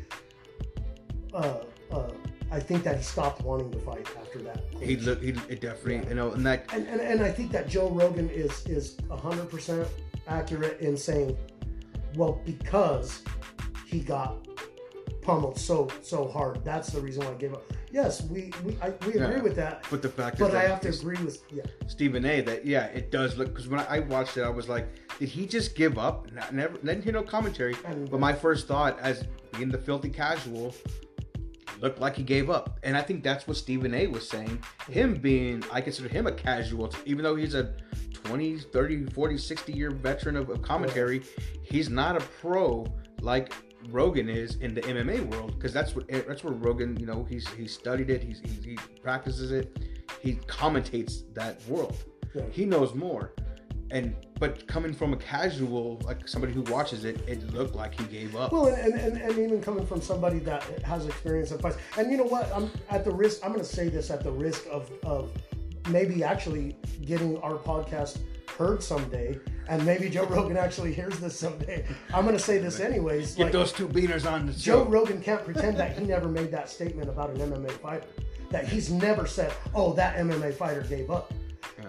Uh, 1.33 1.59
uh, 1.91 2.09
I 2.49 2.59
think 2.59 2.83
that 2.83 2.97
he 2.97 3.03
stopped 3.03 3.41
wanting 3.41 3.71
to 3.71 3.79
fight 3.79 4.07
after 4.19 4.39
that. 4.39 4.63
He 4.81 4.95
looked, 4.97 5.21
he 5.21 5.29
it 5.49 5.59
definitely, 5.61 6.07
you 6.09 6.15
know, 6.15 6.31
and 6.31 6.45
that 6.45 6.65
and, 6.73 6.87
and, 6.87 7.01
and 7.01 7.21
I 7.21 7.31
think 7.31 7.51
that 7.51 7.67
Joe 7.67 7.89
Rogan 7.89 8.29
is 8.29 8.65
is 8.65 8.97
hundred 9.09 9.49
percent 9.49 9.87
accurate 10.27 10.79
in 10.79 10.95
saying, 10.97 11.37
well, 12.15 12.41
because 12.45 13.21
he 13.85 13.99
got 13.99 14.47
pummeled 15.21 15.59
so 15.59 15.89
so 16.01 16.27
hard. 16.27 16.63
That's 16.63 16.89
the 16.89 17.01
reason 17.01 17.25
why 17.25 17.31
I 17.31 17.35
gave 17.35 17.53
up. 17.53 17.63
Yes, 17.91 18.23
we 18.23 18.51
we, 18.65 18.75
I, 18.81 18.89
we 19.05 19.13
agree 19.13 19.35
Yeah. 19.37 19.41
with 19.41 19.55
that. 19.55 19.85
But 19.89 20.01
the 20.01 20.09
fact 20.09 20.39
But 20.39 20.53
I 20.53 20.63
have 20.63 20.81
to 20.81 20.89
agree 20.89 21.17
with 21.23 21.41
yeah. 21.51 21.63
Stephen 21.87 22.25
A. 22.25 22.41
That 22.41 22.65
yeah, 22.65 22.85
it 22.87 23.11
does 23.11 23.37
look 23.37 23.49
because 23.49 23.67
when 23.67 23.79
I 23.79 23.99
watched 23.99 24.37
it, 24.37 24.43
I 24.43 24.49
was 24.49 24.67
like, 24.67 24.87
did 25.19 25.29
he 25.29 25.45
just 25.45 25.75
give 25.75 25.97
up? 25.97 26.31
Not, 26.33 26.53
never 26.53 26.77
didn't 26.77 27.03
hear 27.03 27.13
no 27.13 27.23
commentary. 27.23 27.75
And- 27.85 28.09
but 28.09 28.19
my 28.19 28.33
first 28.33 28.67
thought, 28.67 28.99
as 28.99 29.25
being 29.55 29.69
the 29.69 29.77
filthy 29.77 30.09
casual, 30.09 30.75
looked 31.81 31.99
like 31.99 32.15
he 32.15 32.23
gave 32.23 32.49
up, 32.49 32.79
and 32.83 32.97
I 32.97 33.01
think 33.01 33.23
that's 33.23 33.47
what 33.47 33.55
Stephen 33.55 33.93
A. 33.93 34.07
was 34.07 34.27
saying. 34.27 34.61
Him 34.89 35.13
being, 35.15 35.63
I 35.71 35.79
consider 35.79 36.09
him 36.09 36.25
a 36.27 36.31
casual, 36.31 36.91
even 37.05 37.23
though 37.23 37.35
he's 37.35 37.53
a 37.53 37.75
20, 38.13 38.57
30, 38.59 39.05
40, 39.05 39.37
60 39.37 39.73
year 39.73 39.91
veteran 39.91 40.35
of, 40.35 40.49
of 40.49 40.61
commentary. 40.61 41.21
He's 41.61 41.89
not 41.89 42.17
a 42.17 42.19
pro 42.41 42.85
like 43.21 43.53
Rogan 43.89 44.29
is 44.29 44.55
in 44.55 44.73
the 44.73 44.81
MMA 44.81 45.25
world 45.27 45.53
because 45.55 45.73
that's 45.73 45.95
what 45.95 46.05
eh, 46.09 46.21
that's 46.27 46.43
where 46.43 46.53
Rogan, 46.53 46.99
you 46.99 47.05
know, 47.05 47.25
he's 47.29 47.47
he 47.49 47.67
studied 47.67 48.09
it, 48.09 48.23
he's, 48.23 48.39
he, 48.39 48.71
he 48.71 48.77
practices 49.01 49.51
it, 49.51 49.77
he 50.21 50.35
commentates 50.47 51.33
that 51.33 51.65
world. 51.67 51.95
Yeah. 52.33 52.43
He 52.51 52.65
knows 52.65 52.93
more. 52.93 53.33
And 53.89 54.15
but 54.39 54.67
coming 54.67 54.93
from 54.93 55.13
a 55.13 55.17
casual, 55.17 56.01
like 56.03 56.27
somebody 56.27 56.53
who 56.53 56.61
watches 56.63 57.05
it, 57.05 57.21
it 57.27 57.41
looked 57.53 57.75
like 57.75 57.97
he 57.97 58.05
gave 58.05 58.35
up. 58.35 58.51
Well, 58.51 58.67
and, 58.67 58.93
and, 58.93 59.17
and 59.17 59.31
even 59.37 59.61
coming 59.61 59.85
from 59.85 60.01
somebody 60.01 60.39
that 60.39 60.63
has 60.83 61.05
experience 61.05 61.51
in 61.51 61.59
fights, 61.59 61.77
and 61.97 62.11
you 62.11 62.17
know 62.17 62.25
what? 62.25 62.51
I'm 62.53 62.69
at 62.89 63.05
the 63.05 63.11
risk. 63.11 63.39
I'm 63.43 63.51
going 63.51 63.63
to 63.63 63.69
say 63.69 63.87
this 63.87 64.11
at 64.11 64.23
the 64.23 64.31
risk 64.31 64.65
of 64.69 64.91
of 65.03 65.31
maybe 65.89 66.23
actually 66.23 66.75
getting 67.05 67.37
our 67.37 67.53
podcast 67.53 68.19
heard 68.57 68.81
someday, 68.81 69.39
and 69.67 69.85
maybe 69.85 70.09
Joe 70.09 70.25
Rogan 70.25 70.57
actually 70.57 70.93
hears 70.93 71.19
this 71.19 71.37
someday. 71.37 71.85
I'm 72.13 72.25
going 72.25 72.35
to 72.35 72.43
say 72.43 72.57
this 72.57 72.79
anyways. 72.79 73.35
Get 73.35 73.43
like, 73.43 73.51
those 73.53 73.71
two 73.71 73.87
beaners 73.87 74.29
on 74.29 74.47
the 74.47 74.53
Joe. 74.53 74.83
Rogan 74.85 75.21
can't 75.21 75.43
pretend 75.43 75.77
that 75.77 75.97
he 75.97 76.05
never 76.05 76.27
made 76.27 76.51
that 76.51 76.69
statement 76.69 77.09
about 77.09 77.29
an 77.29 77.37
MMA 77.37 77.71
fighter. 77.71 78.07
That 78.49 78.67
he's 78.67 78.91
never 78.91 79.27
said, 79.27 79.53
"Oh, 79.75 79.93
that 79.93 80.17
MMA 80.17 80.53
fighter 80.53 80.81
gave 80.81 81.11
up." 81.11 81.33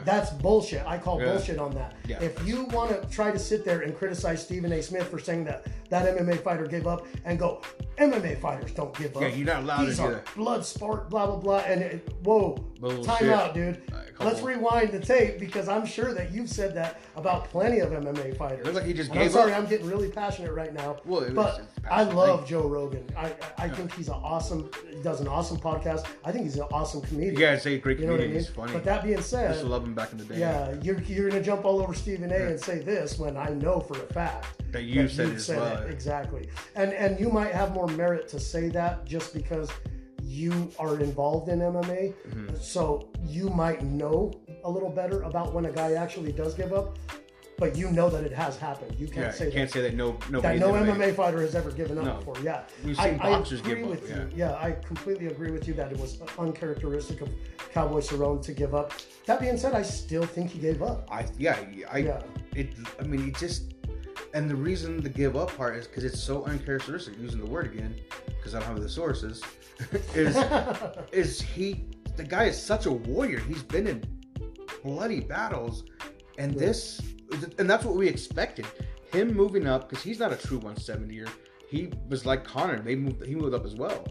That's 0.05 0.31
bullshit. 0.31 0.87
I 0.87 0.99
call 0.99 1.21
Yeah. 1.21 1.33
bullshit 1.33 1.59
on 1.59 1.75
that. 1.75 1.95
Yeah. 2.07 2.21
If 2.23 2.47
you 2.47 2.65
want 2.67 2.91
to 2.91 3.09
try 3.09 3.31
to 3.31 3.39
sit 3.39 3.65
there 3.65 3.81
and 3.81 3.97
criticize 3.97 4.43
Stephen 4.43 4.73
A. 4.73 4.83
Smith 4.83 5.09
for 5.09 5.19
saying 5.19 5.45
that 5.45 5.67
that 5.91 6.07
MMA 6.19 6.37
fighter 6.43 6.67
gave 6.67 6.87
up, 6.87 7.07
and 7.25 7.39
go, 7.39 7.63
MMA 7.97 8.39
fighters 8.41 8.73
don't 8.73 8.95
give 8.99 9.17
up. 9.17 9.23
Yeah, 9.23 9.29
you're 9.29 9.47
not 9.47 9.63
allowed 9.63 9.81
to 9.81 9.87
These 9.87 9.97
do 9.99 10.09
that. 10.11 10.35
blood 10.37 10.65
sport, 10.65 11.09
blah 11.09 11.27
blah 11.27 11.37
blah. 11.37 11.59
And 11.61 11.83
it, 11.83 12.09
whoa, 12.23 12.53
Bullshit. 12.79 13.05
time 13.05 13.31
out, 13.31 13.55
dude. 13.55 13.81
Couple- 13.87 14.27
Let's 14.27 14.43
rewind 14.43 14.91
the 14.91 14.99
tape 15.01 15.39
because 15.39 15.69
I'm 15.69 15.87
sure 15.87 16.13
that 16.13 16.33
you've 16.33 16.49
said 16.51 16.75
that 16.75 17.01
about 17.17 17.45
plenty 17.51 17.79
of 17.79 17.91
MMA 17.93 18.37
fighters. 18.37 18.65
Looks 18.65 18.77
like 18.77 18.85
he 18.87 18.93
just 18.93 19.11
And 19.13 19.21
I'm 19.21 19.31
sorry, 19.31 19.53
up. 19.53 19.61
I'm 19.61 19.67
getting 19.67 19.87
really 19.87 20.11
passionate 20.11 20.53
right 20.53 20.75
now. 20.75 20.97
Well, 21.07 21.21
it 21.21 21.33
was- 21.35 21.59
but 21.81 21.91
I 21.91 22.03
love 22.03 22.41
thing. 22.41 22.49
Joe 22.49 22.63
Rogan. 22.69 23.05
I 23.17 23.27
I 23.57 23.65
I 23.65 23.69
think 23.69 23.95
he's 23.95 24.09
an 24.09 24.15
awesome. 24.23 24.71
He 24.91 25.01
does 25.03 25.21
an 25.21 25.29
awesome 25.29 25.59
podcast. 25.59 26.05
I 26.25 26.33
think 26.33 26.45
he's 26.45 26.57
an 26.57 26.67
awesome 26.73 27.01
comedian. 27.03 27.35
You 27.35 27.41
guys 27.41 27.63
say 27.63 27.79
great 27.79 27.99
You 28.01 28.07
know 28.07 28.15
I 28.15 28.17
comedian. 28.17 28.33
mean? 28.37 28.41
He's 28.45 28.51
funny. 28.55 28.73
But 28.73 28.85
that 28.85 29.05
being 29.05 29.23
said, 29.23 29.58
used 29.59 29.67
to 29.67 29.71
love 29.71 29.85
him 29.85 29.95
back 29.95 30.13
in 30.13 30.19
the 30.19 30.25
day. 30.25 30.39
yeah, 30.39 30.75
you're, 30.83 31.01
you're 31.03 31.29
going 31.29 31.41
to 31.43 31.47
jump 31.47 31.65
all 31.65 31.81
over 31.83 31.95
Stephen 31.95 32.31
A. 32.33 32.35
and 32.35 32.61
say 32.61 32.79
this 32.81 33.19
when 33.19 33.37
I 33.37 33.49
know 33.51 33.81
for 33.81 33.95
a 33.95 34.07
fact 34.13 34.47
That 34.73 34.85
you 34.85 35.03
that 35.03 35.11
said 35.11 35.29
you've 35.29 35.85
it 35.89 35.91
exactly. 35.91 36.49
And 36.77 36.93
and 36.93 37.19
you 37.19 37.29
might 37.31 37.53
have 37.53 37.73
more 37.73 37.87
merit 37.89 38.29
to 38.29 38.41
say 38.41 38.69
that 38.71 39.05
just 39.05 39.33
because 39.35 39.71
you 40.23 40.71
are 40.79 41.01
involved 41.01 41.49
in 41.49 41.61
MMA, 41.61 42.13
Mm-hmm. 42.13 42.57
so 42.61 43.09
you 43.27 43.49
might 43.49 43.83
know 43.83 44.33
a 44.65 44.71
little 44.71 44.91
better 44.91 45.23
about 45.23 45.55
when 45.55 45.65
a 45.67 45.73
guy 45.73 45.93
actually 45.95 46.33
does 46.33 46.55
give 46.55 46.73
up. 46.73 46.99
But 47.57 47.75
you 47.75 47.91
know 47.91 48.09
that 48.09 48.23
it 48.23 48.33
has 48.33 48.57
happened. 48.57 48.95
You 49.01 49.09
can't 49.09 49.19
Yeah, 49.19 49.31
say 49.33 49.45
you 49.47 49.51
that 49.51 49.57
can't 49.57 49.71
say 49.73 49.81
that 49.81 49.95
no 49.95 50.13
that 50.31 50.59
no 50.61 50.73
MMA. 50.75 50.95
MMA 50.95 51.15
fighter 51.17 51.41
has 51.41 51.57
ever 51.57 51.73
given 51.73 51.99
up 51.99 52.05
No. 52.05 52.15
before. 52.19 52.37
Yeah, 52.41 52.63
We've 52.85 52.97
I, 53.01 53.11
seen 53.11 53.21
I 53.21 53.31
boxers 53.31 53.59
agree 53.61 53.75
give 53.75 53.85
up, 53.85 53.91
with 53.91 54.09
yeah. 54.09 54.17
you. 54.17 54.29
Yeah, 54.37 54.55
I 54.55 54.71
completely 54.73 55.27
agree 55.27 55.51
with 55.51 55.67
you 55.67 55.75
that 55.75 55.91
it 55.91 55.99
was 55.99 56.19
uncharacteristic 56.39 57.21
of 57.21 57.31
Cowboy 57.73 57.99
Cerrone 58.01 58.41
to 58.43 58.53
give 58.53 58.77
up. 58.77 58.93
That 59.29 59.41
being 59.41 59.59
said, 59.59 59.75
I 59.75 59.83
still 59.83 60.25
think 60.25 60.49
he 60.49 60.59
gave 60.59 60.81
up. 60.81 61.07
I 61.13 61.27
yeah, 61.37 61.59
I 61.91 61.99
Yeah. 61.99 62.23
it. 62.57 62.73
I 62.99 63.03
mean, 63.03 63.23
he 63.23 63.31
just 63.33 63.75
and 64.33 64.49
the 64.49 64.57
reason 64.57 65.03
the 65.03 65.11
give 65.11 65.37
up 65.37 65.55
part 65.55 65.77
is 65.77 65.87
because 65.87 66.03
it's 66.03 66.19
so 66.19 66.45
uncharacteristic. 66.45 67.19
Using 67.21 67.39
the 67.39 67.51
word 67.51 67.67
again, 67.67 67.95
because 68.27 68.55
I 68.55 68.61
don't 68.61 68.69
have 68.69 68.81
the 68.81 68.89
sources. 68.89 69.43
is 70.15 70.35
is 71.13 71.43
he? 71.43 71.85
The 72.17 72.25
guy 72.25 72.45
is 72.45 72.61
such 72.61 72.87
a 72.87 72.91
warrior. 72.91 73.41
He's 73.41 73.63
been 73.63 73.87
in 73.87 74.03
bloody 74.83 75.21
battles, 75.21 75.85
and 76.39 76.55
this 76.55 76.99
and 77.59 77.69
that's 77.69 77.85
what 77.85 77.97
we 77.97 78.09
expected. 78.09 78.67
Him 79.13 79.35
moving 79.35 79.67
up 79.67 79.91
because 79.91 80.03
he's 80.03 80.19
not 80.19 80.33
a 80.33 80.37
true 80.37 80.59
170er. 80.59 81.29
He 81.69 81.93
was 82.09 82.25
like 82.25 82.45
Conor. 82.45 82.79
They 82.81 82.95
moved. 82.95 83.27
He 83.27 83.35
moved 83.35 83.55
up 83.55 83.67
as 83.67 83.75
well. 83.75 84.07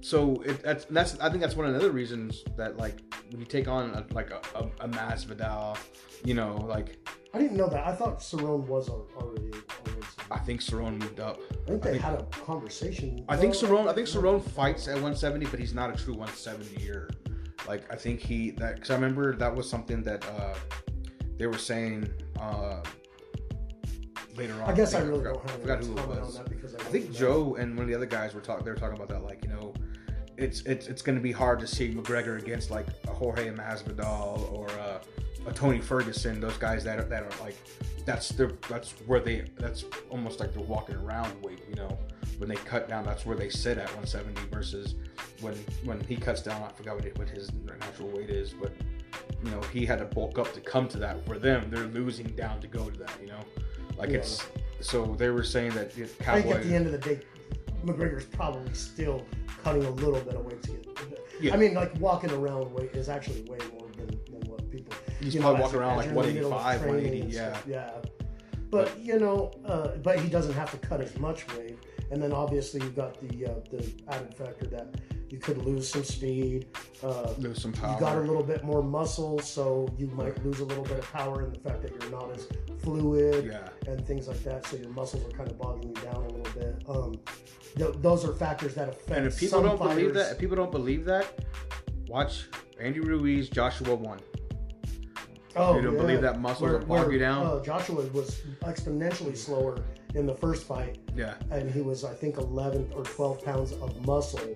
So 0.00 0.42
it, 0.42 0.62
that's 0.62 0.84
that's 0.86 1.18
I 1.20 1.28
think 1.30 1.40
that's 1.40 1.56
one 1.56 1.66
of 1.66 1.72
the 1.74 1.80
other 1.80 1.90
reasons 1.90 2.44
that 2.56 2.76
like 2.76 2.96
when 3.30 3.40
you 3.40 3.46
take 3.46 3.66
on 3.68 3.90
a, 3.90 4.06
like 4.14 4.30
a, 4.30 4.40
a, 4.54 4.62
a 4.84 4.88
Masvidal, 4.88 5.76
you 6.24 6.34
know, 6.34 6.56
like 6.68 6.96
I 7.34 7.38
didn't 7.38 7.56
know 7.56 7.68
that. 7.68 7.86
I 7.86 7.92
thought 7.94 8.20
Cerrone 8.20 8.66
was 8.66 8.88
already. 8.88 9.12
already 9.18 10.06
I 10.30 10.38
think 10.38 10.60
Cerrone 10.60 10.98
moved 11.00 11.20
up. 11.20 11.38
I 11.66 11.70
think 11.70 11.82
they 11.82 11.88
I 11.88 11.92
think- 11.92 12.04
had 12.04 12.20
a 12.20 12.24
conversation. 12.24 13.24
I 13.28 13.36
think 13.36 13.54
Cerrone. 13.54 13.88
I 13.88 13.92
think 13.92 14.06
Cerrone 14.06 14.42
fights 14.42 14.86
at 14.88 14.94
170, 14.94 15.46
but 15.46 15.58
he's 15.60 15.74
not 15.74 15.92
a 15.92 15.96
true 16.02 16.14
170er. 16.14 17.10
Like 17.66 17.90
I 17.92 17.96
think 17.96 18.20
he 18.20 18.50
that 18.52 18.76
because 18.76 18.90
I 18.90 18.94
remember 18.94 19.34
that 19.36 19.54
was 19.54 19.68
something 19.68 20.02
that 20.04 20.24
uh 20.26 20.54
they 21.36 21.46
were 21.46 21.58
saying 21.58 22.08
uh 22.40 22.80
later 24.36 24.54
on. 24.62 24.70
I 24.70 24.74
guess 24.74 24.94
I 24.94 25.00
think- 25.00 25.10
really 25.10 25.24
forgot, 25.24 25.46
don't 25.46 25.60
forgot 25.60 25.84
who 25.84 25.98
it 25.98 26.08
was. 26.08 26.38
I, 26.38 26.42
I 26.42 26.88
think 26.90 27.12
Joe 27.12 27.56
and 27.56 27.76
one 27.76 27.84
of 27.84 27.88
the 27.88 27.94
other 27.94 28.06
guys 28.06 28.34
were 28.34 28.40
talking. 28.40 28.64
They 28.64 28.70
were 28.70 28.76
talking 28.76 28.96
about 28.96 29.08
that, 29.08 29.24
like 29.24 29.42
you 29.44 29.50
know, 29.50 29.74
it's 30.36 30.60
it's 30.62 30.86
it's 30.86 31.02
going 31.02 31.16
to 31.16 31.22
be 31.22 31.32
hard 31.32 31.60
to 31.60 31.66
see 31.66 31.92
McGregor 31.92 32.38
against 32.40 32.70
like 32.70 32.86
a 33.08 33.10
Jorge 33.12 33.50
Masvidal 33.50 34.52
or 34.52 34.68
uh, 34.70 34.98
a 35.46 35.52
Tony 35.52 35.80
Ferguson. 35.80 36.40
Those 36.40 36.56
guys 36.58 36.84
that 36.84 36.98
are, 36.98 37.04
that 37.04 37.22
are 37.22 37.42
like 37.44 37.56
that's 38.04 38.28
their 38.30 38.52
that's 38.68 38.92
where 39.06 39.20
they 39.20 39.44
that's 39.58 39.84
almost 40.10 40.40
like 40.40 40.52
they're 40.52 40.62
walking 40.62 40.96
around 40.96 41.40
weight. 41.42 41.60
You 41.68 41.76
know, 41.76 41.98
when 42.38 42.48
they 42.48 42.56
cut 42.56 42.88
down, 42.88 43.04
that's 43.04 43.24
where 43.26 43.36
they 43.36 43.48
sit 43.48 43.78
at 43.78 43.88
170 43.94 44.40
versus 44.50 44.94
when 45.40 45.54
when 45.84 46.00
he 46.00 46.16
cuts 46.16 46.42
down. 46.42 46.62
I 46.62 46.68
forgot 46.72 46.96
what, 46.96 47.04
it, 47.04 47.18
what 47.18 47.28
his 47.28 47.50
natural 47.64 48.08
weight 48.08 48.30
is, 48.30 48.52
but 48.52 48.72
you 49.44 49.50
know 49.50 49.60
he 49.72 49.86
had 49.86 49.98
to 49.98 50.04
bulk 50.04 50.38
up 50.38 50.52
to 50.52 50.60
come 50.60 50.88
to 50.88 50.98
that. 50.98 51.24
For 51.26 51.38
them, 51.38 51.68
they're 51.70 51.86
losing 51.86 52.26
down 52.28 52.60
to 52.60 52.66
go 52.66 52.90
to 52.90 52.98
that. 52.98 53.12
You 53.20 53.28
know, 53.28 53.40
like 53.98 54.10
Yeah. 54.10 54.18
it's 54.18 54.46
so 54.80 55.14
they 55.18 55.30
were 55.30 55.42
saying 55.42 55.72
that 55.72 55.96
it, 55.96 56.14
I 56.26 56.42
think 56.42 56.54
at 56.54 56.62
the 56.62 56.74
end 56.74 56.86
of 56.86 56.92
the 56.92 56.98
day, 56.98 57.20
McGregor's 57.84 58.26
probably 58.26 58.72
still 58.74 59.24
cutting 59.62 59.84
a 59.84 59.90
little 59.90 60.20
bit 60.20 60.34
of 60.34 60.44
weight 60.44 60.62
to 60.64 60.70
get. 60.72 61.26
Yeah. 61.40 61.54
I 61.54 61.56
mean, 61.56 61.74
like 61.74 61.94
walking 61.98 62.30
around 62.30 62.72
weight 62.72 62.92
is 62.94 63.08
actually 63.08 63.42
way 63.42 63.58
more 63.72 63.88
than, 63.96 64.08
than 64.30 64.50
what 64.50 64.70
people. 64.70 64.94
He's 65.20 65.34
you 65.34 65.40
probably 65.40 65.58
as- 65.58 65.64
walking 65.64 65.80
around 65.80 65.92
as 66.00 66.06
like 66.06 66.14
you're 66.14 66.22
in 66.24 66.28
the 66.28 66.34
middle 66.34 66.52
of 66.52 66.64
185, 66.64 66.80
training 66.82 67.04
180, 67.04 67.34
yeah. 67.36 67.52
stuff. 67.52 67.66
Yeah. 67.66 68.10
But 68.70 68.98
you 69.00 69.18
know, 69.18 69.52
uh, 69.64 69.96
but 70.02 70.18
he 70.20 70.28
doesn't 70.28 70.54
have 70.54 70.70
to 70.72 70.78
cut 70.78 71.00
as 71.00 71.16
much 71.18 71.46
weight, 71.56 71.78
and 72.10 72.22
then 72.22 72.32
obviously 72.32 72.80
you've 72.82 72.96
got 72.96 73.18
the 73.20 73.46
uh, 73.46 73.54
the 73.70 73.92
added 74.08 74.34
factor 74.34 74.66
that 74.66 74.94
you 75.28 75.38
could 75.38 75.58
lose 75.58 75.88
some 75.88 76.04
speed. 76.04 76.66
Uh, 77.02 77.32
Lose 77.38 77.60
some 77.60 77.72
power. 77.72 77.94
you 77.94 78.00
got 78.00 78.16
a 78.16 78.20
little 78.20 78.42
bit 78.42 78.62
more 78.64 78.82
muscle, 78.82 79.38
so 79.40 79.88
you 79.98 80.06
might 80.08 80.42
lose 80.44 80.60
a 80.60 80.64
little 80.64 80.84
bit 80.84 80.98
of 80.98 81.12
power 81.12 81.42
in 81.44 81.52
the 81.52 81.58
fact 81.58 81.82
that 81.82 81.90
you're 82.00 82.10
not 82.10 82.30
as 82.34 82.46
fluid 82.78 83.44
Yeah. 83.46 83.68
and 83.90 84.06
things 84.06 84.28
like 84.28 84.42
that. 84.44 84.66
So 84.66 84.76
your 84.76 84.90
muscles 84.90 85.24
are 85.26 85.36
kind 85.36 85.50
of 85.50 85.58
bogging 85.58 85.88
you 85.88 86.02
down 86.02 86.16
a 86.16 86.28
little 86.28 86.52
bit. 86.60 86.82
Um, 86.88 87.20
th- 87.76 87.96
those 88.00 88.24
are 88.24 88.32
factors 88.32 88.74
that 88.76 88.88
affect. 88.88 89.10
And 89.10 89.26
if 89.26 89.38
people 89.38 89.62
don't 89.62 89.78
believe 89.78 90.14
that, 90.14 90.32
if 90.32 90.38
people 90.38 90.56
don't 90.56 90.70
believe 90.72 91.04
that, 91.06 91.44
watch 92.08 92.46
Andy 92.80 93.00
Ruiz, 93.00 93.48
Joshua 93.48 93.94
one. 93.96 94.20
oh, 95.56 95.76
you 95.76 95.82
don't 95.82 95.94
yeah. 95.94 96.00
believe 96.00 96.20
that 96.22 96.40
muscles 96.40 96.62
Where- 96.70 96.78
will 96.78 96.86
bog 96.86 97.12
you 97.12 97.18
down? 97.18 97.46
Uh, 97.46 97.62
Joshua 97.62 98.02
was 98.12 98.42
exponentially 98.62 99.36
slower 99.36 99.82
in 100.14 100.26
the 100.26 100.34
first 100.34 100.64
fight, 100.64 100.98
Yeah. 101.14 101.34
and 101.50 101.70
he 101.70 101.80
was, 101.82 102.04
I 102.04 102.14
think, 102.14 102.36
11 102.38 102.90
or 102.94 103.02
12 103.02 103.44
pounds 103.44 103.72
of 103.72 104.06
muscle 104.06 104.54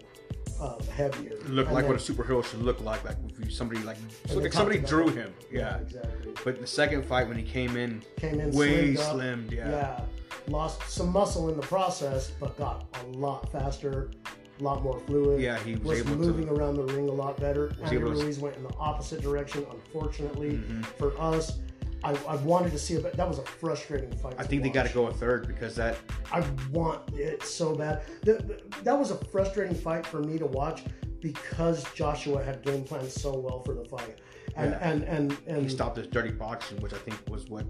uh, 0.61 0.79
heavier. 0.95 1.33
It 1.33 1.49
looked 1.51 1.69
And 1.69 1.75
like 1.75 1.85
then- 1.87 1.93
what 1.93 2.09
a 2.09 2.13
superhero 2.13 2.45
should 2.45 2.63
look 2.63 2.81
like. 2.81 3.03
Like 3.05 3.17
if 3.41 3.53
somebody 3.53 3.83
like 3.83 3.97
look 4.33 4.43
like 4.43 4.53
somebody 4.53 4.79
drew 4.79 5.09
him. 5.09 5.33
that. 5.51 5.53
Yeah. 5.53 5.79
exactly. 5.79 6.33
But 6.45 6.61
the 6.61 6.67
second 6.67 7.05
fight 7.05 7.29
when 7.29 7.37
he 7.37 7.43
came 7.45 7.77
in, 7.77 8.03
Came 8.17 8.41
in 8.41 8.51
way 8.53 8.95
slimmed. 8.95 9.51
Yeah. 9.53 9.71
Yeah. 9.71 10.01
Lost 10.49 10.83
some 10.89 11.11
muscle 11.11 11.49
in 11.49 11.57
the 11.57 11.67
process, 11.67 12.31
but 12.41 12.57
got 12.59 12.87
a 13.03 13.07
lot 13.17 13.51
faster, 13.53 14.11
a 14.59 14.63
lot 14.63 14.83
more 14.83 14.99
fluid. 15.01 15.41
Yeah, 15.41 15.59
he 15.59 15.77
was 15.77 16.03
was 16.05 16.17
moving 16.17 16.47
to. 16.47 16.53
around 16.55 16.77
the 16.77 16.85
ring 16.85 17.09
a 17.09 17.13
lot 17.13 17.39
better. 17.39 17.73
Andy 17.83 17.99
Ruiz 17.99 18.39
went 18.39 18.57
in 18.57 18.63
the 18.63 18.75
opposite 18.79 19.21
direction, 19.23 19.67
unfortunately 19.71 20.53
Mhm. 20.53 20.85
for 20.85 21.19
us. 21.21 21.59
I, 22.03 22.13
I 22.27 22.37
wanted 22.37 22.73
to 22.73 22.79
see 22.79 22.95
it, 22.95 23.03
but 23.03 23.15
that 23.15 23.29
was 23.29 23.39
a 23.39 23.43
frustrating 23.45 24.11
fight. 24.19 24.35
I 24.39 24.45
think 24.45 24.63
they 24.63 24.71
got 24.71 24.87
to 24.87 24.93
go 24.93 25.07
a 25.09 25.13
third 25.13 25.47
because 25.47 25.75
that 25.77 25.97
I 26.33 26.45
want 26.71 27.13
it 27.15 27.43
so 27.43 27.75
bad. 27.75 28.03
The, 28.23 28.61
that 28.85 28.99
was 28.99 29.11
a 29.11 29.17
frustrating 29.27 29.75
fight 29.77 30.07
for 30.07 30.21
me 30.21 30.39
to 30.39 30.47
watch 30.47 30.83
because 31.21 31.85
Joshua 31.95 32.43
had 32.43 32.63
game 32.63 32.85
planned 32.85 33.11
so 33.11 33.37
well 33.39 33.63
for 33.63 33.75
the 33.75 33.85
fight, 33.85 34.19
and 34.57 34.71
Yeah. 34.71 34.79
and 34.91 35.03
and 35.05 35.37
and 35.47 35.63
He 35.63 35.69
stopped 35.69 35.99
his 35.99 36.07
dirty 36.07 36.31
boxing, 36.33 36.79
which 36.81 36.95
I 36.95 36.99
think 36.99 37.19
was 37.29 37.45
what 37.51 37.67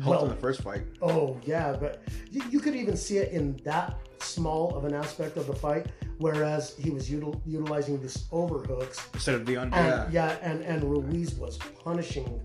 helped 0.00 0.06
Well- 0.06 0.24
in 0.24 0.30
the 0.30 0.36
first 0.36 0.62
fight. 0.62 0.84
Oh 1.02 1.38
yeah, 1.44 1.76
but 1.78 2.02
you, 2.30 2.42
you 2.50 2.60
could 2.60 2.74
even 2.74 2.96
see 2.96 3.18
it 3.18 3.32
in 3.32 3.60
that 3.64 3.98
small 4.20 4.74
of 4.74 4.86
an 4.86 4.94
aspect 4.94 5.36
of 5.36 5.46
the 5.46 5.52
fight, 5.54 5.88
whereas 6.18 6.74
he 6.78 6.88
was 6.88 7.10
util, 7.10 7.38
utilizing 7.44 8.00
this 8.00 8.24
overhooks, 8.32 9.06
Instead 9.12 9.34
of 9.34 9.44
the 9.44 9.58
un- 9.58 9.74
and 9.74 10.10
yeah. 10.12 10.30
yeah, 10.30 10.38
and 10.40 10.62
and 10.62 10.82
Ruiz 10.82 11.34
was 11.34 11.58
punishing 11.84 12.40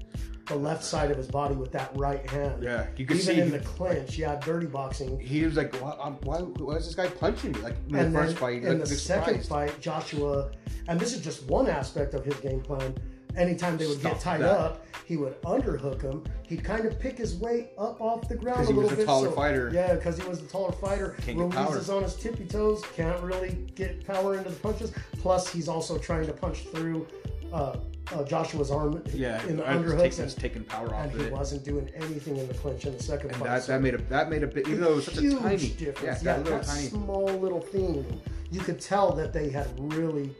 the 0.49 0.55
left 0.55 0.83
side 0.83 1.11
of 1.11 1.17
his 1.17 1.27
body 1.27 1.55
with 1.55 1.71
that 1.71 1.91
right 1.95 2.27
hand. 2.29 2.61
Yeah, 2.61 2.87
you 2.97 3.05
could 3.05 3.17
even 3.17 3.35
see 3.35 3.39
in 3.39 3.51
the 3.51 3.59
clinch, 3.59 4.17
yeah, 4.17 4.35
dirty 4.43 4.65
boxing. 4.65 5.19
he 5.19 5.45
was 5.45 5.55
like, 5.55 5.73
why, 5.77 5.95
um, 6.01 6.17
why, 6.23 6.39
why 6.39 6.75
is 6.75 6.85
this 6.85 6.95
guy 6.95 7.07
punching 7.07 7.53
me? 7.53 7.59
Like 7.61 7.75
in 7.87 7.95
and 7.95 8.13
the 8.13 8.19
first 8.19 8.31
then 8.33 8.37
fight, 8.39 8.63
in 8.63 8.79
the 8.79 8.85
second 8.87 9.43
surprised. 9.43 9.73
fight, 9.73 9.81
Joshua, 9.81 10.51
and 10.87 10.99
this 10.99 11.13
is 11.13 11.21
just 11.21 11.45
one 11.47 11.69
aspect 11.69 12.13
of 12.15 12.25
his 12.25 12.35
game 12.37 12.59
plan. 12.61 12.93
Anytime 13.37 13.77
they 13.77 13.85
would 13.85 14.01
get 14.01 14.19
tied 14.19 14.41
that. 14.41 14.49
up, 14.59 14.85
he 15.05 15.15
would 15.15 15.39
underhook 15.43 16.01
him. 16.01 16.23
He'd 16.47 16.63
kind 16.63 16.85
of 16.85 16.99
pick 16.99 17.15
his 17.15 17.35
way 17.35 17.69
up 17.77 18.01
off 18.01 18.27
the 18.27 18.35
ground 18.35 18.61
a 18.63 18.65
he 18.67 18.73
was 18.73 18.85
little 18.85 18.93
a 18.93 18.95
bit. 18.97 19.05
taller 19.05 19.29
so- 19.29 19.35
fighter. 19.35 19.69
Yeah, 19.71 19.93
because 19.93 20.17
he 20.17 20.27
was 20.27 20.41
the 20.41 20.47
taller 20.47 20.71
fighter. 20.71 21.15
Can't 21.21 21.53
is 21.75 21.89
on 21.91 22.01
his 22.01 22.15
tippy 22.15 22.45
toes, 22.45 22.83
can't 22.95 23.21
really 23.21 23.67
get 23.75 24.05
power 24.05 24.35
into 24.35 24.49
the 24.49 24.55
punches. 24.55 24.91
Plus, 25.19 25.47
he's 25.47 25.67
also 25.67 25.99
trying 25.99 26.25
to 26.25 26.33
punch 26.33 26.63
through 26.69 27.07
uh, 27.53 27.77
uh, 28.13 28.23
Joshua's 28.23 28.71
arm 28.71 29.01
Yeah, 29.13 29.41
in 29.47 29.57
the 29.57 29.63
it's 29.63 29.71
underhooks, 30.19 30.35
taking, 30.35 30.57
and, 30.57 30.67
power 30.67 30.87
off 30.93 31.03
and 31.05 31.11
of 31.13 31.19
he 31.19 31.25
it. 31.27 31.33
wasn't 31.33 31.63
doing 31.63 31.89
anything 31.95 32.37
in 32.37 32.47
the 32.47 32.53
clinch 32.55 32.85
in 32.85 32.95
the 32.97 33.03
second 33.03 33.29
And 33.31 33.37
fight. 33.39 33.45
that, 33.45 33.63
So- 33.63 33.71
that 33.73 33.81
made 33.81 33.93
a 33.95 33.97
that 34.09 34.29
made 34.29 34.43
a 34.43 34.47
bit 34.47 34.67
even 34.67 34.81
though 34.81 34.93
it 34.93 34.95
was 34.97 35.05
such 35.05 35.17
a 35.17 35.21
huge 35.21 35.39
tiny 35.39 35.57
difference. 35.69 36.01
yeah, 36.23 36.33
Yeah, 36.33 36.37
that 36.37 36.43
little 36.43 36.59
that 36.59 36.67
tiny 36.67 36.87
small 36.87 37.25
little 37.27 37.61
thing. 37.61 38.21
You 38.51 38.59
could 38.61 38.79
tell 38.81 39.11
that 39.13 39.31
they 39.33 39.49
had 39.49 39.67
really 39.77 40.35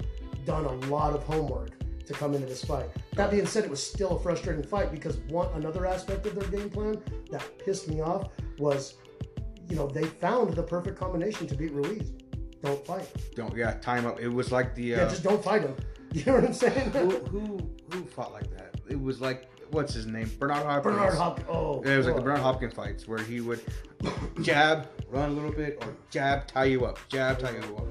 done 0.45 0.65
a 0.65 0.73
lot 0.87 1.13
of 1.13 1.23
homework 1.23 1.71
to 2.07 2.13
come 2.13 2.33
into 2.33 2.47
this 2.47 2.63
fight. 2.63 2.89
That 3.13 3.29
being 3.29 3.45
said, 3.45 3.65
it 3.65 3.69
was 3.69 3.85
still 3.85 4.17
a 4.17 4.19
frustrating 4.19 4.63
fight 4.63 4.91
because 4.91 5.17
one 5.29 5.47
another 5.53 5.85
aspect 5.85 6.25
of 6.25 6.33
their 6.33 6.49
game 6.49 6.71
plan 6.71 6.99
that 7.29 7.43
pissed 7.63 7.87
me 7.87 8.01
off 8.01 8.29
was, 8.57 8.95
you 9.69 9.75
know, 9.75 9.85
they 9.87 10.05
found 10.05 10.55
the 10.55 10.63
perfect 10.63 10.97
combination 10.97 11.45
to 11.45 11.53
beat 11.55 11.71
Ruiz. 11.71 12.11
Don't 12.63 12.83
fight. 12.85 13.07
don't 13.35 13.55
yeah 13.55 13.73
time 13.79 14.05
up. 14.07 14.19
It 14.19 14.27
was 14.27 14.51
like 14.51 14.73
the 14.75 14.83
Yeah, 14.83 15.03
uh, 15.03 15.09
just 15.09 15.23
don't 15.23 15.41
fight 15.43 15.61
him. 15.61 15.75
You 16.13 16.25
know 16.25 16.35
what 16.35 16.45
I'm 16.45 16.53
saying? 16.53 16.89
who, 16.91 17.09
who 17.09 17.69
who 17.91 18.03
fought 18.05 18.33
like 18.33 18.49
that? 18.57 18.75
It 18.89 18.99
was 18.99 19.21
like 19.21 19.47
what's 19.71 19.93
his 19.93 20.05
name 20.05 20.31
Bernard 20.39 20.65
Hopkins. 20.65 20.95
Bernard 20.95 21.13
Hopkins. 21.13 21.47
Oh, 21.49 21.81
it 21.81 21.97
was 21.97 22.07
like 22.07 22.15
the. 22.15 22.21
Bernard 22.21 22.41
Hopkins 22.41 22.73
fights 22.73 23.07
where 23.07 23.19
he 23.19 23.41
would 23.41 23.61
jab, 24.41 24.87
run 25.09 25.29
a 25.29 25.33
little 25.33 25.51
bit, 25.51 25.83
or 25.85 25.95
jab, 26.09 26.47
tie 26.47 26.65
you 26.65 26.85
up, 26.85 26.99
jab, 27.09 27.39
tie 27.39 27.51
you 27.51 27.75
up. 27.75 27.85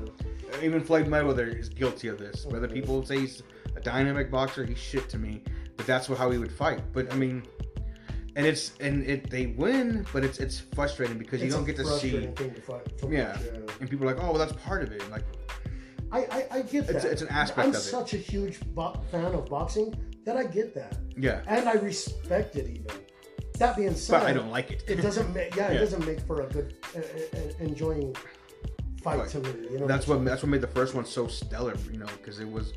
Even 0.63 0.81
Floyd 0.81 1.07
Mayweather 1.07 1.57
is 1.57 1.69
guilty 1.69 2.09
of 2.09 2.19
this. 2.19 2.47
Whether 2.47 2.69
people 2.69 3.05
say 3.05 3.21
he's 3.21 3.43
a 3.77 3.81
dynamic 3.81 4.31
boxer, 4.31 4.65
he's 4.65 4.79
shit 4.79 5.09
to 5.11 5.19
me. 5.19 5.43
But 5.77 5.87
that's 5.87 6.09
what 6.09 6.19
how 6.19 6.31
he 6.31 6.39
would 6.39 6.51
fight. 6.51 6.83
But 6.93 7.13
I 7.13 7.17
mean, 7.17 7.45
and 8.35 8.47
it's 8.47 8.73
and 8.81 9.05
it 9.05 9.31
they 9.31 9.47
win, 9.47 10.07
but 10.13 10.25
it's 10.25 10.39
it's 10.39 10.59
frustrating 10.59 11.19
because 11.19 11.43
you 11.43 11.51
don't 11.51 11.65
get 11.65 11.77
to 11.77 11.85
see. 11.85 12.11
to 12.11 13.09
Yeah. 13.09 13.37
And 13.81 13.89
people 13.89 14.09
are 14.09 14.15
like, 14.15 14.23
oh, 14.23 14.31
well, 14.31 14.39
that's 14.39 14.53
part 14.65 14.83
of 14.83 14.93
it. 14.93 15.09
Like, 15.11 15.25
I, 16.11 16.19
I, 16.21 16.47
I 16.59 16.63
get 16.63 16.87
that. 16.87 16.97
It's- 16.97 17.05
it's 17.05 17.23
an 17.23 17.29
aspect 17.29 17.59
I'm 17.61 17.69
of 17.71 17.75
it. 17.77 17.79
such 17.81 18.15
a 18.15 18.17
huge 18.17 18.61
bo- 18.75 19.01
fan 19.11 19.35
of 19.35 19.47
boxing 19.47 19.95
that 20.25 20.37
I 20.37 20.45
get 20.45 20.75
that, 20.75 20.97
yeah, 21.17 21.43
and 21.47 21.69
I 21.69 21.75
respect 21.75 22.57
it 22.57 22.67
even. 22.69 22.87
That 23.59 23.77
being 23.77 23.95
said, 23.95 24.21
but 24.21 24.27
I 24.27 24.33
don't 24.33 24.51
like 24.51 24.71
it. 24.71 24.85
It 24.87 24.97
doesn't 25.03 25.35
make 25.35 25.55
yeah, 25.57 25.69
it 25.69 25.79
doesn't 25.79 26.07
make 26.07 26.21
for 26.21 26.43
a 26.43 26.47
good, 26.47 26.75
uh, 26.97 27.01
uh, 27.01 27.41
enjoying 27.61 28.15
fight 29.03 29.19
Right. 29.21 29.29
to 29.31 29.41
me. 29.41 29.51
You 29.73 29.79
know, 29.81 29.87
that's 29.87 30.07
what 30.07 30.25
that's 30.25 30.43
what 30.43 30.49
made 30.51 30.61
the 30.61 30.67
first 30.69 30.95
one 30.95 31.05
so 31.05 31.27
stellar. 31.27 31.75
You 31.91 31.99
know, 31.99 32.07
because 32.19 32.39
it 32.41 32.49
was 32.51 32.73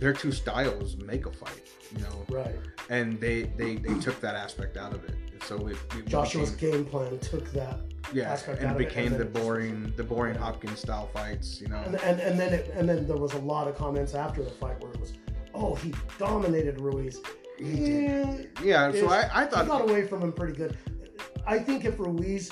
their 0.00 0.12
two 0.12 0.32
styles 0.32 0.96
make 0.96 1.26
a 1.26 1.30
fight. 1.32 1.62
You 1.94 2.00
know, 2.02 2.24
right. 2.28 2.54
and 2.90 3.20
they 3.20 3.42
they 3.56 3.76
they 3.76 3.94
took 4.00 4.20
that 4.20 4.34
aspect 4.34 4.76
out 4.76 4.92
of 4.92 5.04
it. 5.04 5.14
So 5.44 5.68
it, 5.68 5.76
it 5.96 6.06
Joshua's 6.06 6.50
became, 6.52 6.70
game 6.70 6.84
plan 6.86 7.18
took 7.20 7.52
that, 7.52 7.78
yeah, 8.12 8.36
and 8.46 8.50
out 8.50 8.58
it 8.58 8.64
of 8.64 8.70
it, 8.72 8.78
became 8.88 9.06
and 9.06 9.14
the 9.14 9.18
then 9.18 9.26
it 9.28 9.32
just- 9.34 9.44
boring 9.44 9.92
the 9.96 10.04
boring 10.04 10.34
Hopkins 10.34 10.80
style 10.80 11.08
fights. 11.12 11.60
You 11.60 11.68
know, 11.68 11.82
and 11.86 11.94
and, 11.96 12.20
and 12.20 12.38
then 12.38 12.52
it, 12.52 12.70
and 12.74 12.88
then 12.88 13.06
there 13.06 13.16
was 13.16 13.32
a 13.34 13.38
lot 13.38 13.68
of 13.68 13.76
comments 13.76 14.14
after 14.14 14.42
the 14.42 14.50
fight 14.50 14.80
where 14.82 14.92
it 14.92 15.00
was, 15.00 15.12
oh, 15.54 15.74
he 15.76 15.92
dominated 16.18 16.80
Ruiz. 16.80 17.20
He 17.58 18.06
Yeah, 18.06 18.36
yeah. 18.62 18.92
So. 18.92 19.08
I 19.08 19.28
I 19.32 19.44
he 19.44 19.66
got 19.66 19.82
away 19.88 20.06
from 20.06 20.22
him 20.22 20.32
pretty 20.32 20.54
good. 20.54 20.76
I 21.46 21.58
think 21.58 21.84
if 21.84 21.98
Ruiz 21.98 22.50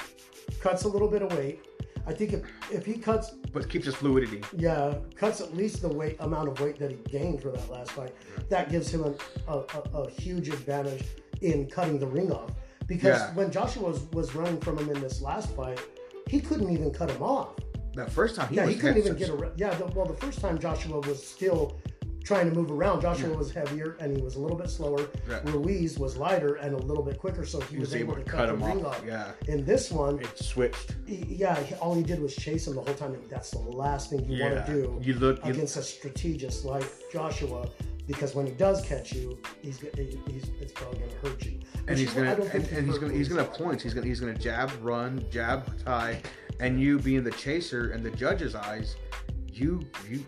cuts 0.60 0.84
a 0.84 0.88
little 0.88 1.08
bit 1.08 1.22
of 1.22 1.36
weight, 1.36 1.66
I 2.06 2.12
think 2.12 2.32
if 2.32 2.42
if 2.70 2.86
he 2.86 2.94
cuts 2.94 3.30
but 3.52 3.68
keeps 3.68 3.86
his 3.86 3.94
fluidity. 3.94 4.42
Yeah, 4.56 4.94
cuts 5.16 5.40
at 5.40 5.54
least 5.56 5.82
the 5.82 5.88
weight 5.88 6.16
amount 6.20 6.48
of 6.48 6.60
weight 6.60 6.78
that 6.78 6.90
he 6.90 6.96
gained 7.10 7.42
for 7.42 7.50
that 7.50 7.68
last 7.70 7.92
fight. 7.92 8.14
That 8.48 8.70
gives 8.70 8.88
him 8.92 9.04
an, 9.04 9.14
a, 9.48 9.58
a, 9.58 9.80
a 10.02 10.10
huge 10.10 10.48
advantage 10.48 11.04
in 11.42 11.66
cutting 11.66 11.98
the 11.98 12.06
ring 12.06 12.30
off. 12.32 12.50
Because 12.86 13.18
Yeah. 13.20 13.34
when 13.34 13.50
Joshua 13.50 13.82
was, 13.88 14.02
was 14.12 14.34
running 14.34 14.60
from 14.60 14.78
him 14.78 14.90
in 14.90 15.00
this 15.00 15.20
last 15.22 15.50
fight, 15.54 15.80
he 16.28 16.40
couldn't 16.40 16.70
even 16.70 16.90
cut 16.90 17.10
him 17.10 17.22
off. 17.22 17.50
That 17.94 18.10
first 18.10 18.36
time 18.36 18.48
he 18.48 18.56
yeah, 18.56 18.64
was 18.66 18.74
he 18.74 18.80
couldn't 18.80 18.98
even 18.98 19.16
get 19.16 19.28
around. 19.28 19.52
Yeah, 19.56 19.74
the, 19.74 19.86
well, 19.86 20.06
the 20.06 20.14
first 20.14 20.40
time 20.40 20.58
Joshua 20.58 21.00
was 21.00 21.24
still 21.26 21.78
trying 22.24 22.48
to 22.48 22.54
move 22.54 22.70
around. 22.70 23.00
Joshua 23.02 23.30
Yeah. 23.30 23.36
was 23.36 23.52
heavier 23.52 23.96
and 24.00 24.16
he 24.16 24.22
was 24.22 24.36
a 24.36 24.40
little 24.40 24.56
bit 24.56 24.70
slower. 24.70 25.08
Yeah. 25.28 25.40
Ruiz 25.44 25.98
was 25.98 26.16
lighter 26.16 26.54
and 26.54 26.72
a 26.74 26.78
little 26.78 27.02
bit 27.02 27.18
quicker, 27.18 27.44
so 27.44 27.60
he, 27.62 27.74
He 27.74 27.80
was 27.80 27.94
able 27.94 28.14
to 28.14 28.22
cut 28.22 28.46
cut 28.46 28.48
him 28.48 28.62
off. 28.62 28.84
off. 28.86 29.02
Yeah, 29.06 29.32
In 29.48 29.64
this 29.64 29.90
one, 29.90 30.20
it 30.20 30.38
switched. 30.38 30.94
he- 31.04 31.26
yeah, 31.28 31.60
he, 31.60 31.74
all 31.74 31.94
he 31.94 32.02
did 32.02 32.22
was 32.22 32.34
chase 32.34 32.66
him 32.68 32.76
the 32.76 32.80
whole 32.80 32.94
time, 32.94 33.16
that's 33.28 33.50
the 33.50 33.58
last 33.58 34.08
thing 34.10 34.24
you 34.24 34.36
Yeah, 34.36 34.52
want 34.54 34.66
to 34.66 34.72
do 34.72 34.78
you 35.02 35.14
look. 35.18 35.44
You, 35.44 35.50
against 35.50 35.76
a 35.76 35.82
strategist 35.82 36.64
like 36.64 36.84
Joshua, 37.12 37.68
because 38.12 38.34
when 38.34 38.46
he 38.46 38.52
does 38.52 38.82
catch 38.82 39.12
you, 39.12 39.38
he's, 39.62 39.80
he's 39.80 40.50
it's 40.60 40.72
probably 40.72 40.98
going 41.00 41.10
to 41.10 41.16
hurt 41.28 41.44
you. 41.44 41.58
and 41.88 41.98
he's 41.98 42.12
gonna 42.12 42.36
don't 42.36 42.52
and, 42.54 42.68
and 42.68 42.86
he's 42.86 42.98
gonna 42.98 43.12
he's 43.12 43.28
gonna 43.28 43.44
point. 43.44 43.80
He's 43.80 43.94
gonna 43.94 44.06
he's 44.06 44.20
gonna 44.20 44.34
jab, 44.34 44.70
run, 44.82 45.24
jab, 45.30 45.64
tie, 45.84 46.20
and 46.60 46.80
you 46.80 46.98
being 46.98 47.24
the 47.24 47.30
chaser 47.32 47.92
in 47.92 48.02
the 48.02 48.10
judge's 48.10 48.54
eyes, 48.54 48.96
you 49.48 49.80
you 50.08 50.24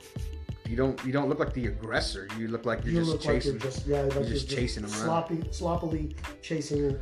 you 0.69 0.77
don't 0.77 1.03
you 1.05 1.13
don't 1.13 1.29
look 1.29 1.39
like 1.39 1.53
the 1.53 1.67
aggressor. 1.67 2.27
You 2.39 2.49
look 2.49 2.65
like 2.65 2.85
you're 2.85 2.95
You 2.95 3.01
just 3.01 3.11
look 3.13 3.21
chasing. 3.21 3.53
like 3.55 3.63
you're 3.63 3.73
just 3.73 3.87
yeah, 3.87 4.01
like 4.03 4.15
you're 4.15 4.25
just 4.25 4.49
chasing 4.49 4.85
him 4.85 4.91
around. 4.91 5.01
sloppy, 5.03 5.45
sloppily 5.51 6.17
chasing. 6.43 6.99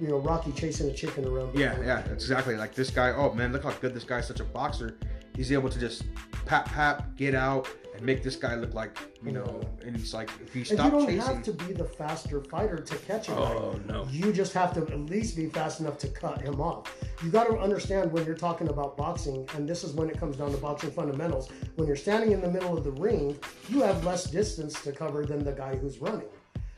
You 0.00 0.08
know, 0.08 0.18
Rocky 0.18 0.50
chasing 0.52 0.90
a 0.90 0.92
chicken 0.92 1.24
around. 1.24 1.56
yeah, 1.56 1.80
yeah, 1.80 2.00
exactly 2.10 2.56
like 2.56 2.74
this 2.74 2.90
guy. 2.90 3.10
Oh 3.12 3.32
man, 3.32 3.52
look 3.52 3.62
how 3.62 3.70
good 3.72 3.94
this 3.94 4.04
guy's 4.04 4.26
such 4.26 4.40
a 4.40 4.44
boxer. 4.44 4.98
He's 5.36 5.50
able 5.52 5.70
to 5.70 5.78
just 5.78 6.04
pat 6.46 6.66
pat 6.66 7.16
get 7.16 7.34
out 7.34 7.68
and 7.94 8.02
make 8.04 8.22
this 8.22 8.36
guy 8.36 8.54
look 8.56 8.74
like 8.74 8.98
you 9.24 9.32
know. 9.32 9.60
And 9.84 9.94
it's 9.96 10.12
like 10.12 10.30
if 10.42 10.54
you 10.54 10.62
And 10.62 10.70
you 10.70 10.76
don't 10.90 11.06
chasing. 11.06 11.20
have 11.20 11.42
to 11.44 11.52
be 11.52 11.72
the 11.72 11.84
faster 11.84 12.40
fighter 12.42 12.76
to 12.78 12.96
catch 12.98 13.26
him. 13.28 13.38
Oh 13.38 13.78
no. 13.86 14.06
You 14.10 14.32
just 14.32 14.52
have 14.54 14.72
to 14.74 14.80
at 14.82 15.00
least 15.00 15.36
be 15.36 15.46
fast 15.48 15.80
enough 15.80 15.98
to 15.98 16.08
cut 16.08 16.40
him 16.42 16.60
off. 16.60 16.92
You 17.22 17.30
got 17.30 17.44
to 17.46 17.58
understand 17.58 18.12
when 18.12 18.24
you're 18.24 18.34
talking 18.34 18.68
about 18.68 18.96
boxing, 18.96 19.48
and 19.54 19.68
this 19.68 19.84
is 19.84 19.92
when 19.92 20.10
it 20.10 20.18
comes 20.18 20.36
down 20.36 20.50
to 20.50 20.56
boxing 20.58 20.90
fundamentals. 20.90 21.48
When 21.76 21.86
you're 21.86 21.96
standing 21.96 22.32
in 22.32 22.40
the 22.40 22.50
middle 22.50 22.76
of 22.76 22.84
the 22.84 22.92
ring, 22.92 23.38
you 23.68 23.80
have 23.82 24.04
less 24.04 24.24
distance 24.24 24.80
to 24.82 24.92
cover 24.92 25.24
than 25.24 25.44
the 25.44 25.52
guy 25.52 25.76
who's 25.76 25.98
running 25.98 26.28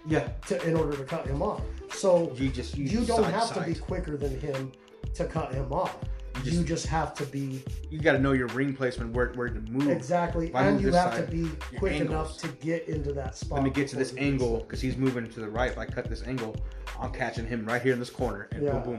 Yeah. 0.06 0.28
to, 0.48 0.62
in 0.68 0.76
order 0.76 0.96
to 0.96 1.04
cut 1.04 1.26
him 1.26 1.42
off. 1.42 1.62
So 1.90 2.32
You 2.34 2.50
just 2.50 2.76
you, 2.76 2.84
you 2.84 3.06
don't 3.06 3.22
side, 3.24 3.32
have 3.34 3.54
to 3.54 3.60
be 3.62 3.74
quicker 3.74 4.16
than 4.16 4.38
him 4.38 4.72
to 5.14 5.24
cut 5.24 5.54
him 5.54 5.72
off. 5.72 5.96
You 6.44 6.50
You 6.52 6.56
just- 6.58 6.66
just, 6.66 6.86
have 6.86 7.14
to 7.14 7.24
be 7.26 7.62
You 7.90 7.98
got 7.98 8.12
to 8.12 8.18
know 8.18 8.32
your 8.32 8.48
ring 8.48 8.74
placement, 8.74 9.12
where 9.14 9.28
where 9.34 9.48
to 9.48 9.60
move. 9.70 9.88
exactly, 9.88 10.52
and 10.54 10.76
move 10.76 10.82
you 10.84 10.92
have 10.92 11.14
side, 11.14 11.30
to 11.30 11.32
be 11.36 11.50
quick 11.78 11.92
angles. 11.94 12.10
enough 12.10 12.38
to 12.38 12.48
get 12.64 12.88
into 12.88 13.12
that 13.14 13.36
spot. 13.36 13.56
Let 13.58 13.64
me 13.64 13.70
get 13.70 13.88
to 13.88 13.96
this 13.96 14.14
angle 14.18 14.58
because 14.60 14.80
he's 14.80 14.96
moving 14.96 15.28
to 15.28 15.40
the 15.40 15.48
right. 15.48 15.70
If 15.72 15.78
I 15.78 15.86
cut 15.86 16.08
this 16.08 16.22
angle, 16.26 16.56
I'm 17.00 17.12
catching 17.12 17.46
him 17.46 17.64
right 17.64 17.80
here 17.82 17.92
in 17.92 17.98
this 17.98 18.10
corner, 18.10 18.48
and 18.52 18.62
Yeah. 18.62 18.72
boom, 18.72 18.82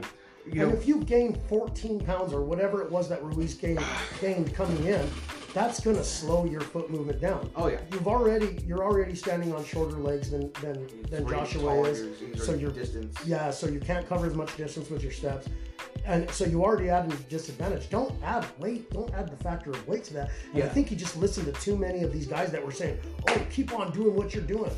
You 0.50 0.62
and 0.62 0.72
know, 0.72 0.78
if 0.78 0.88
you 0.88 1.04
gain 1.04 1.38
14 1.48 2.00
pounds 2.00 2.32
or 2.32 2.40
whatever 2.42 2.82
it 2.82 2.90
was 2.90 3.08
that 3.10 3.22
Ruiz 3.22 3.54
gained, 3.54 3.80
gained 4.20 4.54
coming 4.54 4.84
in, 4.84 5.06
that's 5.54 5.80
going 5.80 5.96
to 5.96 6.04
slow 6.04 6.44
your 6.44 6.60
foot 6.60 6.90
movement 6.90 7.20
down. 7.20 7.50
oh 7.56 7.68
yeah, 7.68 7.80
You've 7.92 8.06
already 8.08 8.58
you're 8.66 8.84
already 8.84 9.14
standing 9.14 9.54
on 9.54 9.64
shorter 9.64 9.96
legs 9.98 10.30
than 10.30 10.52
than, 10.60 10.86
than 11.10 11.26
Joshua 11.28 11.82
is. 11.84 12.44
So 12.44 12.54
you're 12.54 12.70
distance. 12.70 13.16
yeah, 13.26 13.50
so 13.50 13.66
you 13.66 13.80
can't 13.80 14.08
cover 14.08 14.26
as 14.26 14.34
much 14.34 14.56
distance 14.56 14.90
with 14.90 15.02
your 15.02 15.12
steps. 15.12 15.48
And 16.04 16.30
so 16.30 16.44
you 16.44 16.62
already 16.64 16.88
add 16.88 17.12
a 17.12 17.16
disadvantage. 17.28 17.90
Don't 17.90 18.14
add 18.22 18.46
weight. 18.58 18.90
Don't 18.90 19.12
add 19.14 19.28
the 19.30 19.36
factor 19.36 19.70
of 19.70 19.86
weight 19.86 20.04
to 20.04 20.14
that. 20.14 20.30
And 20.54 20.62
I 20.62 20.68
think 20.68 20.90
you 20.90 20.96
just 20.96 21.16
listen 21.18 21.44
to 21.46 21.52
too 21.52 21.76
many 21.76 22.02
of 22.02 22.12
these 22.12 22.26
guys 22.26 22.50
that 22.52 22.64
were 22.64 22.72
saying, 22.72 22.98
"Oh, 23.28 23.40
keep 23.50 23.74
on 23.78 23.90
doing 23.92 24.14
what 24.14 24.34
you're 24.34 24.44
doing." 24.44 24.70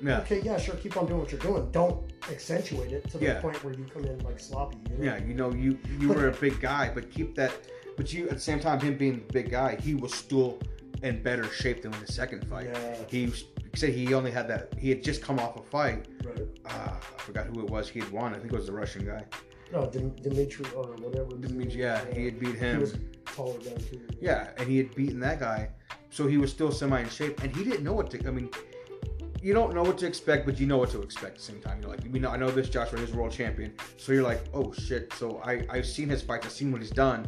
Yeah, 0.00 0.20
Okay, 0.20 0.40
yeah, 0.42 0.58
sure, 0.58 0.76
keep 0.76 0.96
on 0.96 1.06
doing 1.06 1.18
what 1.20 1.32
you're 1.32 1.40
doing. 1.40 1.68
Don't 1.72 2.12
accentuate 2.30 2.92
it 2.92 3.10
to 3.10 3.18
the 3.18 3.24
Yeah. 3.24 3.40
point 3.40 3.62
where 3.64 3.74
you 3.74 3.84
come 3.92 4.04
in 4.04 4.18
like 4.20 4.38
sloppy. 4.38 4.76
You 4.90 4.98
know? 4.98 5.04
yeah. 5.04 5.24
You 5.24 5.34
know, 5.34 5.52
you 5.52 5.76
you 5.98 6.06
But- 6.08 6.16
were 6.18 6.28
a 6.28 6.32
big 6.32 6.60
guy, 6.60 6.90
but 6.94 7.10
keep 7.10 7.34
that. 7.36 7.52
But 7.98 8.12
you 8.12 8.24
at 8.28 8.34
the 8.36 8.40
same 8.40 8.60
time, 8.60 8.78
him 8.80 8.96
being 8.96 9.24
the 9.26 9.32
big 9.32 9.50
guy, 9.50 9.74
he 9.76 9.94
was 9.94 10.14
still 10.14 10.58
in 11.02 11.20
better 11.22 11.44
shape 11.44 11.82
than 11.82 11.92
in 11.92 12.00
the 12.00 12.10
second 12.12 12.46
fight. 12.48 12.68
Yeah. 12.72 12.96
He 13.10 13.32
said 13.74 13.90
he 13.92 14.14
only 14.14 14.30
had 14.30 14.46
that. 14.48 14.72
He 14.78 14.88
had 14.88 15.02
just 15.02 15.20
come 15.20 15.38
off 15.40 15.56
a 15.58 15.62
fight. 15.62 16.06
Right. 16.24 16.46
Uh, 16.64 16.94
I 16.94 17.20
forgot 17.20 17.46
who 17.48 17.60
it 17.64 17.68
was. 17.68 17.88
He 17.88 17.98
had 17.98 18.10
won. 18.12 18.34
I 18.34 18.38
think 18.38 18.52
it 18.52 18.56
was 18.56 18.66
the 18.66 18.72
Russian 18.72 19.04
guy. 19.04 19.24
No, 19.72 19.90
Dim- 19.90 20.14
Dimitri 20.14 20.64
or 20.76 20.84
whatever. 20.84 21.36
Dimitri- 21.36 21.80
Yeah, 21.80 22.04
he 22.14 22.26
had 22.26 22.38
beat 22.38 22.54
him. 22.54 22.56
He 22.56 22.66
him. 22.66 22.80
was 22.80 22.96
taller 23.26 23.58
guy 23.58 23.74
too. 23.90 24.00
Yeah, 24.20 24.50
and 24.58 24.68
he 24.68 24.78
had 24.78 24.94
beaten 24.94 25.18
that 25.20 25.40
guy, 25.40 25.70
so 26.10 26.28
he 26.28 26.38
was 26.38 26.50
still 26.52 26.70
semi 26.70 27.00
in 27.00 27.08
shape, 27.08 27.42
and 27.42 27.54
he 27.54 27.64
didn't 27.64 27.82
know 27.82 27.92
what 27.94 28.10
to. 28.12 28.26
I 28.26 28.30
mean, 28.30 28.48
you 29.42 29.52
don't 29.54 29.74
know 29.74 29.82
what 29.82 29.98
to 29.98 30.06
expect, 30.06 30.46
but 30.46 30.58
you 30.60 30.66
know 30.66 30.78
what 30.78 30.90
to 30.90 31.02
expect 31.02 31.32
at 31.32 31.36
the 31.38 31.42
same 31.42 31.60
time. 31.60 31.80
You're 31.82 31.90
like, 31.90 32.00
we 32.12 32.18
know, 32.20 32.30
I 32.30 32.36
know 32.36 32.50
this 32.50 32.68
Joshua 32.68 33.00
is 33.00 33.12
world 33.12 33.32
champion, 33.32 33.74
so 33.96 34.12
you're 34.12 34.22
like, 34.22 34.40
oh 34.54 34.72
shit. 34.72 35.12
So 35.14 35.40
I 35.44 35.64
I've 35.68 35.86
seen 35.86 36.08
his 36.08 36.22
fights, 36.22 36.46
I've 36.46 36.52
seen 36.52 36.70
what 36.72 36.80
he's 36.80 36.90
done, 36.90 37.26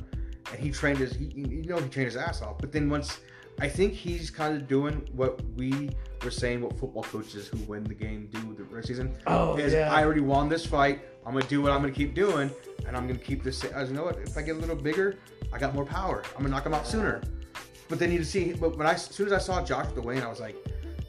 and 0.53 0.61
he 0.61 0.71
trained 0.71 0.99
his, 0.99 1.15
he, 1.15 1.27
you 1.27 1.65
know, 1.65 1.79
he 1.79 1.89
trained 1.89 2.07
his 2.07 2.17
ass 2.17 2.43
off. 2.43 2.59
But 2.59 2.73
then 2.73 2.89
once, 2.89 3.21
I 3.61 3.69
think 3.69 3.93
he's 3.93 4.31
kind 4.31 4.57
of 4.57 4.67
doing 4.67 5.07
what 5.15 5.41
we 5.57 5.91
were 6.25 6.31
saying, 6.31 6.63
what 6.63 6.79
football 6.79 7.03
coaches 7.03 7.49
who 7.49 7.59
win 7.59 7.85
the 7.85 7.95
game 7.95 8.29
do 8.33 8.55
the 8.55 8.65
rest 8.65 8.89
season. 8.89 9.17
Oh, 9.27 9.57
is 9.57 9.73
yeah. 9.73 9.93
I 9.93 10.05
already 10.05 10.21
won 10.21 10.49
this 10.49 10.65
fight. 10.65 11.03
I'm 11.27 11.35
gonna 11.35 11.47
do 11.47 11.61
what 11.61 11.73
I'm 11.73 11.81
gonna 11.81 11.93
keep 11.93 12.15
doing, 12.15 12.51
and 12.87 12.97
I'm 12.97 13.07
gonna 13.07 13.19
keep 13.19 13.43
this. 13.43 13.63
As 13.65 13.91
you 13.91 13.97
know 13.97 14.05
what, 14.05 14.19
if 14.19 14.37
I 14.37 14.43
get 14.43 14.57
a 14.57 14.59
little 14.59 14.77
bigger, 14.77 15.19
I 15.53 15.59
got 15.59 15.75
more 15.75 15.85
power. 15.85 16.23
I'm 16.37 16.43
gonna 16.43 16.55
knock 16.55 16.65
him 16.65 16.75
out 16.75 16.87
sooner. 16.87 17.21
But 17.89 17.99
then 17.99 18.13
you 18.13 18.25
see, 18.25 18.53
but 18.53 18.79
when 18.79 18.87
I, 18.87 18.95
as 18.95 19.05
soon 19.05 19.27
as 19.27 19.33
I 19.33 19.39
saw 19.39 19.63
Josh 19.65 19.87
with 19.87 19.97
the 19.97 20.03
weigh-in, 20.03 20.23
I 20.23 20.29
was 20.29 20.41
like, 20.41 20.57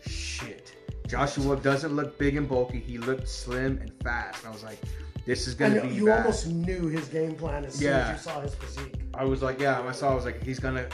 shit. 0.06 0.76
Joshua 1.08 1.56
doesn't 1.58 1.96
look 1.96 2.18
big 2.18 2.38
and 2.38 2.50
bulky. 2.50 2.80
He 2.80 2.98
looked 2.98 3.28
slim 3.28 3.78
and 3.82 3.92
fast. 4.02 4.44
And 4.44 4.50
I 4.50 4.52
was 4.52 4.64
like, 4.64 4.80
this 5.26 5.48
is 5.48 5.54
gonna 5.54 5.82
be 5.82 5.90
you 5.90 6.08
bad. 6.08 6.20
almost 6.20 6.48
knew 6.48 6.88
his 6.88 7.08
game 7.08 7.36
plan 7.36 7.66
as 7.66 7.76
soon 7.76 7.94
as 7.94 8.12
you 8.12 8.32
saw 8.32 8.42
his 8.42 8.56
physique. 8.56 8.96
I 9.14 9.24
was 9.24 9.42
like, 9.42 9.60
yeah. 9.60 9.82
I 9.82 9.92
saw. 9.92 10.12
I 10.12 10.16
was 10.16 10.26
like, 10.26 10.42
he's 10.44 10.60
gonna, 10.60 10.88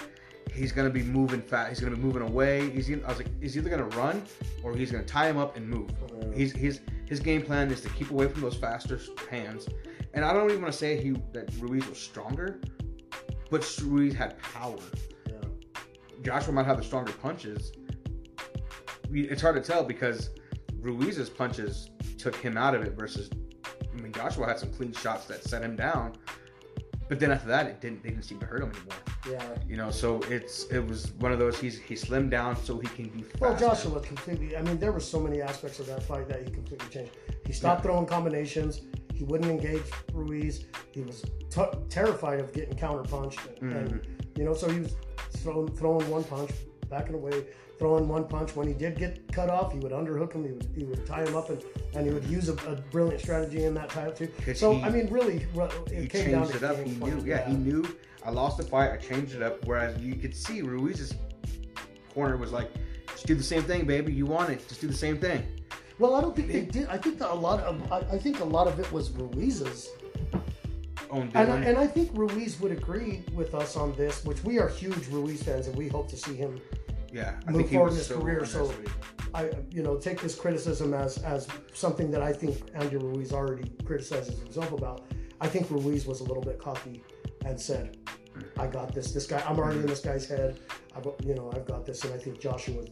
he's 0.53 0.71
gonna 0.71 0.89
be 0.89 1.03
moving 1.03 1.41
fast. 1.41 1.69
He's 1.69 1.79
gonna 1.79 1.95
be 1.95 2.01
moving 2.01 2.21
away. 2.21 2.69
He's. 2.69 2.89
Gonna, 2.89 3.03
I 3.03 3.09
was 3.09 3.17
like, 3.17 3.41
he's 3.41 3.57
either 3.57 3.69
gonna 3.69 3.85
run 3.85 4.23
or 4.63 4.75
he's 4.75 4.91
gonna 4.91 5.03
tie 5.03 5.29
him 5.29 5.37
up 5.37 5.55
and 5.55 5.67
move. 5.67 5.89
Yeah. 6.19 6.35
He's 6.35 6.51
his 6.51 6.81
his 7.05 7.19
game 7.19 7.41
plan 7.41 7.71
is 7.71 7.81
to 7.81 7.89
keep 7.89 8.11
away 8.11 8.27
from 8.27 8.41
those 8.41 8.55
faster 8.55 8.99
hands. 9.29 9.67
And 10.13 10.25
I 10.25 10.33
don't 10.33 10.49
even 10.49 10.61
want 10.61 10.73
to 10.73 10.77
say 10.77 11.01
he 11.01 11.11
that 11.33 11.49
Ruiz 11.59 11.87
was 11.87 11.99
stronger, 11.99 12.59
but 13.49 13.79
Ruiz 13.81 14.13
had 14.13 14.37
power. 14.39 14.77
Yeah. 15.27 15.35
Joshua 16.23 16.53
might 16.53 16.65
have 16.65 16.77
the 16.77 16.83
stronger 16.83 17.11
punches. 17.13 17.71
It's 19.11 19.41
hard 19.41 19.55
to 19.55 19.61
tell 19.61 19.83
because 19.83 20.31
Ruiz's 20.79 21.29
punches 21.29 21.91
took 22.17 22.35
him 22.35 22.57
out 22.57 22.75
of 22.75 22.81
it 22.81 22.93
versus, 22.93 23.29
Joshua 24.17 24.47
had 24.47 24.59
some 24.59 24.71
clean 24.73 24.91
shots 24.93 25.25
that 25.25 25.43
set 25.43 25.61
him 25.61 25.75
down. 25.75 26.13
But 27.09 27.21
then 27.21 27.31
after 27.31 27.47
that, 27.47 27.67
it 27.67 27.79
didn't. 27.79 28.03
They 28.03 28.09
didn't 28.09 28.25
seem 28.25 28.39
to 28.39 28.45
hurt 28.45 28.63
him 28.63 28.71
anymore. 28.71 28.97
Yeah. 29.31 29.57
You 29.69 29.77
know, 29.77 29.91
so 29.91 30.19
it's 30.23 30.65
it 30.65 30.85
was 30.85 31.13
one 31.19 31.31
of 31.31 31.39
those. 31.39 31.57
He's 31.57 31.79
he 31.79 31.95
slimmed 31.95 32.31
down 32.31 32.57
so 32.57 32.77
he 32.79 32.87
can 32.89 33.07
be 33.09 33.21
fast. 33.21 33.39
Well, 33.39 33.55
Joshua 33.57 34.01
completely. 34.01 34.57
I 34.57 34.61
mean, 34.63 34.77
there 34.77 34.91
were 34.91 34.99
so 34.99 35.19
many 35.19 35.41
aspects 35.41 35.79
of 35.79 35.85
that 35.87 36.03
fight 36.03 36.27
that 36.27 36.43
he 36.43 36.49
completely 36.51 36.89
changed. 36.89 37.11
He 37.45 37.53
stopped 37.53 37.83
throwing 37.83 38.05
combinations. 38.07 38.81
He 39.13 39.23
wouldn't 39.23 39.49
engage 39.49 39.83
Ruiz. 40.13 40.65
He 40.91 41.01
was 41.01 41.23
t- 41.49 41.63
terrified 41.89 42.39
of 42.41 42.51
getting 42.51 42.75
counterpunched, 42.75 43.61
and 43.61 43.71
Mm-hmm. 43.89 44.39
you 44.39 44.43
know, 44.45 44.53
so 44.53 44.69
he 44.69 44.79
was 44.81 44.95
throwing 45.37 45.73
throwing 45.77 46.09
one 46.09 46.25
punch, 46.25 46.51
backing 46.89 47.15
away, 47.15 47.45
throwing 47.79 48.07
one 48.07 48.27
punch. 48.27 48.55
When 48.55 48.67
he 48.67 48.73
did 48.73 48.97
get 48.97 49.31
cut 49.31 49.49
off, 49.49 49.71
he 49.73 49.79
would 49.79 49.91
underhook 49.91 50.33
him. 50.33 50.43
He 50.43 50.51
would 50.51 50.67
he 50.75 50.83
would 50.83 51.05
tie 51.05 51.23
him 51.23 51.35
up, 51.35 51.49
and, 51.49 51.63
and 51.95 52.05
he 52.07 52.13
would 52.13 52.25
use 52.25 52.49
a, 52.49 52.53
a 52.69 52.75
brilliant 52.91 53.21
strategy 53.21 53.63
in 53.65 53.73
that 53.75 53.89
tie 53.89 54.09
too. 54.11 54.29
So 54.55 54.73
he- 54.73 54.83
I 54.83 54.89
mean, 54.89 55.07
really, 55.09 55.45
it 55.87 56.01
he 56.01 56.07
came 56.07 56.31
down 56.31 56.43
changed 56.47 56.59
to 56.59 56.65
it 56.65 56.71
up. 56.71 56.77
He 56.85 56.91
knew, 56.95 57.21
yeah, 57.25 57.47
he 57.47 57.55
knew. 57.55 57.85
I 58.25 58.31
lost 58.31 58.57
the 58.57 58.63
fight. 58.63 58.91
I 58.91 58.97
changed 58.97 59.35
it 59.35 59.41
up. 59.41 59.65
Whereas 59.65 59.97
you 60.01 60.15
could 60.15 60.35
see 60.35 60.61
Ruiz's 60.61 61.13
corner 62.13 62.35
was 62.37 62.51
like, 62.51 62.69
just 63.11 63.25
do 63.27 63.35
the 63.35 63.43
same 63.43 63.63
thing, 63.63 63.85
baby. 63.85 64.11
You 64.13 64.25
want 64.25 64.49
it. 64.49 64.67
Just 64.67 64.81
do 64.81 64.87
the 64.87 64.93
same 64.93 65.17
thing. 65.17 65.43
Well, 65.99 66.13
I 66.15 66.21
don't 66.21 66.35
think 66.35 66.49
they 66.51 66.61
did. 66.61 66.87
I 66.89 66.97
think 66.97 67.17
that 67.19 67.31
a 67.31 67.33
lot 67.33 67.59
of 67.61 67.91
I, 67.91 67.99
I 68.15 68.17
think 68.19 68.39
a 68.39 68.43
lot 68.45 68.67
of 68.67 68.79
it 68.79 68.91
was 68.91 69.11
Ruiz's. 69.11 69.89
Own 71.09 71.31
And. 71.35 71.51
I- 71.51 71.59
and 71.61 71.77
I 71.77 71.87
think 71.87 72.11
Ruiz 72.13 72.59
would 72.59 72.71
agree 72.71 73.23
with 73.33 73.55
us 73.55 73.75
on 73.77 73.95
this, 73.95 74.25
which 74.25 74.43
we 74.43 74.59
are 74.59 74.67
huge 74.67 75.07
Ruiz 75.07 75.41
fans, 75.43 75.67
and 75.67 75.75
we 75.77 75.87
hope 75.87 76.09
to 76.09 76.17
see 76.17 76.35
him. 76.35 76.59
Yeah, 77.17 77.33
I 77.47 77.51
move 77.51 77.61
think 77.61 77.71
forward 77.73 77.91
in 77.91 77.97
his 77.97 78.07
so 78.07 78.19
career, 78.19 78.45
so- 78.45 78.73
I, 79.33 79.49
you 79.71 79.83
know, 79.83 79.97
take 79.97 80.21
this 80.21 80.35
criticism 80.35 80.93
as 80.93 81.17
as 81.19 81.47
something 81.73 82.09
that 82.11 82.21
I 82.21 82.31
think 82.31 82.55
Andrew 82.73 82.99
Ruiz 82.99 83.33
already 83.33 83.69
criticizes 83.85 84.39
himself 84.39 84.71
about. 84.71 85.05
I 85.41 85.47
think 85.47 85.69
Ruiz 85.69 86.05
was 86.05 86.21
a 86.21 86.23
little 86.23 86.43
bit 86.43 86.59
cocky 86.59 87.03
and 87.45 87.59
said, 87.59 87.97
"I 88.57 88.67
got 88.67 88.93
this. 88.93 89.11
This 89.11 89.27
guy. 89.27 89.43
I'm 89.47 89.57
already 89.59 89.79
in 89.79 89.85
this 89.87 89.99
guy's 89.99 90.27
head. 90.27 90.59
I've, 90.95 91.05
you 91.25 91.35
know, 91.35 91.51
I've 91.55 91.65
got 91.65 91.85
this." 91.85 92.03
And 92.03 92.13
I 92.13 92.17
think 92.17 92.39
Joshua, 92.39 92.83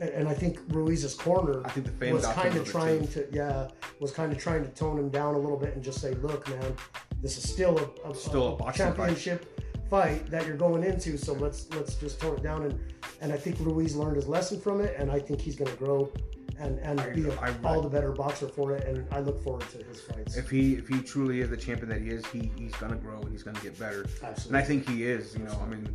and, 0.00 0.10
and 0.10 0.28
I 0.28 0.34
think 0.34 0.60
Ruiz's 0.68 1.14
corner 1.14 1.62
I 1.64 1.70
think 1.70 1.86
the 1.86 1.92
fans 1.92 2.12
was 2.14 2.26
kind 2.26 2.56
of 2.56 2.64
trying 2.66 3.08
to, 3.08 3.26
yeah, 3.32 3.68
was 4.00 4.12
kind 4.12 4.32
of 4.32 4.38
trying 4.38 4.62
to 4.62 4.70
tone 4.70 4.98
him 4.98 5.10
down 5.10 5.34
a 5.34 5.38
little 5.38 5.58
bit 5.58 5.74
and 5.74 5.82
just 5.82 6.00
say, 6.00 6.14
"Look, 6.14 6.48
man, 6.48 6.76
this 7.20 7.36
is 7.36 7.50
still 7.50 7.78
a, 7.78 8.10
a, 8.10 8.14
Still 8.14 8.54
a 8.54 8.56
boxing 8.56 8.86
championship 8.86 9.44
fight 9.44 9.51
that 9.92 10.46
you're 10.46 10.56
going 10.56 10.82
into. 10.82 11.16
So 11.18 11.32
let's 11.34 11.68
let's 11.74 11.94
just 11.96 12.20
tone 12.20 12.36
it 12.36 12.42
down." 12.42 12.62
And 12.64 12.80
and 13.20 13.32
I 13.32 13.36
think 13.36 13.58
Ruiz 13.60 13.94
learned 13.94 14.16
his 14.16 14.26
lesson 14.26 14.60
from 14.60 14.80
it, 14.80 14.94
and 14.98 15.10
I 15.10 15.18
think 15.18 15.40
he's 15.40 15.54
going 15.56 15.70
to 15.70 15.76
grow 15.76 16.10
and 16.58 16.78
and 16.80 17.00
I- 17.00 17.10
be 17.10 17.28
a, 17.28 17.34
I- 17.40 17.54
all 17.64 17.80
the 17.82 17.88
better 17.88 18.12
boxer 18.12 18.48
for 18.48 18.74
it. 18.74 18.86
And 18.86 19.06
I 19.12 19.20
look 19.20 19.42
forward 19.42 19.68
to 19.70 19.78
his 19.84 20.00
fights. 20.00 20.36
If 20.36 20.50
he 20.50 20.74
if 20.74 20.88
he 20.88 21.00
truly 21.00 21.40
is 21.40 21.50
the 21.50 21.56
champion 21.56 21.88
that 21.90 22.00
he 22.00 22.08
is, 22.08 22.24
he 22.26 22.50
he's 22.56 22.74
gonna 22.76 22.96
grow 22.96 23.20
and 23.20 23.30
he's 23.30 23.42
gonna 23.42 23.60
get 23.60 23.78
better. 23.78 24.06
Absolutely. 24.22 24.48
And 24.48 24.56
I 24.56 24.62
think 24.62 24.88
he 24.88 25.04
is. 25.04 25.34
You 25.36 25.44
know, 25.44 25.58
I 25.62 25.66
mean, 25.66 25.86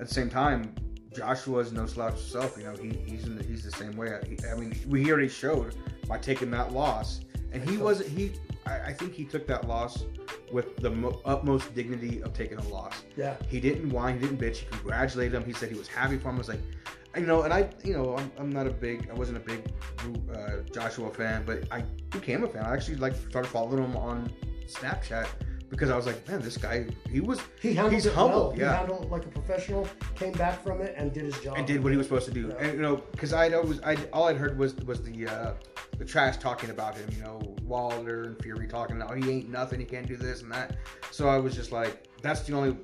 at 0.00 0.08
the 0.08 0.14
same 0.14 0.30
time, 0.30 0.74
Joshua 1.14 1.58
is 1.60 1.72
no 1.72 1.84
slouch 1.86 2.14
himself. 2.14 2.56
You 2.56 2.64
know, 2.64 2.74
he 2.76 2.90
he's 3.06 3.24
in 3.24 3.36
the, 3.36 3.44
he's 3.44 3.64
the 3.64 3.70
same 3.72 3.96
way. 3.96 4.18
He, 4.28 4.36
I 4.48 4.54
mean, 4.54 4.74
we 4.88 5.04
he 5.04 5.10
already 5.12 5.28
showed 5.28 5.74
by 6.08 6.18
taking 6.18 6.50
that 6.52 6.72
loss, 6.72 7.20
and 7.52 7.62
he 7.68 7.76
wasn't 7.76 8.08
he. 8.08 8.32
I, 8.66 8.80
I 8.90 8.92
think 8.92 9.12
he 9.14 9.24
took 9.24 9.46
that 9.46 9.66
loss 9.68 10.04
with 10.52 10.76
the 10.76 10.90
mo- 10.90 11.20
utmost 11.24 11.74
dignity 11.74 12.22
of 12.22 12.32
taking 12.34 12.58
a 12.58 12.68
loss. 12.68 13.02
yeah. 13.16 13.36
He 13.48 13.60
didn't 13.60 13.90
whine, 13.90 14.20
he 14.20 14.26
didn't 14.26 14.40
bitch. 14.40 14.56
He 14.58 14.66
congratulated 14.66 15.34
him. 15.34 15.44
He 15.44 15.52
said 15.52 15.70
he 15.70 15.78
was 15.78 15.88
happy 15.88 16.18
for 16.18 16.28
him. 16.28 16.36
I 16.36 16.38
was 16.38 16.48
like, 16.48 16.60
you 17.16 17.26
know, 17.26 17.42
and 17.42 17.52
I, 17.52 17.68
you 17.84 17.92
know, 17.94 18.16
I'm, 18.16 18.30
I'm 18.38 18.50
not 18.50 18.66
a 18.66 18.70
big, 18.70 19.08
I 19.10 19.14
wasn't 19.14 19.36
a 19.38 19.40
big 19.40 19.70
uh, 20.34 20.62
Joshua 20.72 21.10
fan, 21.12 21.44
but 21.44 21.64
I 21.70 21.82
became 22.10 22.44
a 22.44 22.48
fan. 22.48 22.64
I 22.64 22.72
actually 22.72 22.96
like 22.96 23.14
started 23.30 23.48
following 23.48 23.82
him 23.84 23.96
on 23.96 24.32
Snapchat 24.66 25.26
because 25.68 25.90
I 25.90 25.96
was 25.96 26.06
like, 26.06 26.26
man, 26.28 26.40
this 26.40 26.56
guy, 26.56 26.86
he 27.10 27.20
was, 27.20 27.40
He 27.60 27.74
handled 27.74 27.94
he's 27.94 28.06
it 28.06 28.14
humble, 28.14 28.48
well. 28.50 28.58
yeah. 28.58 28.72
He 28.72 28.76
handled 28.78 29.10
like 29.10 29.24
a 29.24 29.28
professional. 29.28 29.88
Came 30.16 30.32
back 30.32 30.62
from 30.62 30.80
it 30.82 30.94
and 30.96 31.12
did 31.12 31.24
his 31.24 31.38
job. 31.40 31.56
and 31.58 31.66
did 31.66 31.82
what 31.82 31.92
he 31.92 31.98
was 31.98 32.06
supposed 32.06 32.26
to 32.26 32.32
do. 32.34 32.48
Yeah. 32.48 32.64
And 32.66 32.74
you 32.74 32.82
know, 32.82 32.96
because 32.96 33.32
I'd 33.32 33.54
always, 33.54 33.80
I 33.82 33.96
all 34.12 34.28
I'd 34.28 34.36
heard 34.36 34.58
was 34.58 34.74
was 34.76 35.02
the 35.02 35.26
uh, 35.28 35.52
the 35.98 36.04
trash 36.04 36.36
talking 36.36 36.70
about 36.70 36.96
him. 36.96 37.08
You 37.16 37.22
know, 37.22 37.56
Wilder 37.62 38.24
and 38.24 38.42
Fury 38.42 38.66
talking, 38.66 39.02
oh, 39.02 39.14
he 39.14 39.30
ain't 39.30 39.48
nothing. 39.50 39.80
He 39.80 39.86
can't 39.86 40.06
do 40.06 40.16
this 40.16 40.42
and 40.42 40.50
that. 40.52 40.76
So 41.10 41.28
I 41.28 41.38
was 41.38 41.54
just 41.54 41.72
like, 41.72 42.08
that's 42.22 42.42
the 42.42 42.54
only 42.54 42.76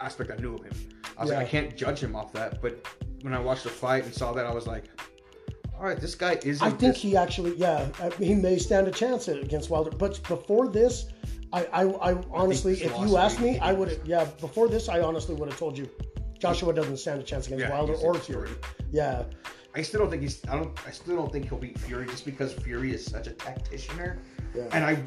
aspect 0.00 0.30
I 0.30 0.36
knew 0.36 0.54
of 0.54 0.64
him. 0.64 0.72
I 1.16 1.22
was 1.22 1.30
Yeah. 1.30 1.38
like, 1.38 1.46
I 1.46 1.50
can't 1.50 1.76
judge 1.76 2.00
him 2.00 2.14
off 2.14 2.32
that. 2.32 2.60
But 2.62 2.86
when 3.22 3.34
I 3.34 3.38
watched 3.40 3.64
the 3.64 3.70
fight 3.70 4.04
and 4.04 4.14
saw 4.14 4.32
that, 4.32 4.46
I 4.46 4.54
was 4.54 4.66
like, 4.66 4.84
all 5.76 5.84
right, 5.84 6.00
this 6.00 6.14
guy 6.14 6.38
isn't. 6.42 6.66
I 6.66 6.70
think 6.70 6.94
this- 6.94 7.02
he 7.02 7.16
actually, 7.16 7.54
yeah, 7.56 7.86
he 8.18 8.34
may 8.34 8.58
stand 8.58 8.88
a 8.88 8.90
chance 8.90 9.28
against 9.28 9.70
Wilder. 9.70 9.90
But 9.90 10.20
before 10.26 10.68
this, 10.68 11.06
I, 11.52 11.64
I, 11.66 11.82
I 12.12 12.22
honestly, 12.30 12.74
this 12.74 12.82
if 12.82 12.98
you 12.98 13.16
asked 13.16 13.40
me, 13.40 13.58
I 13.60 13.72
would, 13.72 14.00
yeah, 14.04 14.24
before 14.40 14.68
this, 14.68 14.88
I 14.88 15.00
honestly 15.00 15.34
would 15.34 15.48
have 15.48 15.58
told 15.58 15.78
you, 15.78 15.88
Joshua 16.38 16.72
doesn't 16.72 16.98
stand 16.98 17.20
a 17.20 17.24
chance 17.24 17.46
against 17.46 17.64
Yeah, 17.64 17.70
Wilder 17.72 17.94
or 17.94 18.14
Fury. 18.14 18.50
Yeah, 18.92 19.24
I 19.74 19.82
still 19.82 20.00
don't 20.00 20.10
think 20.10 20.22
he's. 20.22 20.42
I 20.48 20.56
don't. 20.56 20.76
I 20.86 20.90
still 20.90 21.16
don't 21.16 21.32
think 21.32 21.48
he'll 21.48 21.58
beat 21.58 21.78
Fury 21.78 22.06
just 22.06 22.24
because 22.24 22.52
Fury 22.52 22.92
is 22.92 23.04
such 23.04 23.26
a 23.26 23.30
tacticianer. 23.30 24.18
Yeah. 24.54 24.64
And 24.72 24.84
I, 24.84 24.98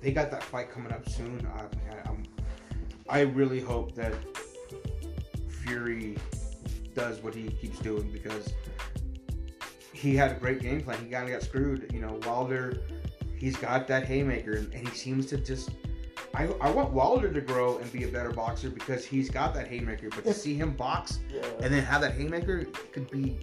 they 0.00 0.12
got 0.12 0.30
that 0.30 0.42
fight 0.42 0.70
coming 0.70 0.92
up 0.92 1.08
soon. 1.08 1.46
Uh, 1.46 1.68
I, 1.90 1.94
I, 1.94 2.08
I'm, 2.08 2.22
I 3.08 3.20
really 3.20 3.60
hope 3.60 3.94
that 3.96 4.14
Fury 5.48 6.16
does 6.94 7.22
what 7.22 7.34
he 7.34 7.48
keeps 7.48 7.78
doing 7.80 8.10
because 8.12 8.54
he 9.92 10.16
had 10.16 10.30
a 10.30 10.34
great 10.34 10.60
game 10.60 10.82
plan. 10.82 10.98
He 11.04 11.10
kind 11.10 11.24
of 11.24 11.32
got 11.32 11.42
screwed. 11.42 11.90
You 11.92 12.00
know, 12.00 12.20
Wilder, 12.26 12.82
he's 13.36 13.56
got 13.56 13.88
that 13.88 14.04
haymaker, 14.04 14.52
and 14.52 14.88
he 14.88 14.96
seems 14.96 15.26
to 15.26 15.36
just. 15.36 15.70
I, 16.34 16.44
I 16.60 16.70
want 16.70 16.92
Wilder 16.92 17.32
to 17.32 17.40
grow 17.40 17.78
and 17.78 17.90
be 17.92 18.04
a 18.04 18.08
better 18.08 18.30
boxer 18.30 18.68
because 18.68 19.06
he's 19.06 19.30
got 19.30 19.54
that 19.54 19.68
haymaker. 19.68 20.10
But 20.10 20.24
to 20.24 20.34
see 20.34 20.54
him 20.54 20.72
box 20.72 21.20
yeah. 21.32 21.42
and 21.62 21.72
then 21.72 21.82
have 21.82 22.02
that 22.02 22.12
haymaker 22.12 22.58
it 22.58 22.92
could 22.92 23.10
be 23.10 23.38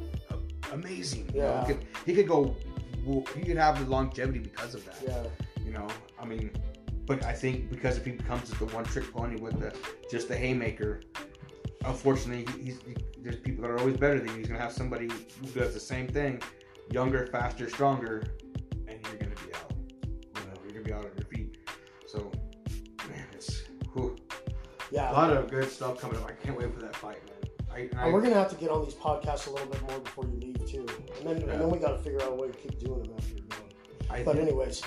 amazing. 0.74 1.30
You 1.34 1.42
know, 1.42 1.48
Yeah. 1.48 1.66
could, 1.66 1.86
he 2.06 2.14
could 2.14 2.28
go. 2.28 2.56
He 3.36 3.42
could 3.42 3.58
have 3.58 3.80
the 3.84 3.90
longevity 3.90 4.40
because 4.40 4.76
of 4.76 4.86
that. 4.86 4.96
Yeah, 5.06 5.24
You 5.66 5.74
know, 5.74 5.88
I 6.20 6.26
mean, 6.26 6.52
but 7.06 7.24
I 7.26 7.34
think 7.34 7.70
because 7.70 7.98
if 7.98 8.06
he 8.06 8.12
becomes 8.12 8.50
the 8.50 8.66
one 8.68 8.86
trick 8.86 9.12
pony 9.12 9.38
with 9.40 9.60
the 9.60 9.76
just 10.10 10.30
the 10.30 10.38
haymaker, 10.38 11.02
unfortunately, 11.86 12.46
he's 12.64 12.80
he, 12.86 12.96
there's 13.20 13.38
people 13.38 13.62
that 13.64 13.72
are 13.72 13.80
always 13.80 13.98
better 13.98 14.20
than 14.20 14.30
you. 14.30 14.36
He's 14.38 14.48
gonna 14.48 14.60
have 14.62 14.72
somebody 14.72 15.10
who 15.10 15.48
does 15.60 15.74
the 15.74 15.80
same 15.82 16.08
thing, 16.08 16.42
younger, 16.92 17.28
faster, 17.28 17.70
stronger, 17.70 18.24
and 18.88 19.00
you're 19.06 19.18
gonna 19.18 19.36
be 19.46 19.54
out. 19.54 19.74
You 20.08 20.46
know, 20.46 20.54
you're 20.64 20.72
gonna 20.72 20.86
be 20.86 20.94
out 20.94 21.06
on 21.06 21.12
your 21.18 21.26
feet. 21.30 21.58
So, 22.08 22.32
man, 23.10 23.26
it's 23.34 23.64
whew, 23.94 24.16
yeah. 24.92 25.12
a 25.12 25.14
lot 25.14 25.30
of 25.36 25.50
good 25.50 25.70
stuff 25.70 26.00
coming 26.00 26.18
up. 26.18 26.30
I 26.30 26.34
can't 26.34 26.58
wait 26.58 26.74
for 26.74 26.80
that 26.82 26.96
fight, 26.96 27.18
man. 27.26 27.33
I, 27.74 27.80
and 27.80 28.00
I, 28.00 28.04
And 28.06 28.14
we're 28.14 28.22
gonna 28.22 28.36
have 28.36 28.50
to 28.50 28.56
get 28.56 28.70
on 28.70 28.84
these 28.86 28.94
podcasts 28.94 29.48
a 29.48 29.52
little 29.52 29.68
bit 29.68 29.82
more 29.90 30.00
before 30.00 30.26
you 30.26 30.40
leave 30.40 30.66
too, 30.70 30.86
and 31.20 31.28
then 31.30 31.38
Yeah. 31.48 31.54
and 31.54 31.62
then 31.62 31.70
we 31.70 31.80
got 31.80 31.92
to 31.92 31.98
figure 32.00 32.22
out 32.22 32.30
a 32.32 32.36
way 32.36 32.48
to 32.50 32.54
keep 32.58 32.80
doing 32.80 33.04
them 33.04 33.14
after 33.18 33.34
you're 33.36 33.46
gone. 33.50 33.60
I 34.10 34.24
But 34.24 34.36
think- 34.36 34.48
anyways, 34.48 34.82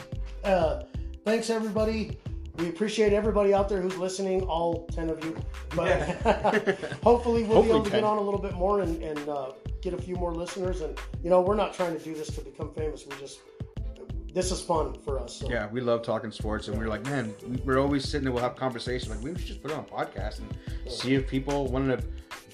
uh, 0.44 0.82
thanks 1.24 1.50
everybody. 1.50 2.18
we 2.58 2.68
appreciate 2.70 3.12
everybody 3.12 3.52
out 3.52 3.68
there 3.68 3.82
who's 3.82 3.98
listening, 3.98 4.40
all 4.44 4.86
10 4.86 5.10
of 5.10 5.22
you. 5.24 5.36
But 5.74 5.88
Yeah. 5.88 6.72
hopefully, 7.02 7.42
we'll 7.44 7.56
Hopefully 7.56 7.62
be 7.64 7.68
able 7.70 7.84
to 7.84 7.90
10. 7.90 8.00
get 8.00 8.04
on 8.04 8.16
a 8.16 8.20
little 8.22 8.40
bit 8.40 8.54
more 8.54 8.80
and, 8.80 9.02
and 9.02 9.28
uh, 9.28 9.52
get 9.82 9.92
a 9.92 9.98
few 9.98 10.16
more 10.16 10.34
listeners. 10.34 10.80
And, 10.80 10.98
you 11.22 11.28
know, 11.28 11.42
we're 11.42 11.54
not 11.54 11.74
trying 11.74 11.94
to 11.98 12.02
do 12.02 12.14
this 12.14 12.28
to 12.28 12.40
become 12.40 12.72
famous. 12.72 13.04
We 13.06 13.14
just, 13.18 13.40
this 14.32 14.50
is 14.50 14.62
fun 14.62 14.94
for 15.04 15.18
us. 15.18 15.36
So. 15.40 15.50
Yeah, 15.50 15.68
we 15.70 15.82
love 15.82 16.00
talking 16.02 16.30
sports, 16.30 16.68
and 16.68 16.78
we're 16.78 16.88
like, 16.88 17.04
man, 17.04 17.34
we're 17.66 17.78
always 17.78 18.08
sitting 18.08 18.24
there. 18.24 18.32
We'll 18.32 18.42
have 18.42 18.56
conversations. 18.56 19.10
Like, 19.14 19.22
we 19.22 19.38
should 19.38 19.46
just 19.48 19.60
put 19.62 19.70
it 19.70 19.76
on 19.76 19.80
a 19.84 19.86
podcast 19.94 20.38
and 20.38 20.90
see 20.90 21.14
if 21.14 21.28
people 21.28 21.66
want 21.66 21.88
to 21.88 22.06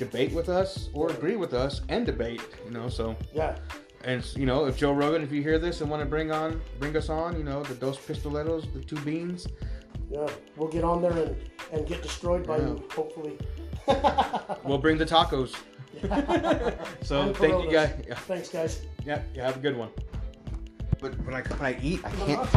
debate 0.05 0.33
with 0.33 0.49
us 0.49 0.89
or 0.95 1.11
agree 1.11 1.37
with 1.37 1.55
us 1.55 1.81
and 1.89 2.05
debate. 2.07 2.43
You 2.65 2.73
know, 2.77 2.89
so 2.89 3.17
Yeah. 3.33 3.57
and 4.05 4.21
you 4.37 4.47
know, 4.47 4.67
if 4.67 4.77
Joe 4.77 4.93
Rogan, 4.93 5.23
if 5.23 5.31
you 5.33 5.43
hear 5.43 5.59
this 5.59 5.81
and 5.81 5.91
want 5.91 6.03
to 6.03 6.09
bring 6.09 6.31
on, 6.33 6.61
bring 6.81 6.97
us 6.97 7.09
on, 7.09 7.37
you 7.39 7.45
know, 7.45 7.63
the 7.63 7.75
dos 7.75 7.99
pistoleros, 7.99 8.63
the 8.73 8.81
two 8.81 9.01
beans. 9.09 9.47
Yeah. 10.11 10.29
We'll 10.57 10.69
get 10.77 10.85
on 10.85 11.01
there 11.03 11.13
and, 11.25 11.37
and 11.73 11.87
get 11.87 12.03
destroyed 12.03 12.47
by 12.47 12.59
Yeah. 12.59 12.67
you, 12.69 12.85
hopefully. 12.95 13.39
We'll 14.65 14.79
bring 14.87 14.99
the 14.99 15.07
tacos. 15.07 15.53
so 17.03 17.15
And 17.23 17.37
thank 17.37 17.65
you 17.65 17.71
guys. 17.71 17.91
Yeah, 18.09 18.15
Thanks, 18.31 18.49
guys. 18.49 18.73
yeah, 19.05 19.23
yeah, 19.35 19.47
have 19.47 19.57
a 19.57 19.61
good 19.67 19.77
one. 19.77 19.91
But 21.01 21.13
when 21.25 21.35
I 21.35 21.43
when 21.59 21.67
I 21.75 21.79
eat, 21.83 22.01
I 22.05 22.11
can't. 22.27 22.49